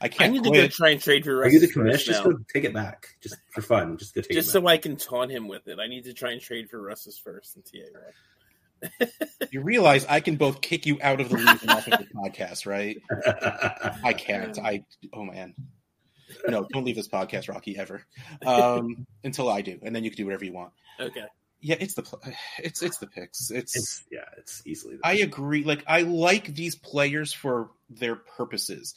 I 0.00 0.08
can't 0.08 0.32
need 0.32 0.44
to 0.44 0.50
quit. 0.50 0.62
go 0.62 0.68
try 0.68 0.90
and 0.90 1.00
trade 1.00 1.24
for 1.24 1.32
Are 1.32 1.40
Russ 1.40 1.52
you 1.52 1.60
the 1.60 1.66
first 1.66 1.74
commissioner? 1.74 2.12
Just 2.14 2.24
go 2.24 2.38
take 2.52 2.64
it 2.64 2.72
back, 2.72 3.08
just 3.20 3.36
for 3.50 3.60
fun. 3.60 3.98
Just 3.98 4.14
go 4.14 4.22
take 4.22 4.32
Just 4.32 4.48
it 4.48 4.52
so 4.52 4.66
I 4.66 4.78
can 4.78 4.96
taunt 4.96 5.30
him 5.30 5.46
with 5.46 5.68
it. 5.68 5.78
I 5.78 5.88
need 5.88 6.04
to 6.04 6.14
try 6.14 6.32
and 6.32 6.40
trade 6.40 6.70
for 6.70 6.80
Russ's 6.80 7.18
first 7.18 7.56
in 7.56 7.62
TA. 7.62 7.86
Right? 7.94 8.14
You 9.50 9.62
realize 9.62 10.06
I 10.08 10.20
can 10.20 10.36
both 10.36 10.60
kick 10.60 10.86
you 10.86 10.98
out 11.02 11.20
of 11.20 11.28
the 11.28 11.36
league 11.36 11.58
and 11.62 11.70
off 11.70 11.86
of 11.86 11.98
the 11.98 12.06
podcast, 12.14 12.66
right? 12.66 12.96
I 14.04 14.12
can't. 14.12 14.58
I 14.58 14.84
oh 15.12 15.24
man. 15.24 15.54
No, 16.48 16.66
don't 16.72 16.84
leave 16.84 16.96
this 16.96 17.08
podcast, 17.08 17.48
Rocky, 17.48 17.76
ever. 17.76 18.02
Um, 18.46 19.06
until 19.24 19.48
I 19.48 19.62
do, 19.62 19.78
and 19.82 19.94
then 19.94 20.04
you 20.04 20.10
can 20.10 20.16
do 20.16 20.26
whatever 20.26 20.44
you 20.44 20.52
want. 20.52 20.72
Okay. 20.98 21.24
Yeah, 21.60 21.76
it's 21.78 21.94
the 21.94 22.04
it's 22.58 22.82
it's 22.82 22.98
the 22.98 23.06
picks. 23.06 23.50
It's, 23.50 23.76
it's 23.76 24.04
yeah, 24.10 24.20
it's 24.38 24.62
easily. 24.64 24.96
The 24.96 25.06
I 25.06 25.14
agree. 25.14 25.64
Like 25.64 25.84
I 25.86 26.02
like 26.02 26.54
these 26.54 26.74
players 26.74 27.34
for 27.34 27.70
their 27.90 28.16
purposes. 28.16 28.94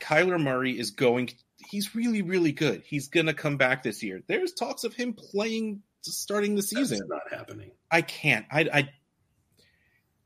Kyler 0.00 0.40
Murray 0.42 0.78
is 0.78 0.90
going. 0.92 1.30
He's 1.70 1.94
really 1.94 2.22
really 2.22 2.52
good. 2.52 2.82
He's 2.86 3.08
gonna 3.08 3.34
come 3.34 3.56
back 3.56 3.82
this 3.82 4.02
year. 4.02 4.22
There's 4.26 4.52
talks 4.52 4.84
of 4.84 4.94
him 4.94 5.12
playing 5.14 5.82
starting 6.02 6.52
the 6.54 6.62
That's 6.62 6.70
season. 6.70 7.00
not 7.08 7.22
happening. 7.30 7.72
I 7.90 8.02
can't. 8.02 8.46
I 8.50 8.68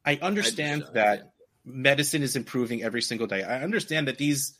I 0.04 0.12
I 0.14 0.18
understand 0.22 0.84
I- 0.90 0.92
that 0.94 1.32
medicine 1.64 2.22
is 2.22 2.36
improving 2.36 2.82
every 2.82 3.02
single 3.02 3.26
day. 3.26 3.42
I 3.42 3.62
understand 3.62 4.08
that 4.08 4.18
these 4.18 4.58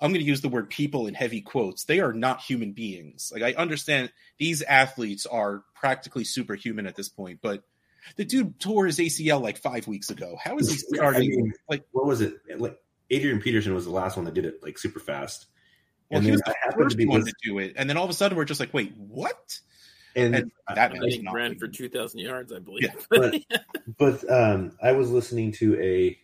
I'm 0.00 0.10
going 0.10 0.20
to 0.20 0.26
use 0.26 0.40
the 0.40 0.48
word 0.48 0.68
people 0.68 1.06
in 1.06 1.14
heavy 1.14 1.40
quotes. 1.42 1.84
They 1.84 2.00
are 2.00 2.12
not 2.12 2.40
human 2.40 2.72
beings. 2.72 3.30
Like 3.32 3.42
I 3.44 3.52
understand 3.56 4.10
these 4.36 4.60
athletes 4.62 5.26
are 5.26 5.62
practically 5.76 6.24
superhuman 6.24 6.88
at 6.88 6.96
this 6.96 7.08
point, 7.08 7.38
but 7.40 7.62
the 8.16 8.24
dude 8.24 8.58
tore 8.58 8.86
his 8.86 8.98
ACL 8.98 9.40
like 9.40 9.58
5 9.58 9.86
weeks 9.86 10.10
ago. 10.10 10.36
How 10.42 10.56
is 10.58 10.72
he 10.72 10.80
Yeah, 10.90 11.02
I 11.02 11.10
starting 11.12 11.28
mean, 11.30 11.52
like 11.68 11.84
What 11.92 12.06
was 12.06 12.20
it? 12.20 12.34
Like 12.58 12.81
Adrian 13.12 13.40
Peterson 13.40 13.74
was 13.74 13.84
the 13.84 13.90
last 13.90 14.16
one 14.16 14.24
that 14.24 14.34
did 14.34 14.46
it 14.46 14.62
like 14.62 14.78
super 14.78 14.98
fast. 14.98 15.46
well, 16.10 16.18
and 16.18 16.24
he 16.24 16.30
then 16.30 16.34
was 16.34 16.42
the 16.42 16.54
happened 16.62 16.84
first 16.84 16.92
to 16.92 16.96
be 16.96 17.06
one 17.06 17.20
lis- 17.20 17.28
to 17.30 17.34
do 17.44 17.58
it. 17.58 17.74
And 17.76 17.88
then 17.88 17.96
all 17.96 18.04
of 18.04 18.10
a 18.10 18.14
sudden 18.14 18.36
we're 18.36 18.46
just 18.46 18.58
like, 18.58 18.72
"Wait, 18.72 18.94
what?" 18.96 19.60
and, 20.16 20.34
and 20.34 20.52
that 20.68 20.90
I 20.90 20.94
man 20.94 21.10
think 21.10 21.32
ran 21.32 21.58
for 21.58 21.68
2,000 21.68 22.18
yards, 22.18 22.52
I 22.52 22.58
believe. 22.58 22.84
Yeah, 22.84 22.94
but 23.10 23.34
but 23.98 24.30
um, 24.30 24.72
I 24.82 24.92
was 24.92 25.10
listening 25.10 25.52
to 25.52 25.78
a 25.80 26.18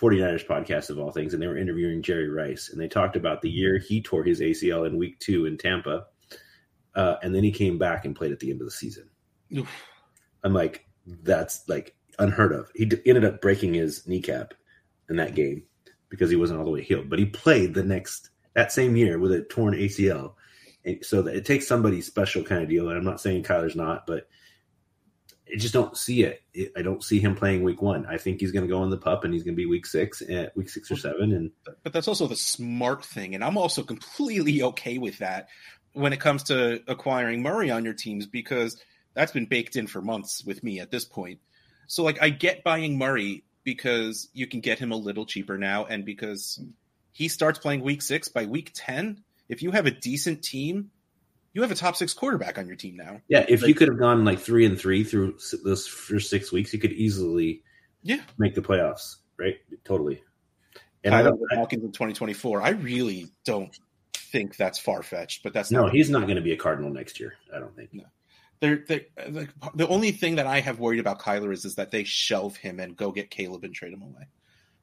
49ers 0.00 0.46
podcast 0.46 0.90
of 0.90 0.98
all 0.98 1.12
things, 1.12 1.32
and 1.32 1.42
they 1.42 1.46
were 1.46 1.56
interviewing 1.56 2.02
Jerry 2.02 2.28
Rice, 2.28 2.70
and 2.70 2.80
they 2.80 2.88
talked 2.88 3.16
about 3.16 3.40
the 3.40 3.50
year 3.50 3.78
he 3.78 4.02
tore 4.02 4.24
his 4.24 4.40
ACL 4.40 4.86
in 4.86 4.96
Week 4.96 5.18
Two 5.20 5.46
in 5.46 5.58
Tampa, 5.58 6.06
uh, 6.96 7.16
and 7.22 7.32
then 7.34 7.44
he 7.44 7.52
came 7.52 7.78
back 7.78 8.04
and 8.04 8.16
played 8.16 8.32
at 8.32 8.40
the 8.40 8.50
end 8.50 8.60
of 8.60 8.66
the 8.66 8.72
season. 8.72 9.08
Oof. 9.56 9.70
I'm 10.42 10.52
like, 10.52 10.86
that's 11.06 11.68
like 11.68 11.94
unheard 12.18 12.52
of. 12.52 12.68
He 12.74 12.86
d- 12.86 13.00
ended 13.06 13.24
up 13.24 13.40
breaking 13.40 13.74
his 13.74 14.06
kneecap 14.08 14.54
in 15.08 15.16
that 15.16 15.34
game 15.36 15.64
because 16.08 16.30
he 16.30 16.36
wasn't 16.36 16.58
all 16.58 16.64
the 16.64 16.70
way 16.70 16.82
healed, 16.82 17.10
but 17.10 17.18
he 17.18 17.26
played 17.26 17.74
the 17.74 17.84
next 17.84 18.30
that 18.54 18.72
same 18.72 18.96
year 18.96 19.18
with 19.18 19.32
a 19.32 19.42
torn 19.42 19.74
ACL. 19.74 20.34
And 20.84 21.04
so 21.04 21.22
that 21.22 21.34
it 21.34 21.44
takes 21.44 21.66
somebody 21.66 22.00
special 22.00 22.44
kind 22.44 22.62
of 22.62 22.68
deal. 22.68 22.88
And 22.88 22.98
I'm 22.98 23.04
not 23.04 23.20
saying 23.20 23.42
Kyler's 23.42 23.74
not, 23.74 24.06
but 24.06 24.28
I 25.52 25.56
just 25.56 25.74
don't 25.74 25.96
see 25.96 26.22
it. 26.22 26.42
I 26.76 26.82
don't 26.82 27.02
see 27.02 27.18
him 27.18 27.34
playing 27.34 27.62
week 27.62 27.82
one. 27.82 28.06
I 28.06 28.18
think 28.18 28.40
he's 28.40 28.52
going 28.52 28.66
to 28.66 28.72
go 28.72 28.84
in 28.84 28.90
the 28.90 28.96
pup 28.96 29.24
and 29.24 29.32
he's 29.32 29.42
going 29.42 29.54
to 29.54 29.60
be 29.60 29.66
week 29.66 29.86
six, 29.86 30.22
at 30.22 30.56
week 30.56 30.68
six 30.68 30.90
or 30.90 30.96
seven. 30.96 31.32
And 31.32 31.50
but 31.82 31.92
that's 31.92 32.08
also 32.08 32.26
the 32.26 32.36
smart 32.36 33.04
thing 33.04 33.34
and 33.34 33.44
i'm 33.44 33.56
also 33.56 33.82
completely 33.82 34.62
okay 34.62 34.98
with 34.98 35.18
that 35.18 35.48
when 35.92 36.12
it 36.12 36.20
comes 36.20 36.42
to 36.44 36.82
acquiring 36.88 37.42
murray 37.42 37.70
on 37.70 37.84
your 37.84 37.94
teams 37.94 38.26
because 38.26 38.82
that's 39.14 39.32
been 39.32 39.46
baked 39.46 39.76
in 39.76 39.86
for 39.86 40.02
months 40.02 40.44
with 40.44 40.62
me 40.62 40.80
at 40.80 40.90
this 40.90 41.04
point 41.04 41.38
so 41.86 42.02
like 42.02 42.20
i 42.22 42.28
get 42.28 42.64
buying 42.64 42.98
murray 42.98 43.44
because 43.64 44.28
you 44.32 44.46
can 44.46 44.60
get 44.60 44.78
him 44.78 44.92
a 44.92 44.96
little 44.96 45.26
cheaper 45.26 45.58
now 45.58 45.84
and 45.84 46.04
because 46.04 46.60
he 47.12 47.28
starts 47.28 47.58
playing 47.58 47.80
week 47.80 48.02
six 48.02 48.28
by 48.28 48.44
week 48.44 48.70
10 48.74 49.22
if 49.48 49.62
you 49.62 49.70
have 49.70 49.86
a 49.86 49.90
decent 49.90 50.42
team 50.42 50.90
you 51.54 51.62
have 51.62 51.70
a 51.70 51.76
top 51.76 51.96
six 51.96 52.12
quarterback 52.12 52.58
on 52.58 52.66
your 52.66 52.76
team 52.76 52.96
now 52.96 53.20
yeah, 53.28 53.46
if 53.48 53.62
you 53.62 53.74
could 53.74 53.88
have 53.88 53.98
gone 53.98 54.24
like 54.24 54.40
three 54.40 54.66
and 54.66 54.78
three 54.78 55.04
through 55.04 55.38
those 55.64 55.86
first 55.86 56.28
six 56.28 56.52
weeks, 56.52 56.72
you 56.72 56.80
could 56.80 56.92
easily 56.92 57.62
yeah 58.02 58.20
make 58.36 58.54
the 58.54 58.60
playoffs, 58.60 59.16
right? 59.38 59.56
Totally. 59.84 60.22
And 61.04 61.14
I 61.14 61.22
don't, 61.22 61.40
I, 61.52 61.56
Falcons 61.56 61.84
in 61.84 61.92
2024 61.92 62.62
i 62.62 62.70
really 62.70 63.30
don't 63.44 63.76
think 64.14 64.56
that's 64.56 64.78
far-fetched 64.78 65.42
but 65.42 65.52
that's 65.52 65.70
no, 65.70 65.82
not 65.82 65.92
he's 65.92 66.08
not 66.08 66.22
going 66.22 66.36
to 66.36 66.42
be 66.42 66.52
a 66.52 66.56
Cardinal 66.56 66.90
next 66.90 67.20
year. 67.20 67.34
I 67.54 67.60
don't 67.60 67.74
think. 67.76 67.90
They're, 68.64 68.82
they 68.88 69.06
the, 69.28 69.46
the 69.74 69.86
only 69.88 70.10
thing 70.10 70.36
that 70.36 70.46
I 70.46 70.60
have 70.60 70.78
worried 70.78 71.00
about 71.00 71.20
Kyler 71.20 71.52
is 71.52 71.66
is 71.66 71.74
that 71.74 71.90
they 71.90 72.04
shelve 72.04 72.56
him 72.56 72.80
and 72.80 72.96
go 72.96 73.12
get 73.12 73.28
Caleb 73.28 73.62
and 73.64 73.74
trade 73.74 73.92
him 73.92 74.00
away. 74.00 74.26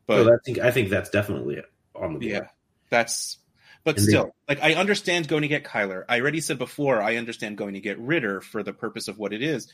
But 0.05 0.23
So 0.25 0.33
I 0.33 0.37
think 0.45 0.59
I 0.59 0.69
think 0.69 0.89
that's 0.89 1.09
definitely 1.09 1.63
on 1.95 2.13
the 2.13 2.19
board. 2.19 2.23
yeah, 2.23 2.47
that's 2.91 3.39
but 3.83 3.97
And 3.97 4.05
they- 4.05 4.11
still, 4.11 4.35
like 4.47 4.61
I 4.61 4.75
understand 4.75 5.27
going 5.27 5.41
to 5.41 5.47
get 5.47 5.63
Kyler. 5.63 6.05
I 6.07 6.19
already 6.21 6.41
said 6.41 6.59
before 6.59 7.01
I 7.01 7.15
understand 7.15 7.57
going 7.57 7.73
to 7.73 7.79
get 7.79 7.97
Ridder 7.97 8.39
for 8.41 8.61
the 8.61 8.73
purpose 8.73 9.07
of 9.07 9.17
what 9.17 9.33
it 9.33 9.41
is, 9.41 9.67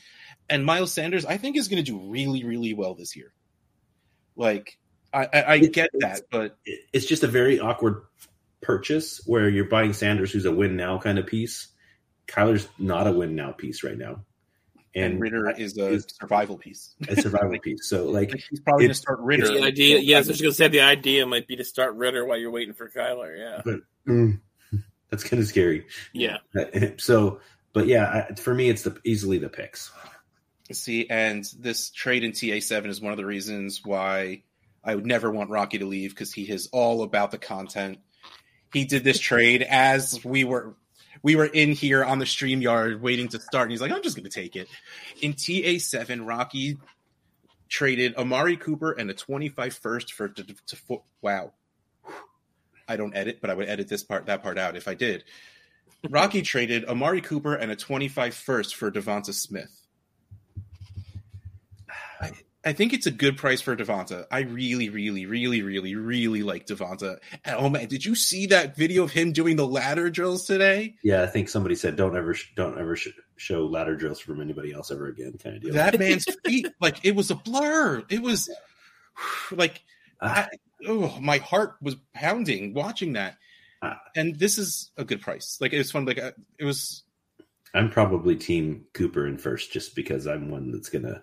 and 0.48 0.64
Miles 0.64 0.90
Sanders 0.94 1.26
I 1.26 1.36
think 1.36 1.58
is 1.58 1.68
going 1.68 1.84
to 1.84 1.90
do 1.92 1.98
really 2.10 2.44
really 2.44 2.72
well 2.72 2.94
this 2.94 3.14
year. 3.14 3.34
Like 4.36 4.78
I 5.12 5.28
I, 5.30 5.52
I 5.52 5.58
get 5.58 5.90
that, 6.00 6.22
but 6.30 6.56
It's 6.94 7.04
just 7.04 7.24
a 7.24 7.28
very 7.28 7.60
awkward 7.60 8.04
purchase 8.62 9.20
where 9.26 9.48
you're 9.50 9.66
buying 9.68 9.92
Sanders, 9.92 10.32
who's 10.32 10.46
a 10.46 10.52
win 10.52 10.76
now 10.76 10.98
kind 10.98 11.18
of 11.18 11.26
piece. 11.26 11.68
Kyler's 12.28 12.68
not 12.78 13.06
a 13.06 13.12
win 13.12 13.34
now 13.34 13.52
piece 13.52 13.82
right 13.82 13.96
now, 13.98 14.20
and, 14.94 15.14
and 15.14 15.20
Ridder 15.20 15.50
is 15.50 15.76
a 15.78 15.86
is- 15.88 16.06
survival 16.20 16.56
piece. 16.58 16.94
a 17.08 17.16
survival 17.20 17.58
piece. 17.62 17.88
So 17.88 18.04
like 18.06 18.30
Like, 18.32 18.44
he's 18.50 18.60
probably 18.60 18.84
going 18.84 18.90
to 18.90 18.94
start 18.94 19.18
Ridder. 19.20 19.48
the 19.48 19.62
idea, 19.62 19.98
yes, 19.98 20.26
I 20.26 20.32
was 20.32 20.40
going 20.40 20.52
to 20.52 20.56
say 20.56 20.68
the 20.68 20.82
idea 20.82 21.26
might 21.26 21.46
be 21.48 21.56
to 21.56 21.64
start 21.64 21.94
Ridder 21.94 22.24
while 22.24 22.36
you're 22.38 22.50
waiting 22.50 22.74
for 22.74 22.88
Kyler. 22.88 23.36
Yeah. 23.66 23.72
mm, 24.06 24.40
that's 25.10 25.24
kind 25.24 25.40
of 25.42 25.48
scary. 25.48 25.86
Yeah. 26.12 26.38
So, 26.98 27.40
but 27.72 27.86
yeah, 27.86 28.26
I, 28.30 28.34
for 28.34 28.54
me, 28.54 28.68
it's 28.68 28.82
the 28.82 28.98
easily 29.04 29.38
the 29.38 29.48
picks. 29.48 29.90
See, 30.72 31.08
and 31.08 31.44
this 31.58 31.90
trade 31.90 32.24
in 32.24 32.32
TA7 32.32 32.86
is 32.88 33.00
one 33.00 33.12
of 33.12 33.16
the 33.16 33.24
reasons 33.24 33.80
why 33.84 34.42
I 34.84 34.94
would 34.94 35.06
never 35.06 35.30
want 35.30 35.48
Rocky 35.48 35.78
to 35.78 35.86
leave 35.86 36.10
because 36.10 36.30
he 36.32 36.42
is 36.42 36.68
all 36.72 37.02
about 37.02 37.30
the 37.30 37.38
content. 37.38 37.98
He 38.72 38.84
did 38.84 39.02
this 39.02 39.18
trade 39.18 39.62
as 39.62 40.22
we 40.24 40.44
were 40.44 40.76
we 41.22 41.36
were 41.36 41.46
in 41.46 41.72
here 41.72 42.04
on 42.04 42.18
the 42.18 42.24
StreamYard 42.24 43.00
waiting 43.00 43.28
to 43.28 43.40
start, 43.40 43.64
and 43.64 43.72
he's 43.72 43.80
like, 43.80 43.92
I'm 43.92 44.02
just 44.02 44.16
gonna 44.16 44.28
take 44.28 44.56
it. 44.56 44.68
In 45.20 45.34
TA7, 45.34 46.26
Rocky 46.26 46.78
traded 47.68 48.16
Amari 48.16 48.56
Cooper 48.56 48.92
and 48.92 49.10
a 49.10 49.14
25 49.14 49.74
first 49.74 50.12
for 50.12 50.28
to, 50.28 50.44
to, 50.44 51.02
wow. 51.20 51.52
I 52.88 52.96
don't 52.96 53.14
edit, 53.14 53.40
but 53.40 53.50
I 53.50 53.54
would 53.54 53.68
edit 53.68 53.88
this 53.88 54.02
part 54.02 54.26
that 54.26 54.42
part 54.42 54.58
out 54.58 54.76
if 54.76 54.88
I 54.88 54.94
did. 54.94 55.24
Rocky 56.08 56.42
traded 56.42 56.86
Amari 56.86 57.20
Cooper 57.20 57.54
and 57.54 57.70
a 57.70 57.76
25 57.76 58.34
first 58.34 58.76
for 58.76 58.90
Devonta 58.90 59.34
Smith. 59.34 59.87
I, 62.68 62.72
think 62.72 62.92
it's 62.92 63.06
a 63.06 63.10
good 63.10 63.36
price 63.36 63.60
for 63.60 63.76
Devonta. 63.76 64.26
I 64.30 64.40
really, 64.40 64.90
really, 64.90 65.26
really, 65.26 65.62
really, 65.62 65.94
really 65.94 66.42
like 66.42 66.66
Devonta. 66.66 67.18
And 67.44 67.56
oh 67.58 67.68
man, 67.68 67.88
did 67.88 68.04
you 68.04 68.14
see 68.14 68.46
that 68.46 68.76
video 68.76 69.04
of 69.04 69.10
him 69.10 69.32
doing 69.32 69.56
the 69.56 69.66
ladder 69.66 70.10
drills 70.10 70.44
today? 70.46 70.96
Yeah, 71.02 71.22
I 71.22 71.26
think 71.26 71.48
somebody 71.48 71.74
said 71.74 71.96
don't 71.96 72.16
ever 72.16 72.34
don't 72.56 72.78
ever 72.78 72.96
sh- 72.96 73.08
show 73.36 73.66
ladder 73.66 73.96
drills 73.96 74.20
from 74.20 74.40
anybody 74.40 74.72
else 74.72 74.90
ever 74.90 75.08
again, 75.08 75.38
kind 75.42 75.56
of 75.56 75.62
deal. 75.62 75.74
That 75.74 75.98
man's 75.98 76.26
feet, 76.44 76.66
like 76.80 77.04
it 77.04 77.14
was 77.14 77.30
a 77.30 77.34
blur. 77.34 78.04
It 78.08 78.22
was 78.22 78.48
like 79.50 79.82
Ah, 80.20 80.48
I, 80.50 80.56
oh, 80.86 81.18
my 81.20 81.38
heart 81.38 81.76
was 81.80 81.96
pounding 82.14 82.74
watching 82.74 83.14
that. 83.14 83.36
Ah. 83.82 84.00
And 84.16 84.36
this 84.38 84.58
is 84.58 84.90
a 84.96 85.04
good 85.04 85.20
price. 85.20 85.58
Like 85.60 85.72
it 85.72 85.78
was 85.78 85.90
fun. 85.90 86.04
Like 86.04 86.18
uh, 86.18 86.32
it 86.58 86.64
was. 86.64 87.04
I'm 87.74 87.90
probably 87.90 88.34
team 88.34 88.86
Cooper 88.94 89.26
in 89.26 89.38
first, 89.38 89.72
just 89.72 89.94
because 89.94 90.26
I'm 90.26 90.50
one 90.50 90.72
that's 90.72 90.88
gonna 90.88 91.22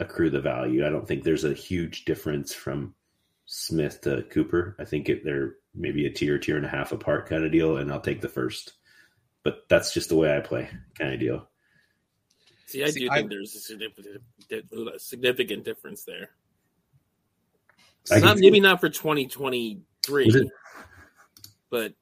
accrue 0.00 0.30
the 0.30 0.40
value. 0.40 0.84
I 0.84 0.90
don't 0.90 1.06
think 1.06 1.22
there's 1.22 1.44
a 1.44 1.52
huge 1.54 2.04
difference 2.04 2.52
from 2.52 2.94
Smith 3.46 4.00
to 4.02 4.22
Cooper. 4.30 4.74
I 4.78 4.84
think 4.84 5.08
it, 5.08 5.24
they're 5.24 5.56
maybe 5.74 6.06
a 6.06 6.10
tier, 6.10 6.38
tier 6.38 6.56
and 6.56 6.66
a 6.66 6.68
half 6.70 6.90
apart 6.92 7.28
kind 7.28 7.44
of 7.44 7.52
deal, 7.52 7.76
and 7.76 7.92
I'll 7.92 8.00
take 8.00 8.20
the 8.20 8.28
first. 8.28 8.72
But 9.42 9.68
that's 9.68 9.94
just 9.94 10.08
the 10.08 10.16
way 10.16 10.36
I 10.36 10.40
play, 10.40 10.68
kind 10.98 11.14
of 11.14 11.20
deal. 11.20 11.48
See, 12.66 12.82
I 12.84 12.90
See, 12.90 13.00
do 13.00 13.10
I- 13.10 13.16
think 13.18 13.30
there's 13.30 13.54
a 13.54 13.60
significant, 13.60 14.22
a 14.94 14.98
significant 14.98 15.64
difference 15.64 16.04
there. 16.04 16.30
I 18.10 18.14
can 18.14 18.24
Not, 18.24 18.38
see 18.38 18.42
maybe 18.46 18.58
it. 18.58 18.62
not 18.62 18.80
for 18.80 18.88
2023, 18.88 20.26
it- 20.26 20.48
but 21.70 21.94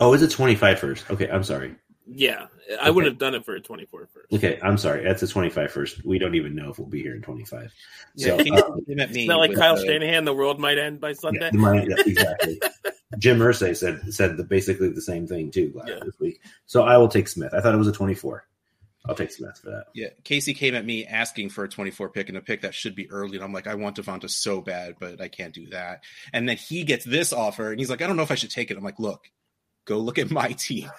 Oh, 0.00 0.12
is 0.12 0.22
it 0.22 0.30
25 0.32 0.78
first? 0.80 1.08
Okay, 1.10 1.28
I'm 1.30 1.44
sorry. 1.44 1.76
Yeah, 2.06 2.46
I 2.80 2.90
wouldn't 2.90 3.12
have 3.12 3.18
done 3.18 3.34
it 3.34 3.44
for 3.44 3.54
a 3.54 3.60
24 3.60 4.08
first. 4.12 4.32
Okay, 4.32 4.58
I'm 4.62 4.76
sorry. 4.76 5.02
That's 5.04 5.22
a 5.22 5.28
25 5.28 5.70
first. 5.72 6.04
We 6.04 6.18
don't 6.18 6.34
even 6.34 6.54
know 6.54 6.70
if 6.70 6.78
we'll 6.78 6.88
be 6.88 7.00
here 7.02 7.14
in 7.14 7.22
25. 7.22 7.72
Yeah, 8.16 8.26
So, 8.26 8.36
Casey 8.38 8.50
came 8.88 9.00
at 9.00 9.10
me 9.10 9.20
It's 9.22 9.28
not 9.28 9.38
like 9.38 9.50
with, 9.50 9.58
Kyle 9.58 9.74
uh, 9.76 9.84
Shanahan, 9.84 10.24
the 10.24 10.34
world 10.34 10.60
might 10.60 10.76
end 10.78 11.00
by 11.00 11.14
Sunday. 11.14 11.50
Yeah, 11.52 11.58
my- 11.58 11.82
yeah, 11.82 11.94
exactly. 12.04 12.60
Jim 13.18 13.38
Irsay 13.38 13.76
said 13.76 14.12
said 14.12 14.36
the, 14.36 14.42
basically 14.44 14.88
the 14.90 15.00
same 15.00 15.26
thing 15.26 15.50
too 15.50 15.72
last 15.74 15.88
Yeah. 15.88 16.00
this 16.04 16.18
week. 16.18 16.40
So 16.66 16.82
I 16.82 16.96
will 16.98 17.08
take 17.08 17.28
Smith. 17.28 17.54
I 17.54 17.60
thought 17.60 17.74
it 17.74 17.78
was 17.78 17.88
a 17.88 17.92
24. 17.92 18.44
I'll 19.06 19.14
take 19.14 19.30
Smith 19.30 19.58
for 19.62 19.70
that. 19.70 19.84
Yeah, 19.94 20.08
Casey 20.24 20.52
came 20.54 20.74
at 20.74 20.84
me 20.84 21.06
asking 21.06 21.50
for 21.50 21.64
a 21.64 21.68
24 21.68 22.08
pick 22.08 22.28
and 22.28 22.38
a 22.38 22.40
pick 22.40 22.62
that 22.62 22.74
should 22.74 22.94
be 22.96 23.10
early. 23.10 23.36
And 23.36 23.44
I'm 23.44 23.52
like, 23.52 23.66
I 23.66 23.74
want 23.76 23.96
Devonta 23.96 24.28
so 24.30 24.60
bad, 24.62 24.94
but 24.98 25.20
I 25.20 25.28
can't 25.28 25.52
do 25.54 25.66
that. 25.68 26.02
And 26.32 26.48
then 26.48 26.56
he 26.56 26.84
gets 26.84 27.04
this 27.04 27.32
offer 27.32 27.70
and 27.70 27.78
he's 27.78 27.90
like, 27.90 28.00
I 28.02 28.06
don't 28.06 28.16
know 28.16 28.22
if 28.22 28.30
I 28.30 28.34
should 28.34 28.50
take 28.50 28.70
it. 28.70 28.76
I'm 28.78 28.82
like, 28.84 28.98
look, 28.98 29.30
go 29.84 29.98
look 29.98 30.18
at 30.18 30.30
my 30.30 30.48
team. 30.58 30.90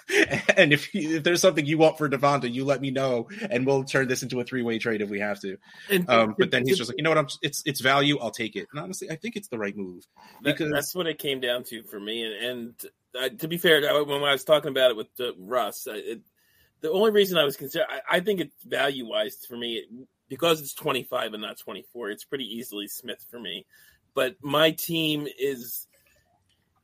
and 0.56 0.72
if, 0.72 0.94
if 0.94 1.22
there's 1.22 1.40
something 1.40 1.66
you 1.66 1.78
want 1.78 1.98
for 1.98 2.08
Devonta, 2.08 2.52
you 2.52 2.64
let 2.64 2.80
me 2.80 2.90
know 2.90 3.28
and 3.50 3.66
we'll 3.66 3.84
turn 3.84 4.08
this 4.08 4.22
into 4.22 4.40
a 4.40 4.44
three 4.44 4.62
way 4.62 4.78
trade 4.78 5.02
if 5.02 5.10
we 5.10 5.20
have 5.20 5.40
to. 5.40 5.56
And 5.90 6.08
Um, 6.08 6.34
but 6.38 6.50
then 6.50 6.66
he's 6.66 6.78
just 6.78 6.90
like, 6.90 6.98
you 6.98 7.04
know 7.04 7.10
what? 7.10 7.18
I'm, 7.18 7.28
it's, 7.42 7.62
it's 7.66 7.80
value. 7.80 8.18
I'll 8.18 8.30
take 8.30 8.56
it. 8.56 8.66
And 8.72 8.80
honestly, 8.80 9.10
I 9.10 9.16
think 9.16 9.36
it's 9.36 9.48
the 9.48 9.58
right 9.58 9.76
move 9.76 10.04
That- 10.42 10.56
because 10.56 10.72
that's 10.72 10.94
what 10.94 11.06
it 11.06 11.18
came 11.18 11.40
down 11.40 11.64
to 11.64 11.82
for 11.82 11.98
me. 12.00 12.24
And, 12.24 12.44
and 12.44 12.74
uh, 13.18 13.28
to 13.38 13.48
be 13.48 13.58
fair, 13.58 13.80
when 14.04 14.22
I 14.22 14.32
was 14.32 14.44
talking 14.44 14.70
about 14.70 14.90
it 14.90 14.96
with 14.96 15.08
uh, 15.20 15.32
Russ, 15.38 15.86
I- 15.90 15.96
it, 15.96 16.20
the 16.82 16.90
only 16.92 17.10
reason 17.10 17.38
I 17.38 17.44
was 17.44 17.56
consider, 17.56 17.84
I, 17.88 18.16
I 18.18 18.20
think 18.20 18.40
it's 18.40 18.54
value 18.64 19.06
wise 19.08 19.44
for 19.48 19.56
me 19.56 19.84
because 20.28 20.60
it's 20.60 20.74
25 20.74 21.32
and 21.32 21.42
not 21.42 21.58
24. 21.58 22.10
It's 22.10 22.24
pretty 22.24 22.44
easily 22.44 22.86
Smith 22.86 23.24
for 23.30 23.40
me. 23.40 23.64
But 24.14 24.36
my 24.42 24.70
team 24.72 25.26
is 25.38 25.85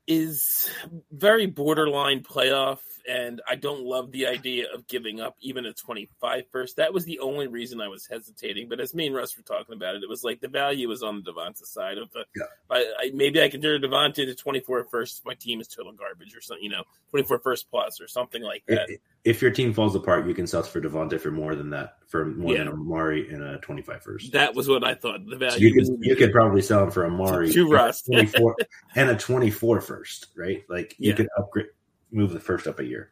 is 0.06 0.68
very 1.10 1.46
borderline 1.46 2.22
playoff, 2.22 2.78
and 3.08 3.40
I 3.48 3.54
don't 3.56 3.84
love 3.84 4.10
the 4.12 4.26
idea 4.26 4.66
of 4.72 4.86
giving 4.86 5.20
up 5.20 5.36
even 5.40 5.64
a 5.66 5.72
25 5.72 6.44
first. 6.50 6.76
That 6.76 6.92
was 6.92 7.04
the 7.04 7.18
only 7.20 7.46
reason 7.48 7.80
I 7.80 7.88
was 7.88 8.06
hesitating. 8.06 8.68
But 8.68 8.80
as 8.80 8.94
me 8.94 9.06
and 9.06 9.14
Russ 9.16 9.36
were 9.36 9.42
talking 9.42 9.74
about 9.74 9.94
it, 9.96 10.02
it 10.02 10.08
was 10.08 10.22
like 10.24 10.40
the 10.40 10.48
value 10.48 10.88
was 10.88 11.02
on 11.02 11.22
the 11.22 11.32
Devonta 11.32 11.64
side 11.64 11.98
of 11.98 12.10
the. 12.12 12.24
Yeah. 12.36 12.44
I, 12.70 12.92
I, 12.98 13.10
maybe 13.14 13.42
I 13.42 13.48
can 13.48 13.60
turn 13.60 13.80
Devonta 13.82 14.14
to 14.26 14.34
24 14.34 14.84
first 14.90 15.18
if 15.18 15.24
my 15.24 15.34
team 15.34 15.60
is 15.60 15.68
total 15.68 15.92
garbage 15.92 16.34
or 16.36 16.40
something, 16.40 16.64
you 16.64 16.70
know, 16.70 16.84
24 17.10 17.38
first 17.40 17.70
plus 17.70 18.00
or 18.00 18.08
something 18.08 18.42
like 18.42 18.62
that. 18.68 18.88
If, 18.88 19.00
if 19.24 19.42
your 19.42 19.50
team 19.52 19.72
falls 19.72 19.94
apart, 19.94 20.26
you 20.26 20.34
can 20.34 20.46
sell 20.46 20.62
for 20.64 20.80
Devonta 20.80 21.20
for 21.20 21.30
more 21.30 21.54
than 21.54 21.70
that, 21.70 21.98
for 22.08 22.24
more 22.26 22.52
Yeah. 22.52 22.64
than 22.64 22.68
Amari 22.72 23.32
in 23.32 23.40
a 23.42 23.58
25 23.58 24.02
first. 24.02 24.32
That 24.32 24.54
was 24.54 24.68
what 24.68 24.84
I 24.84 24.94
thought. 24.94 25.24
The 25.26 25.32
So 25.32 25.38
value 25.38 25.68
you 25.68 25.74
could 25.74 25.88
you 26.00 26.16
could 26.16 26.32
probably 26.32 26.62
sell 26.62 26.84
him 26.84 26.90
for 26.90 27.06
Amari 27.06 27.52
To 27.52 27.66
a 27.66 27.70
Russ. 27.70 28.02
24 28.12 28.56
and 28.96 29.10
a 29.10 29.16
24 29.16 29.80
first, 29.80 29.91
right? 30.36 30.62
Like 30.68 30.94
you 30.98 31.10
Yeah. 31.10 31.16
could 31.16 31.28
upgrade 31.36 31.66
move 32.10 32.32
the 32.32 32.40
first 32.40 32.66
up 32.66 32.78
a 32.78 32.84
year 32.84 33.10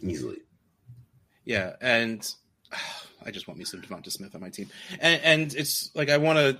easily. 0.00 0.38
Yeah, 1.44 1.76
and 1.80 2.28
I 3.24 3.30
just 3.30 3.46
want 3.46 3.58
me 3.58 3.64
some 3.64 3.80
Devonta 3.80 4.10
Smith 4.10 4.34
on 4.34 4.40
my 4.40 4.50
team, 4.50 4.68
and, 5.00 5.20
and 5.22 5.54
it's 5.54 5.94
like 5.94 6.10
I 6.10 6.16
want 6.16 6.38
to, 6.38 6.58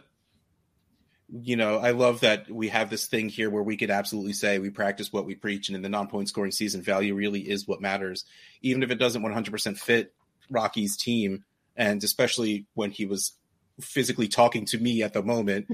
you 1.29 1.57
know, 1.57 1.79
I 1.79 1.91
love 1.91 2.20
that 2.20 2.49
we 2.51 2.68
have 2.68 2.91
this 2.91 3.07
thing 3.07 3.29
here 3.29 3.51
where 3.51 3.62
we 3.62 3.77
could 3.77 3.91
absolutely 3.91 4.33
say 4.35 4.59
we 4.59 4.70
practice 4.70 5.12
what 5.12 5.27
we 5.27 5.35
preach, 5.35 5.68
and 5.68 5.77
in 5.77 5.83
the 5.83 5.89
non-point 5.89 6.29
scoring 6.29 6.53
season, 6.53 6.83
value 6.83 7.14
really 7.14 7.41
is 7.41 7.66
what 7.66 7.81
matters, 7.81 8.25
even 8.61 8.83
if 8.83 8.91
it 8.91 8.99
doesn't 8.99 9.23
100% 9.23 9.79
fit 9.79 10.14
Rocky's 10.51 10.97
team, 10.97 11.45
and 11.77 12.03
especially 12.05 12.66
when 12.75 12.91
he 12.91 13.07
was 13.07 13.33
physically 13.81 14.29
talking 14.29 14.64
to 14.64 14.79
me 14.79 15.03
at 15.03 15.12
the 15.12 15.23
moment 15.23 15.66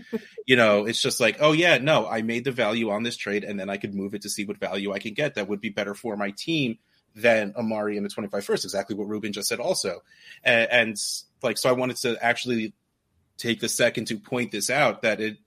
you 0.46 0.56
know 0.56 0.84
it's 0.86 1.02
just 1.02 1.20
like 1.20 1.36
oh 1.40 1.52
yeah 1.52 1.78
no 1.78 2.06
i 2.06 2.22
made 2.22 2.44
the 2.44 2.52
value 2.52 2.90
on 2.90 3.02
this 3.02 3.16
trade 3.16 3.44
and 3.44 3.58
then 3.58 3.68
i 3.68 3.76
could 3.76 3.94
move 3.94 4.14
it 4.14 4.22
to 4.22 4.30
see 4.30 4.44
what 4.44 4.58
value 4.58 4.92
i 4.92 4.98
can 4.98 5.14
get 5.14 5.34
that 5.34 5.48
would 5.48 5.60
be 5.60 5.68
better 5.68 5.94
for 5.94 6.16
my 6.16 6.30
team 6.30 6.78
than 7.14 7.54
Amari 7.56 7.96
in 7.96 8.02
the 8.02 8.08
25 8.08 8.44
first, 8.44 8.64
exactly 8.64 8.96
what 8.96 9.08
Ruben 9.08 9.32
just 9.32 9.48
said 9.48 9.60
also. 9.60 10.02
And, 10.44 10.70
and 10.70 10.96
like, 11.42 11.58
so 11.58 11.68
I 11.68 11.72
wanted 11.72 11.96
to 11.98 12.16
actually 12.22 12.72
take 13.36 13.60
the 13.60 13.68
second 13.68 14.06
to 14.06 14.18
point 14.18 14.52
this 14.52 14.70
out 14.70 15.02
that 15.02 15.20
it, 15.20 15.38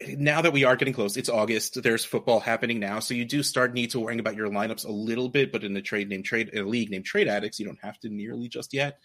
now 0.00 0.42
that 0.42 0.52
we 0.52 0.64
are 0.64 0.74
getting 0.74 0.94
close, 0.94 1.16
it's 1.16 1.28
August. 1.28 1.80
There's 1.80 2.04
football 2.04 2.40
happening 2.40 2.80
now, 2.80 2.98
so 2.98 3.14
you 3.14 3.24
do 3.24 3.42
start 3.42 3.72
need 3.72 3.90
to 3.90 4.00
worrying 4.00 4.18
about 4.18 4.34
your 4.34 4.48
lineups 4.48 4.84
a 4.84 4.90
little 4.90 5.28
bit. 5.28 5.52
But 5.52 5.62
in 5.62 5.76
a 5.76 5.82
trade 5.82 6.08
named 6.08 6.24
trade, 6.24 6.48
in 6.48 6.64
a 6.64 6.68
league 6.68 6.90
named 6.90 7.04
Trade 7.04 7.28
Addicts, 7.28 7.60
you 7.60 7.66
don't 7.66 7.78
have 7.82 7.98
to 8.00 8.08
nearly 8.08 8.48
just 8.48 8.74
yet. 8.74 8.98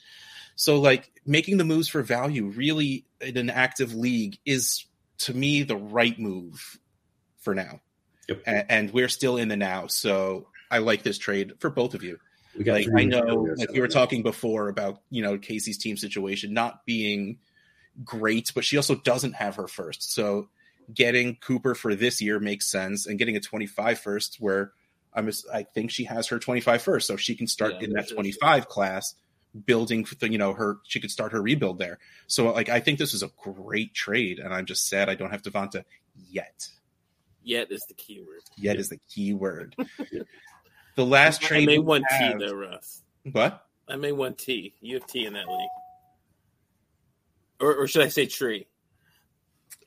So, 0.58 0.80
like 0.82 1.12
making 1.26 1.58
the 1.58 1.64
moves 1.64 1.88
for 1.88 2.01
value, 2.03 2.47
really 2.47 3.05
in 3.22 3.38
an 3.38 3.49
active 3.49 3.93
league, 3.95 4.38
is 4.45 4.86
to 5.20 5.34
me 5.34 5.64
the 5.64 5.78
right 5.78 6.18
move 6.20 6.78
for 7.39 7.55
now. 7.55 7.80
Yep. 8.28 8.41
And, 8.45 8.66
and 8.68 8.91
we're 8.91 9.08
still 9.08 9.38
in 9.38 9.47
the 9.47 9.55
now, 9.55 9.88
so 9.88 10.47
I 10.70 10.80
like 10.80 11.03
this 11.03 11.18
trade 11.18 11.53
for 11.60 11.70
both 11.70 11.93
of 11.93 12.03
you. 12.03 12.20
We 12.58 12.64
got 12.66 12.74
Like 12.74 12.88
I 12.97 13.03
know, 13.05 13.20
like 13.20 13.60
left. 13.60 13.72
we 13.72 13.80
were 13.80 13.88
talking 13.88 14.24
before 14.24 14.68
about 14.68 15.01
you 15.12 15.22
know 15.22 15.38
Casey's 15.38 15.78
team 15.78 15.95
situation 15.95 16.53
not 16.53 16.86
being 16.86 17.38
great, 18.03 18.51
but 18.53 18.66
she 18.66 18.78
also 18.78 18.95
doesn't 18.95 19.34
have 19.34 19.55
her 19.55 19.68
first. 19.68 20.12
So 20.14 20.49
getting 20.93 21.36
Cooper 21.36 21.76
for 21.76 21.93
this 21.95 22.20
year 22.20 22.39
makes 22.39 22.66
sense, 22.70 23.05
and 23.05 23.20
getting 23.20 23.36
a 23.36 23.39
25 23.39 23.99
first 23.99 24.38
where 24.39 24.72
I'm 25.14 25.30
I 25.53 25.64
think 25.64 25.91
she 25.91 26.05
has 26.05 26.28
her 26.30 26.39
25 26.39 26.82
first, 26.82 27.05
so 27.08 27.16
she 27.16 27.36
can 27.36 27.45
start 27.47 27.74
Yeah, 27.76 27.84
in 27.86 27.89
that 27.91 27.95
that's- 28.08 28.12
25 28.14 28.68
class, 28.68 29.14
building 29.66 30.06
you 30.22 30.38
know 30.38 30.54
her 30.54 30.78
she 30.84 31.00
could 31.00 31.12
start 31.12 31.32
her 31.32 31.41
rebuild 31.41 31.80
there. 31.80 32.00
So 32.28 32.52
like 32.52 32.70
I 32.70 32.80
think 32.80 33.00
this 33.00 33.14
is 33.14 33.24
a 33.24 33.32
great 33.41 33.93
trade, 33.93 34.39
and 34.39 34.54
I'm 34.54 34.66
just 34.66 34.88
sad 34.88 35.10
I 35.10 35.16
don't 35.16 35.32
have 35.32 35.41
Devonta 35.41 35.84
yet. 36.30 36.68
Yet 37.43 37.72
is 37.72 37.86
the 37.88 37.93
key 37.93 38.22
word. 38.28 38.41
Yet 38.58 38.78
is 38.78 38.89
the 38.89 39.00
key 39.10 39.34
word. 39.34 39.76
the 40.95 41.06
last 41.06 41.41
trade 41.41 41.64
I 41.64 41.66
may 41.66 41.80
want 41.80 42.04
T 42.10 42.16
have- 42.16 42.39
though, 42.39 42.54
Russ. 42.54 43.02
What? 43.32 43.64
I 43.89 43.95
may 43.95 44.12
want 44.12 44.38
T. 44.38 44.74
You 44.82 44.95
have 44.95 45.08
T 45.08 45.26
in 45.26 45.34
that 45.34 45.48
league, 45.48 45.70
or, 47.62 47.74
or 47.74 47.88
should 47.88 48.04
I 48.04 48.10
say 48.10 48.26
tree? 48.26 48.68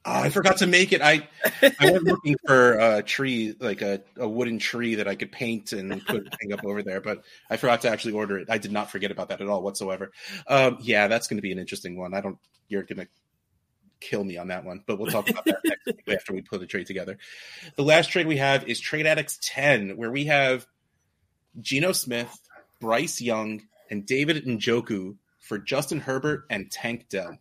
Oh, 0.06 0.12
I 0.12 0.30
forgot 0.30 0.58
to 0.58 0.66
make 0.66 0.92
it. 0.92 1.02
I 1.02 1.28
I 1.62 1.90
was 1.90 2.02
looking 2.02 2.34
for 2.46 2.72
a 2.78 3.02
tree, 3.02 3.54
like 3.60 3.82
a, 3.82 4.00
a 4.16 4.26
wooden 4.26 4.58
tree 4.58 4.94
that 4.94 5.06
I 5.06 5.14
could 5.14 5.30
paint 5.30 5.72
and 5.72 6.04
put 6.06 6.26
hang 6.40 6.54
up 6.54 6.64
over 6.64 6.82
there, 6.82 7.02
but 7.02 7.22
I 7.50 7.58
forgot 7.58 7.82
to 7.82 7.90
actually 7.90 8.14
order 8.14 8.38
it. 8.38 8.48
I 8.48 8.56
did 8.56 8.72
not 8.72 8.90
forget 8.90 9.10
about 9.10 9.28
that 9.28 9.42
at 9.42 9.48
all 9.48 9.62
whatsoever. 9.62 10.10
Um, 10.46 10.78
yeah, 10.80 11.08
that's 11.08 11.28
going 11.28 11.36
to 11.36 11.42
be 11.42 11.52
an 11.52 11.58
interesting 11.58 11.98
one. 11.98 12.14
I 12.14 12.22
don't. 12.22 12.38
You're 12.68 12.84
going 12.84 13.00
to 13.00 13.08
kill 14.00 14.24
me 14.24 14.38
on 14.38 14.48
that 14.48 14.64
one, 14.64 14.82
but 14.86 14.98
we'll 14.98 15.10
talk 15.10 15.28
about 15.28 15.44
that 15.44 15.60
next 15.64 15.86
week 15.86 16.08
after 16.16 16.32
we 16.32 16.40
put 16.40 16.60
the 16.60 16.66
trade 16.66 16.86
together. 16.86 17.18
The 17.76 17.82
last 17.82 18.10
trade 18.10 18.26
we 18.26 18.38
have 18.38 18.66
is 18.68 18.80
Trade 18.80 19.06
Addicts 19.06 19.38
10, 19.42 19.96
where 19.96 20.10
we 20.10 20.24
have 20.26 20.66
Geno 21.60 21.92
Smith, 21.92 22.34
Bryce 22.80 23.20
Young, 23.20 23.62
and 23.90 24.06
David 24.06 24.44
Njoku 24.46 25.16
for 25.40 25.58
Justin 25.58 26.00
Herbert 26.00 26.44
and 26.48 26.70
Tank 26.70 27.08
Dell. 27.10 27.38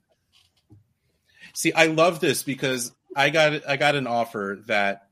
See, 1.60 1.74
I 1.74 1.88
love 1.88 2.22
this 2.22 2.42
because 2.42 2.94
I 3.14 3.32
got 3.32 3.68
I 3.68 3.76
got 3.76 3.96
an 3.96 4.08
offer 4.08 4.62
that 4.68 5.10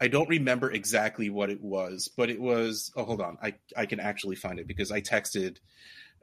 I 0.00 0.08
don't 0.08 0.28
remember 0.28 0.68
exactly 0.68 1.30
what 1.30 1.50
it 1.50 1.62
was, 1.62 2.10
but 2.16 2.30
it 2.30 2.40
was 2.40 2.90
oh 2.96 3.04
hold 3.04 3.20
on. 3.20 3.38
I 3.40 3.54
I 3.76 3.86
can 3.86 4.00
actually 4.00 4.34
find 4.34 4.58
it 4.58 4.66
because 4.66 4.90
I 4.90 5.02
texted 5.02 5.58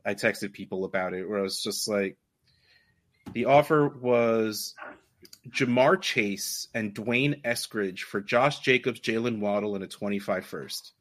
I 0.06 0.14
texted 0.14 0.52
people 0.52 0.84
about 0.84 1.14
it 1.14 1.24
where 1.24 1.40
I 1.40 1.42
was 1.42 1.64
just 1.64 1.88
like 1.88 2.18
the 3.32 3.46
offer 3.46 3.88
was 3.88 4.76
Ja'Marr 5.48 6.02
Chase 6.02 6.68
and 6.74 6.94
Dwayne 6.94 7.42
Eskridge 7.44 8.00
for 8.00 8.20
Josh 8.20 8.60
Jacobs, 8.60 9.00
Jaylen 9.00 9.40
Waddle, 9.40 9.76
and 9.76 9.86
a 9.86 9.88
25 9.88 10.46
first. 10.46 10.92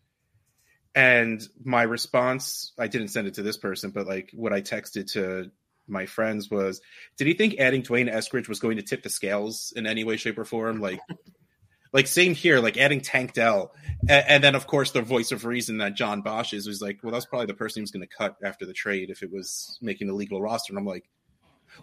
And 0.94 1.42
my 1.64 1.82
response, 1.82 2.72
I 2.78 2.86
didn't 2.86 3.08
send 3.08 3.26
it 3.26 3.34
to 3.34 3.42
this 3.42 3.56
person, 3.56 3.90
but 3.90 4.06
like 4.06 4.30
what 4.32 4.52
I 4.52 4.60
texted 4.60 5.10
to 5.14 5.50
my 5.90 6.06
friends 6.06 6.50
was, 6.50 6.80
did 7.16 7.26
he 7.26 7.34
think 7.34 7.58
adding 7.58 7.82
Dwayne 7.82 8.12
Eskridge 8.12 8.48
was 8.48 8.60
going 8.60 8.76
to 8.76 8.82
tip 8.82 9.02
the 9.02 9.10
scales 9.10 9.72
in 9.76 9.86
any 9.86 10.04
way, 10.04 10.16
shape, 10.16 10.38
or 10.38 10.44
form? 10.44 10.80
Like, 10.80 11.00
like 11.92 12.06
same 12.06 12.34
here, 12.34 12.60
like 12.60 12.76
adding 12.76 13.00
Tank 13.00 13.34
Dell, 13.34 13.72
and, 14.08 14.24
and 14.28 14.44
then 14.44 14.54
of 14.54 14.66
course 14.66 14.92
the 14.92 15.02
voice 15.02 15.32
of 15.32 15.44
reason 15.44 15.78
that 15.78 15.96
John 15.96 16.22
Bosch 16.22 16.52
is 16.52 16.66
was 16.66 16.80
like, 16.80 17.00
well, 17.02 17.12
that's 17.12 17.26
probably 17.26 17.46
the 17.46 17.54
person 17.54 17.80
he 17.80 17.82
was 17.82 17.90
going 17.90 18.06
to 18.06 18.14
cut 18.16 18.36
after 18.42 18.66
the 18.66 18.72
trade 18.72 19.10
if 19.10 19.22
it 19.22 19.32
was 19.32 19.78
making 19.82 20.06
the 20.06 20.14
legal 20.14 20.40
roster. 20.40 20.72
And 20.72 20.78
I'm 20.78 20.86
like, 20.86 21.08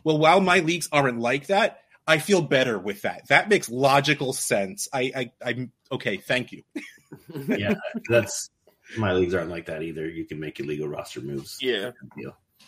well, 0.04 0.18
while 0.18 0.42
my 0.42 0.60
leagues 0.60 0.90
aren't 0.92 1.20
like 1.20 1.48
that, 1.48 1.82
I 2.06 2.20
feel 2.20 2.42
better 2.42 2.80
with 2.80 3.02
that. 3.02 3.28
That 3.28 3.50
makes 3.50 3.70
logical 3.70 4.32
sense. 4.32 4.88
I, 4.94 5.12
I 5.16 5.32
I'm 5.46 5.72
okay. 5.92 6.18
Thank 6.18 6.54
you. 6.54 6.64
yeah, 7.48 7.74
that's 8.10 8.50
my 8.98 9.12
leagues 9.12 9.34
aren't 9.34 9.50
like 9.50 9.66
that 9.66 9.84
either. 9.84 10.08
You 10.08 10.26
can 10.26 10.40
make 10.40 10.60
illegal 10.60 10.88
roster 10.88 11.20
moves. 11.20 11.58
Yeah, 11.62 11.92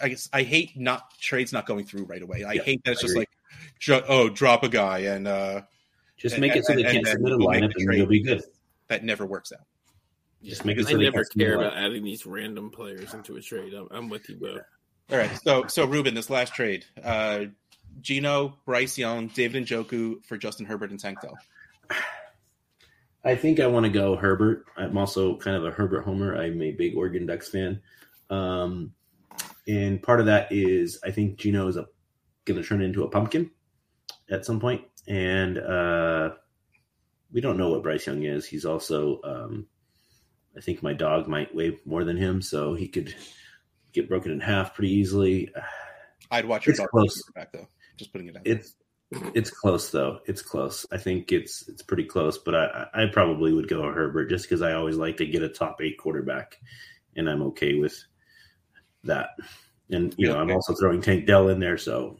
I 0.02 0.10
guess 0.10 0.30
I 0.34 0.43
hate 0.43 0.78
not 0.78 1.18
trades 1.20 1.52
not 1.54 1.66
going 1.66 1.86
through 1.86 2.06
right 2.06 2.22
away. 2.22 2.43
I 2.43 2.54
Yeah, 2.54 2.64
hate 2.64 2.84
that 2.86 2.91
it's 2.91 3.00
I 3.00 3.04
just 3.04 3.12
agree. 3.14 3.20
like, 3.22 3.30
dro- 3.80 4.04
oh, 4.08 4.30
drop 4.30 4.64
a 4.64 4.70
guy 4.70 5.00
and 5.00 5.28
uh 5.28 5.62
Just 6.18 6.36
And- 6.36 6.41
make 6.41 6.56
it 6.56 6.66
so 6.66 6.74
they 6.76 6.84
and- 6.84 6.91
can't 6.91 6.97
and 7.08 7.14
submit 7.14 7.32
a 7.34 7.38
we'll 7.38 7.50
make 7.50 7.64
lineup 7.64 7.74
the 7.74 7.80
and 7.80 7.86
trade. 7.88 7.97
you'll 7.97 8.08
be 8.08 8.22
good. 8.24 8.41
that 8.89 9.04
never 9.04 9.26
works 9.26 9.52
out. 9.52 9.66
Just 10.43 10.66
make 10.66 10.78
it 10.78 10.86
I 10.88 10.91
so 10.91 10.97
they 10.97 11.04
never 11.04 11.18
can't 11.18 11.28
submit 11.32 11.47
care 11.47 11.56
about 11.60 11.74
lineup. 11.74 11.86
adding 11.86 12.04
these 12.04 12.26
random 12.26 12.70
players 12.72 13.14
into 13.14 13.36
a 13.38 13.41
trade. 13.41 13.74
I'm, 13.74 13.88
I'm 13.91 14.10
with 14.10 14.28
you, 14.30 14.36
bro. 14.38 14.58
All 15.12 15.18
right, 15.18 15.32
so 15.43 15.66
so 15.68 15.86
Ruben, 15.86 16.14
this 16.14 16.30
last 16.30 16.54
trade, 16.54 16.86
uh 17.04 17.45
Geno, 18.02 18.58
Bryce 18.66 18.97
Young, 18.97 19.28
David 19.28 19.66
Njoku 19.66 20.24
for 20.26 20.38
Justin 20.38 20.66
Herbert 20.66 20.91
and 20.91 21.00
Tank 21.00 21.20
Dell. 21.22 21.38
I 23.24 23.36
think 23.36 23.60
I 23.60 23.68
want 23.68 23.86
to 23.86 23.91
go 23.91 24.16
Herbert. 24.16 24.66
I'm 24.78 24.97
also 24.97 25.36
kind 25.36 25.58
of 25.58 25.66
a 25.66 25.72
Herbert 25.72 26.04
homer. 26.04 26.36
I'm 26.36 26.62
a 26.62 26.72
big 26.72 26.95
Oregon 26.95 27.26
Ducks 27.26 27.50
fan. 27.50 27.82
Um, 28.30 28.93
and 29.70 30.01
part 30.01 30.20
of 30.20 30.26
that 30.26 30.51
is 30.51 30.99
I 31.03 31.11
think 31.11 31.38
Geno 31.38 31.67
is 31.67 31.78
going 32.45 32.61
to 32.61 32.67
turn 32.67 32.82
into 32.82 33.03
a 33.03 33.09
pumpkin 33.09 33.51
at 34.30 34.43
some. 34.45 34.59
And 35.07 35.57
uh, 35.57 36.32
we 37.32 37.41
don't 37.41 37.57
know 37.57 37.70
what 37.70 37.84
Bryce 37.84 38.07
Young 38.07 38.24
is. 38.24 38.45
He's 38.45 38.65
also, 38.65 39.22
um, 39.24 39.67
I 40.57 40.61
think 40.61 40.82
my 40.82 40.93
dog 40.93 41.28
might 41.28 41.53
weigh 41.53 41.78
more 41.86 42.03
than 42.03 42.17
him, 42.17 42.41
so 42.41 42.74
he 42.74 42.88
could 42.88 43.13
get 43.93 44.09
broken 44.09 44.32
in 44.32 44.39
half 44.39 44.74
pretty 44.74 44.91
easily. 44.91 45.53
I'd 46.32 46.45
watch 46.45 46.65
your 46.65 46.72
It's 46.72 46.80
dog 46.80 46.89
close. 46.89 47.22
back 47.36 47.51
though. 47.53 47.67
Just 47.97 48.11
putting 48.11 48.28
it 48.28 48.38
out. 48.38 48.43
It's 48.45 48.76
it's 49.34 49.49
close 49.49 49.89
though. 49.89 50.20
It's 50.26 50.41
close. 50.41 50.86
I 50.91 50.97
think 50.97 51.32
it's 51.32 51.67
it's 51.67 51.82
pretty 51.82 52.05
close, 52.05 52.38
but 52.38 52.55
I 52.55 52.86
I 52.93 53.05
probably 53.11 53.53
would 53.53 53.67
go 53.67 53.82
Herbert 53.91 54.30
just 54.30 54.45
because 54.45 54.61
I 54.61 54.74
always 54.74 54.95
like 54.95 55.17
to 55.17 55.26
get 55.26 55.41
a 55.41 55.49
top 55.49 55.82
eight 55.82 55.97
quarterback, 55.97 56.59
and 57.15 57.28
I'm 57.30 57.41
okay 57.43 57.76
with 57.76 57.99
that. 59.04 59.30
And 59.89 60.14
you 60.18 60.28
know, 60.28 60.38
I'm 60.38 60.52
also 60.52 60.74
throwing 60.76 61.02
Tank 61.02 61.26
Dell 61.26 61.50
in 61.50 61.60
there, 61.60 61.78
so 61.78 62.18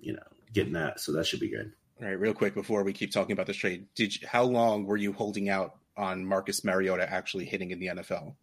you 0.00 0.12
know, 0.12 0.22
getting 0.52 0.74
that. 0.74 1.00
So 1.00 1.12
that 1.12 1.26
should 1.26 1.40
be 1.40 1.48
good. 1.48 1.72
All 2.00 2.06
right, 2.06 2.18
real 2.18 2.34
quick 2.34 2.54
before 2.54 2.82
we 2.82 2.92
keep 2.92 3.12
talking 3.12 3.32
about 3.32 3.46
this 3.46 3.56
trade, 3.56 3.86
did 3.94 4.20
you, 4.20 4.26
how 4.26 4.44
long 4.44 4.86
were 4.86 4.96
you 4.96 5.12
holding 5.12 5.48
out 5.48 5.76
on 5.96 6.24
Marcus 6.24 6.64
Mariota 6.64 7.10
actually 7.10 7.44
hitting 7.44 7.70
in 7.70 7.78
the 7.78 7.88
NFL? 7.88 8.34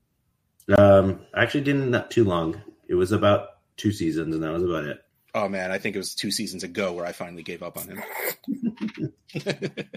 Um, 0.78 1.22
I 1.34 1.43
actually 1.43 1.61
didn't 1.61 1.89
not 1.89 2.11
too 2.11 2.24
long. 2.24 2.61
It 2.88 2.95
was 2.95 3.11
about 3.11 3.49
two 3.78 3.91
seasons, 3.91 4.36
and 4.36 4.43
that 4.43 4.53
was 4.53 4.63
about 4.63 4.86
it. 4.86 4.99
Oh 5.34 5.47
man, 5.47 5.72
I 5.72 5.78
think 5.78 5.95
it 5.95 5.99
was 5.99 6.15
two 6.15 6.32
seasons 6.32 6.63
ago 6.63 6.93
where 6.93 7.05
I 7.05 7.11
finally 7.11 7.43
gave 7.43 7.61
up 7.63 7.78
on 7.78 7.88
him. 7.88 9.13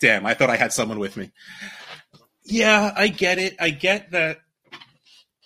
Damn, 0.00 0.26
I 0.26 0.34
thought 0.34 0.50
I 0.50 0.56
had 0.56 0.72
someone 0.72 0.98
with 0.98 1.16
me. 1.16 1.30
Yeah, 2.44 2.92
I 2.96 3.08
get 3.08 3.38
it. 3.38 3.56
I 3.60 3.70
get 3.70 4.10
that 4.12 4.40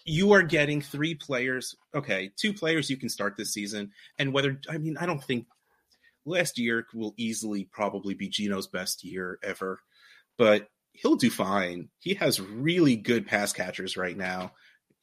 you 0.05 0.33
are 0.33 0.43
getting 0.43 0.81
three 0.81 1.15
players. 1.15 1.75
Okay, 1.95 2.31
two 2.37 2.53
players 2.53 2.91
you 2.91 2.97
can 2.97 3.09
start 3.09 3.37
this 3.37 3.53
season, 3.53 3.93
and 4.19 4.33
whether 4.33 4.61
I 4.69 4.79
mean 4.79 4.97
I 4.99 5.07
don't 5.07 5.23
think 5.23 5.47
last 6.25 6.59
year 6.59 6.87
will 6.95 7.15
easily 7.17 7.65
probably 7.65 8.15
be 8.15 8.29
Geno's 8.29 8.67
best 8.67 9.05
year 9.05 9.39
ever, 9.43 9.81
but 10.39 10.69
he'll 10.93 11.17
do 11.17 11.31
fine. 11.31 11.89
He 11.99 12.15
has 12.15 12.41
really 12.41 12.97
good 12.97 13.27
pass 13.27 13.53
catchers 13.53 13.97
right 13.97 14.17
now. 14.17 14.53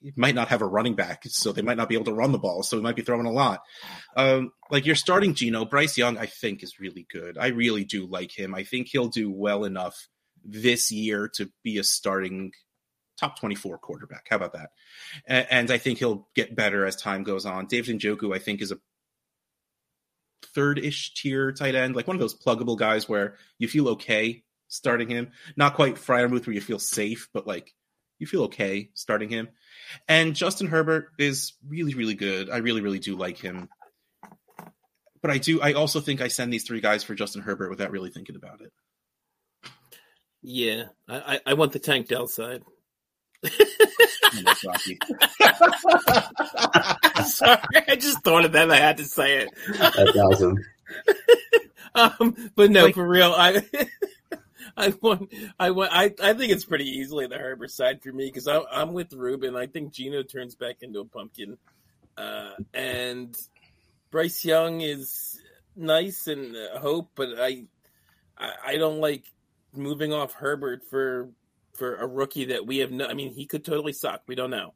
He 0.02 0.12
might 0.16 0.36
not 0.36 0.48
have 0.48 0.64
a 0.64 0.68
running 0.68 0.96
back, 0.96 1.24
so 1.26 1.52
they 1.52 1.62
might 1.62 1.78
not 1.78 1.90
be 1.90 1.96
able 1.96 2.06
to 2.06 2.14
run 2.14 2.32
the 2.32 2.40
ball, 2.40 2.64
so 2.64 2.76
he 2.76 2.82
might 2.82 2.96
be 2.96 3.04
throwing 3.04 3.28
a 3.28 3.32
lot. 3.32 3.62
Um, 4.18 4.52
like 4.72 4.86
you're 4.86 4.96
starting 4.96 5.36
Gino, 5.36 5.64
Bryce 5.64 5.98
Young, 5.98 6.18
I 6.18 6.26
think 6.26 6.64
is 6.64 6.80
really 6.80 7.06
good. 7.12 7.38
I 7.38 7.48
really 7.48 7.84
do 7.86 8.08
like 8.08 8.32
him. 8.32 8.56
I 8.56 8.64
think 8.64 8.88
he'll 8.88 9.10
do 9.10 9.32
well 9.32 9.64
enough 9.64 10.08
this 10.44 10.92
year 10.92 11.30
to 11.36 11.52
be 11.64 11.78
a 11.78 11.84
starting 11.84 12.52
top 13.22 13.40
24 13.40 13.78
quarterback. 13.78 14.28
How 14.30 14.36
about 14.36 14.54
that? 14.54 14.72
And, 15.26 15.48
and 15.50 15.72
I 15.72 15.78
think 15.78 16.00
he'll 16.00 16.28
get 16.36 16.56
better 16.56 16.86
as 16.86 16.96
time 16.96 17.24
goes 17.24 17.46
on. 17.46 17.68
David 17.68 18.00
Njoku, 18.00 18.36
I 18.36 18.40
think, 18.40 18.62
is 18.62 18.72
a 18.72 18.80
third 20.54 20.80
ish 20.80 21.14
tier 21.14 21.52
tight 21.52 21.76
end, 21.76 21.96
like 21.96 22.08
one 22.08 22.16
of 22.16 22.20
those 22.20 22.38
pluggable 22.38 22.78
guys 22.78 23.08
where 23.08 23.36
you 23.60 23.68
feel 23.68 23.90
okay 23.90 24.44
starting 24.68 25.10
him. 25.10 25.32
Not 25.56 25.76
quite 25.76 25.96
Freiermuth 25.96 26.48
where 26.48 26.56
you 26.56 26.62
feel 26.62 26.80
safe, 26.80 27.30
but 27.34 27.46
like 27.46 27.74
you 28.18 28.28
feel 28.28 28.44
okay 28.44 28.90
starting 28.94 29.30
him. 29.30 29.50
And 30.08 30.36
Justin 30.36 30.68
Herbert 30.68 31.10
is 31.20 31.54
really, 31.68 31.94
really 31.94 32.16
good. 32.16 32.50
I 32.50 32.58
really, 32.58 32.82
really 32.82 33.00
do 33.00 33.16
like 33.16 33.38
him. 33.38 33.70
But 35.22 35.30
I 35.30 35.38
do. 35.38 35.62
I 35.62 35.74
also 35.74 36.00
think 36.00 36.20
I 36.20 36.30
send 36.30 36.52
these 36.52 36.64
three 36.64 36.82
guys 36.82 37.04
for 37.04 37.14
Justin 37.14 37.44
Herbert 37.44 37.70
without 37.70 37.92
really 37.92 38.10
thinking 38.10 38.36
about 38.36 38.62
it. 38.62 38.72
Yeah, 40.42 40.86
I, 41.08 41.40
I, 41.46 41.54
want 41.54 41.72
the 41.72 41.78
Tank 41.78 42.08
Dell 42.08 42.28
side. 42.28 42.64
And 44.34 44.46
that's 44.48 44.66
Rocky. 44.66 44.98
Sorry, 47.26 47.60
I 47.88 47.96
just 47.98 48.20
thought 48.24 48.46
of 48.46 48.54
that. 48.54 48.72
I 48.72 48.78
had 48.78 48.98
to 48.98 49.06
say 49.06 49.40
it. 49.40 49.50
That's 49.78 50.18
awesome. 50.18 50.58
Um, 51.94 52.52
but 52.56 52.72
no, 52.72 52.86
Like- 52.86 52.96
for 52.96 53.06
real, 53.06 53.34
I, 53.36 53.62
I 54.78 54.94
want, 55.02 55.34
I 55.60 55.72
want, 55.72 55.92
I, 55.92 56.06
I 56.24 56.34
think 56.34 56.54
it's 56.54 56.64
pretty 56.64 56.86
easily 56.86 57.28
the 57.28 57.38
Herbert 57.38 57.70
side 57.70 58.02
for 58.02 58.14
me 58.14 58.28
because 58.28 58.48
I'm, 58.48 58.62
I'm 58.72 58.94
with 58.94 59.12
Ruben. 59.12 59.58
I 59.58 59.68
think 59.68 59.92
Geno 59.92 60.24
turns 60.24 60.56
back 60.56 60.78
into 60.84 61.00
a 61.02 61.06
pumpkin, 61.06 61.58
uh, 62.18 62.52
and 62.74 63.38
Bryce 64.10 64.46
Young 64.46 64.80
is 64.80 65.38
nice 65.76 66.28
and 66.28 66.56
uh, 66.56 66.80
hope, 66.80 67.12
but 67.14 67.28
I, 67.38 67.66
I, 68.38 68.52
I 68.68 68.78
don't 68.78 69.02
like 69.02 69.26
moving 69.76 70.14
off 70.14 70.32
Herbert 70.32 70.84
for 70.90 71.28
for 71.74 71.96
a 71.96 72.08
rookie 72.08 72.46
that 72.46 72.66
we 72.66 72.80
have 72.80 72.92
no. 72.92 73.08
I 73.08 73.14
mean, 73.14 73.34
he 73.34 73.46
could 73.46 73.66
totally 73.66 73.94
suck. 73.94 74.22
We 74.28 74.36
don't 74.36 74.52
know. 74.52 74.74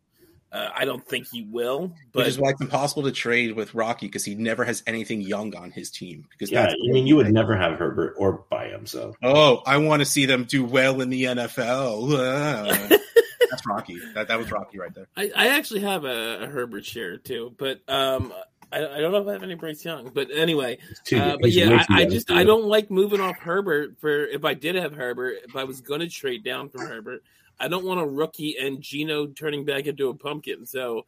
Uh, 0.51 0.69
I 0.73 0.85
don't 0.85 1.05
think 1.05 1.27
he 1.29 1.41
will, 1.43 1.87
Which 1.87 1.95
but 2.13 2.27
is 2.27 2.39
why 2.39 2.51
it's 2.51 2.61
impossible 2.61 3.03
to 3.03 3.11
trade 3.11 3.57
with 3.57 3.75
Rocky 3.75 4.05
because 4.05 4.23
he 4.23 4.35
never 4.35 4.63
has 4.63 4.83
anything 4.87 5.19
young 5.19 5.53
on 5.53 5.69
his 5.71 5.91
team. 5.91 6.27
Because 6.31 6.49
Yeah, 6.49 6.61
that's 6.61 6.75
I 6.75 6.93
mean, 6.93 7.07
you 7.07 7.17
would 7.17 7.29
never 7.33 7.57
have 7.57 7.77
Herbert 7.77 8.15
or 8.17 8.45
buy 8.49 8.67
him. 8.67 8.85
So 8.85 9.15
Oh, 9.21 9.63
I 9.65 9.77
want 9.77 9.99
to 9.99 10.05
see 10.05 10.25
them 10.27 10.45
do 10.45 10.63
well 10.63 11.01
in 11.01 11.09
the 11.09 11.23
NFL. 11.23 12.89
That's 13.49 13.67
Rocky. 13.67 13.97
That, 14.13 14.27
that 14.29 14.37
was 14.37 14.51
Rocky 14.51 14.79
right 14.79 14.93
there. 14.93 15.07
I, 15.15 15.31
I 15.35 15.47
actually 15.57 15.81
have 15.81 16.05
a, 16.05 16.43
a 16.43 16.47
Herbert 16.47 16.85
share 16.85 17.17
too, 17.17 17.53
but 17.57 17.81
um, 17.87 18.33
I, 18.75 18.97
I 18.97 18.99
don't 18.99 19.13
know 19.13 19.21
if 19.21 19.27
I 19.27 19.33
have 19.33 19.43
any 19.43 19.55
Bryce 19.55 19.85
Young. 19.85 20.11
But 20.13 20.29
anyway, 20.31 20.77
too, 21.05 21.17
uh, 21.17 21.37
but 21.39 21.51
yeah, 21.51 21.85
I, 21.89 22.01
I 22.01 22.05
just 22.05 22.27
for 22.27 22.33
I 22.33 22.43
don't 22.43 22.65
like 22.65 22.91
moving 22.91 23.21
off 23.21 23.37
Herbert. 23.37 23.97
For 23.99 24.25
if 24.25 24.43
I 24.43 24.53
did 24.53 24.75
have 24.75 24.93
Herbert, 24.93 25.37
if 25.47 25.55
I 25.55 25.63
was 25.63 25.79
going 25.81 26.01
to 26.01 26.09
trade 26.09 26.43
down 26.43 26.69
from 26.69 26.81
Herbert, 26.81 27.23
I 27.59 27.69
don't 27.69 27.85
want 27.85 28.01
a 28.01 28.05
rookie 28.05 28.57
and 28.59 28.81
Geno 28.81 29.27
turning 29.27 29.63
back 29.63 29.85
into 29.85 30.09
a 30.09 30.13
pumpkin. 30.13 30.65
So 30.65 31.05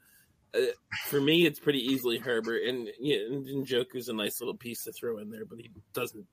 uh, 0.56 0.60
for 1.08 1.20
me, 1.20 1.46
it's 1.46 1.60
pretty 1.60 1.80
easily 1.80 2.18
Herbert, 2.18 2.64
and 2.64 2.88
yeah, 3.00 3.18
and, 3.30 3.46
and 3.48 3.68
Njoku's 3.68 4.08
a 4.08 4.14
nice 4.14 4.40
little 4.40 4.56
piece 4.56 4.86
to 4.86 4.94
throw 4.94 5.18
in 5.18 5.30
there, 5.30 5.46
but 5.46 5.60
he 5.60 5.70
doesn't 5.94 6.26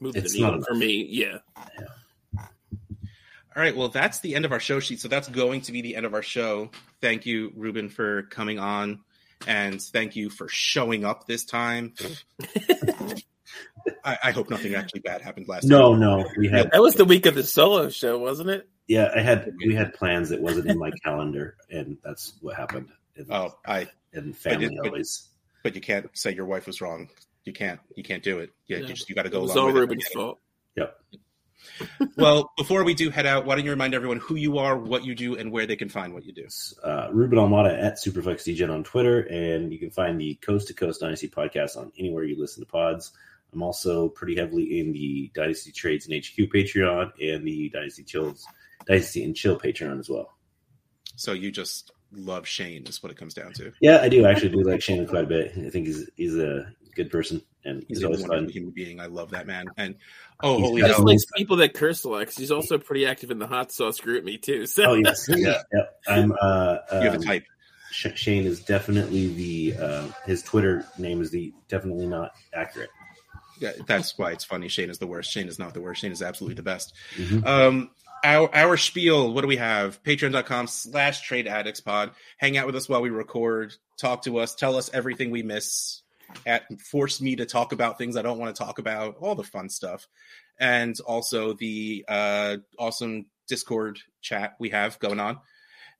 move 0.00 0.16
It's 0.16 0.32
the 0.32 0.40
not 0.40 0.52
needle 0.52 0.64
for 0.64 0.74
me. 0.74 1.06
Yeah, 1.10 1.38
All 3.54 3.62
right. 3.62 3.76
Well, 3.76 3.88
that's 3.88 4.20
the 4.20 4.34
end 4.34 4.46
of 4.46 4.52
our 4.52 4.60
show 4.60 4.80
sheet. 4.80 5.00
So 5.00 5.08
that's 5.08 5.28
going 5.28 5.60
to 5.62 5.72
be 5.72 5.82
the 5.82 5.96
end 5.96 6.06
of 6.06 6.14
our 6.14 6.22
show. 6.22 6.70
Thank 7.02 7.26
you, 7.26 7.52
Ruben, 7.54 7.90
for 7.90 8.22
coming 8.24 8.58
on. 8.58 9.00
And 9.46 9.80
thank 9.80 10.16
you 10.16 10.30
for 10.30 10.48
showing 10.48 11.04
up 11.04 11.26
this 11.26 11.44
time. 11.44 11.94
I, 14.04 14.18
I 14.24 14.30
hope 14.30 14.48
nothing 14.50 14.74
actually 14.74 15.00
bad 15.00 15.20
happened 15.20 15.48
last 15.48 15.64
week. 15.64 15.70
No, 15.70 15.90
time. 15.92 16.00
no, 16.00 16.28
we 16.36 16.48
had 16.48 16.70
that 16.72 16.80
was 16.80 16.94
the 16.94 17.04
week 17.04 17.26
of 17.26 17.34
the 17.34 17.42
solo 17.42 17.88
show, 17.90 18.18
wasn't 18.18 18.50
it? 18.50 18.68
yeah, 18.88 19.10
I 19.14 19.20
had 19.20 19.52
we 19.64 19.74
had 19.74 19.94
plans 19.94 20.30
that 20.30 20.40
wasn't 20.40 20.68
in 20.70 20.78
my 20.78 20.90
calendar, 21.04 21.56
and 21.70 21.98
that's 22.04 22.32
what 22.40 22.56
happened. 22.56 22.88
And, 23.16 23.26
Oh, 23.30 23.54
I. 23.66 23.88
and 24.12 24.36
family 24.36 24.76
but- 24.80 24.86
always. 24.88 25.28
But 25.62 25.76
you 25.76 25.80
can't 25.80 26.08
say 26.14 26.34
your 26.34 26.46
wife 26.46 26.66
was 26.66 26.80
wrong. 26.80 27.08
You 27.44 27.52
can't. 27.52 27.78
You 27.94 28.02
can't 28.02 28.22
do 28.22 28.40
it. 28.40 28.50
Yeah, 28.66 28.78
Yeah. 28.78 28.82
you 28.88 28.94
just 28.94 29.08
you 29.08 29.14
got 29.14 29.22
to 29.22 29.28
It 29.28 29.32
go 29.32 29.42
was 29.42 29.52
along 29.52 29.58
all 29.60 29.66
with 29.72 29.76
it. 29.76 29.80
Ruben's 29.80 30.08
fault. 30.08 30.38
Yep. 30.76 30.98
Well, 32.16 32.52
before 32.56 32.84
we 32.84 32.94
do 32.94 33.10
head 33.10 33.26
out, 33.26 33.46
why 33.46 33.56
don't 33.56 33.64
you 33.64 33.70
remind 33.70 33.94
everyone 33.94 34.18
who 34.18 34.34
you 34.34 34.58
are, 34.58 34.76
what 34.76 35.04
you 35.04 35.14
do, 35.14 35.36
and 35.36 35.50
where 35.50 35.66
they 35.66 35.76
can 35.76 35.88
find 35.88 36.12
what 36.14 36.24
you 36.24 36.32
do? 36.32 36.46
uh, 36.82 37.08
Ruben 37.12 37.38
Almada 37.38 37.82
at 37.82 37.94
Superflexdegen 37.94 38.70
on 38.70 38.84
Twitter, 38.84 39.20
and 39.20 39.72
you 39.72 39.78
can 39.78 39.90
find 39.90 40.20
the 40.20 40.34
Coast 40.36 40.68
to 40.68 40.74
Coast 40.74 41.00
Dynasty 41.00 41.28
podcast 41.28 41.76
on 41.76 41.92
anywhere 41.98 42.24
you 42.24 42.38
listen 42.40 42.64
to 42.64 42.70
pods. 42.70 43.12
I'm 43.52 43.62
also 43.62 44.08
pretty 44.08 44.36
heavily 44.36 44.80
in 44.80 44.92
the 44.92 45.30
Dynasty 45.34 45.72
Trades 45.72 46.06
and 46.06 46.14
HQ 46.14 46.50
Patreon 46.50 47.12
and 47.20 47.46
the 47.46 47.68
Dynasty 47.70 48.02
Chills, 48.02 48.46
Dynasty 48.86 49.24
and 49.24 49.36
Chill 49.36 49.58
Patreon 49.58 49.98
as 49.98 50.08
well. 50.08 50.36
So 51.16 51.32
you 51.32 51.50
just 51.50 51.92
love 52.12 52.46
Shane, 52.46 52.86
is 52.86 53.02
what 53.02 53.12
it 53.12 53.18
comes 53.18 53.34
down 53.34 53.52
to. 53.54 53.72
Yeah, 53.80 54.00
I 54.00 54.08
do 54.08 54.26
actually 54.26 54.50
do 54.50 54.62
like 54.62 54.82
Shane 54.82 55.06
quite 55.06 55.24
a 55.24 55.28
bit. 55.28 55.52
I 55.56 55.70
think 55.70 55.86
he's 55.86 56.08
he's 56.16 56.36
a 56.36 56.72
good 56.94 57.10
person 57.10 57.42
and 57.64 57.80
He's 57.88 57.98
he's 57.98 58.02
a 58.02 58.06
always 58.06 58.20
wonderful 58.20 58.44
fun. 58.46 58.52
human 58.52 58.70
being. 58.70 59.00
I 59.00 59.06
love 59.06 59.30
that 59.30 59.46
man. 59.46 59.66
And 59.76 59.96
oh, 60.42 60.56
He's 60.58 60.66
holy 60.66 60.80
Just 60.82 60.88
hell! 60.90 60.96
some- 60.98 61.04
likes 61.06 61.24
people 61.36 61.56
that 61.58 61.74
curse 61.74 62.04
a 62.04 62.08
lot 62.08 62.24
'cause 62.26 62.36
he's 62.36 62.50
also 62.50 62.78
pretty 62.78 63.06
active 63.06 63.30
in 63.30 63.38
the 63.38 63.46
hot 63.46 63.72
sauce 63.72 64.00
group 64.00 64.24
me 64.24 64.38
too. 64.38 64.66
So 64.66 64.84
Oh 64.90 64.94
yes, 64.94 65.26
yeah, 65.28 65.62
yeah. 65.72 65.82
I'm. 66.08 66.32
Uh, 66.40 66.78
You 66.92 66.98
have 67.00 67.14
a 67.14 67.16
um, 67.18 67.22
type. 67.22 67.44
Sh- 67.90 68.06
Shane 68.16 68.46
is 68.46 68.60
definitely 68.60 69.28
the 69.28 69.76
uh, 69.82 70.06
his 70.26 70.42
Twitter 70.42 70.84
name 70.98 71.20
is 71.20 71.30
the 71.30 71.52
definitely 71.68 72.06
not 72.06 72.32
accurate. 72.54 72.90
Yeah, 73.60 73.72
that's 73.86 74.18
why 74.18 74.32
it's 74.32 74.44
funny. 74.44 74.68
Shane 74.68 74.90
is 74.90 74.98
the 74.98 75.06
worst. 75.06 75.30
Shane 75.30 75.46
is 75.46 75.58
not 75.58 75.72
the 75.74 75.80
worst. 75.80 76.00
Shane 76.00 76.10
is 76.10 76.22
absolutely 76.22 76.54
the 76.56 76.62
best. 76.64 76.94
Mhm. 77.16 77.46
Um, 77.46 77.90
our 78.24 78.52
our 78.54 78.76
spiel. 78.76 79.32
What 79.32 79.42
do 79.42 79.46
we 79.46 79.56
have? 79.58 80.02
Patreon.com 80.02 80.66
slash 80.68 81.20
Trade 81.22 81.46
Addicts 81.46 81.80
Pod. 81.80 82.12
Hang 82.38 82.56
out 82.56 82.66
with 82.66 82.74
us 82.76 82.88
while 82.88 83.02
we 83.02 83.10
record. 83.10 83.74
Talk 84.00 84.22
to 84.24 84.38
us. 84.38 84.54
Tell 84.54 84.76
us 84.76 84.90
everything 84.92 85.30
we 85.30 85.42
miss. 85.42 86.01
At 86.46 86.80
force 86.80 87.20
me 87.20 87.36
to 87.36 87.46
talk 87.46 87.72
about 87.72 87.98
things 87.98 88.16
I 88.16 88.22
don't 88.22 88.38
want 88.38 88.54
to 88.54 88.62
talk 88.62 88.78
about. 88.78 89.16
All 89.20 89.34
the 89.34 89.42
fun 89.42 89.68
stuff, 89.68 90.08
and 90.58 90.98
also 91.00 91.52
the 91.52 92.04
uh, 92.08 92.56
awesome 92.78 93.26
Discord 93.48 93.98
chat 94.20 94.56
we 94.58 94.70
have 94.70 94.98
going 94.98 95.20
on. 95.20 95.38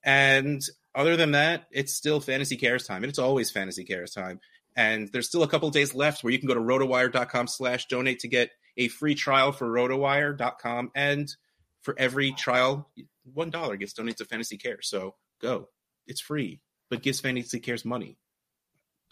And 0.05 0.63
other 0.95 1.17
than 1.17 1.33
that, 1.33 1.67
it's 1.71 1.95
still 1.95 2.21
Fantasy 2.21 2.57
Cares 2.57 2.87
time, 2.87 3.03
and 3.03 3.11
it's 3.11 3.19
always 3.19 3.51
Fantasy 3.51 3.85
Cares 3.85 4.13
time. 4.13 4.41
And 4.75 5.11
there's 5.13 5.29
still 5.29 5.43
a 5.43 5.49
couple 5.49 5.69
days 5.71 5.95
left 5.95 6.25
where 6.25 6.33
you 6.33 6.39
can 6.39 6.49
go 6.49 6.55
to 6.55 6.61
rotowire.com 6.61 7.47
slash 7.47 7.87
donate 7.87 8.21
to 8.21 8.29
get 8.29 8.51
a 8.77 8.89
free 8.89 9.15
trial 9.15 9.53
for 9.53 9.69
rotowire.com 9.69 10.91
and 10.95 11.35
for 11.83 11.95
every 11.99 12.33
trial, 12.33 12.89
one 13.35 13.51
dollar 13.51 13.77
gets 13.77 13.93
donated 13.93 14.19
to 14.19 14.25
Fantasy 14.25 14.57
Care. 14.57 14.81
So 14.83 15.17
go, 15.41 15.69
it's 16.07 16.21
free, 16.21 16.61
but 16.89 17.03
gives 17.03 17.21
Fantasy 17.21 17.61
Cares 17.61 17.85
money. 17.85 18.17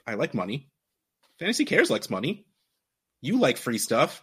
I 0.06 0.14
like 0.14 0.34
money. 0.34 0.70
Fantasy 1.40 1.64
Cares 1.64 1.90
likes 1.90 2.10
money. 2.10 2.44
You 3.22 3.40
like 3.40 3.56
free 3.56 3.78
stuff. 3.78 4.22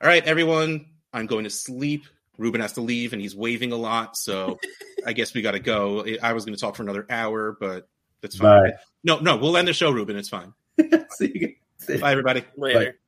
All 0.00 0.08
right, 0.08 0.24
everyone, 0.24 0.86
I'm 1.12 1.26
going 1.26 1.44
to 1.44 1.50
sleep. 1.50 2.04
Ruben 2.36 2.60
has 2.60 2.74
to 2.74 2.82
leave 2.82 3.12
and 3.12 3.20
he's 3.20 3.34
waving 3.34 3.72
a 3.72 3.76
lot, 3.76 4.16
so 4.16 4.58
I 5.06 5.14
guess 5.14 5.34
we 5.34 5.42
got 5.42 5.52
to 5.52 5.58
go. 5.58 6.06
I 6.22 6.34
was 6.34 6.44
going 6.44 6.54
to 6.54 6.60
talk 6.60 6.76
for 6.76 6.82
another 6.82 7.06
hour, 7.10 7.56
but 7.58 7.88
that's 8.20 8.36
fine. 8.36 8.70
Bye. 8.70 8.76
No, 9.02 9.18
no, 9.18 9.36
we'll 9.38 9.56
end 9.56 9.68
the 9.68 9.72
show, 9.72 9.90
Ruben. 9.90 10.16
It's 10.16 10.28
fine. 10.28 10.52
See 11.10 11.32
you 11.34 11.54
guys. 11.88 12.00
Bye, 12.00 12.12
everybody. 12.12 12.44
Later. 12.56 12.98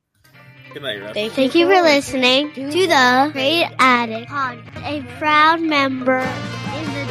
Good 0.73 0.83
night, 0.83 1.03
Russ. 1.03 1.13
Thank 1.13 1.55
you 1.55 1.67
for 1.67 1.83
listening 1.83 2.53
to 2.55 2.71
the 2.71 3.31
Trade 3.33 3.71
Addict 3.79 4.31
Podcast, 4.31 4.83
a 4.83 5.19
proud 5.19 5.61
member 5.61 6.21
in 6.21 6.27
the 6.27 6.62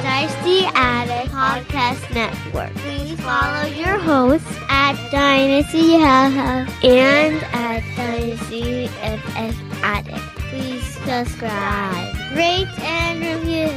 Dynasty 0.03 0.65
Addict 0.73 1.31
Podcast 1.31 2.13
Network. 2.13 2.73
Please 2.75 3.19
follow 3.21 3.65
your 3.67 3.97
hosts 3.99 4.47
at 4.69 4.95
Dynasty 5.11 5.97
Haha 5.99 6.65
and 6.83 7.35
at 7.53 7.83
Dynasty 7.95 8.87
FF 8.87 9.83
Addict. 9.83 10.17
Please 10.49 10.83
subscribe, 11.05 12.15
rate, 12.35 12.67
and 12.79 13.19
review. 13.21 13.71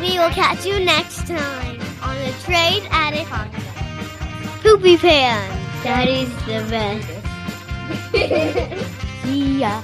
We 0.00 0.18
will 0.18 0.30
catch 0.30 0.64
you 0.64 0.80
next 0.80 1.26
time 1.26 1.78
on 2.02 2.16
the 2.24 2.32
Trade 2.44 2.86
Addict 2.90 3.28
Podcast. 3.28 4.62
Poopy 4.62 4.96
Pan, 4.96 5.50
that 5.84 6.08
is 6.08 6.28
the 6.46 6.64
best. 6.70 7.08
See 9.24 9.60
ya. 9.60 9.82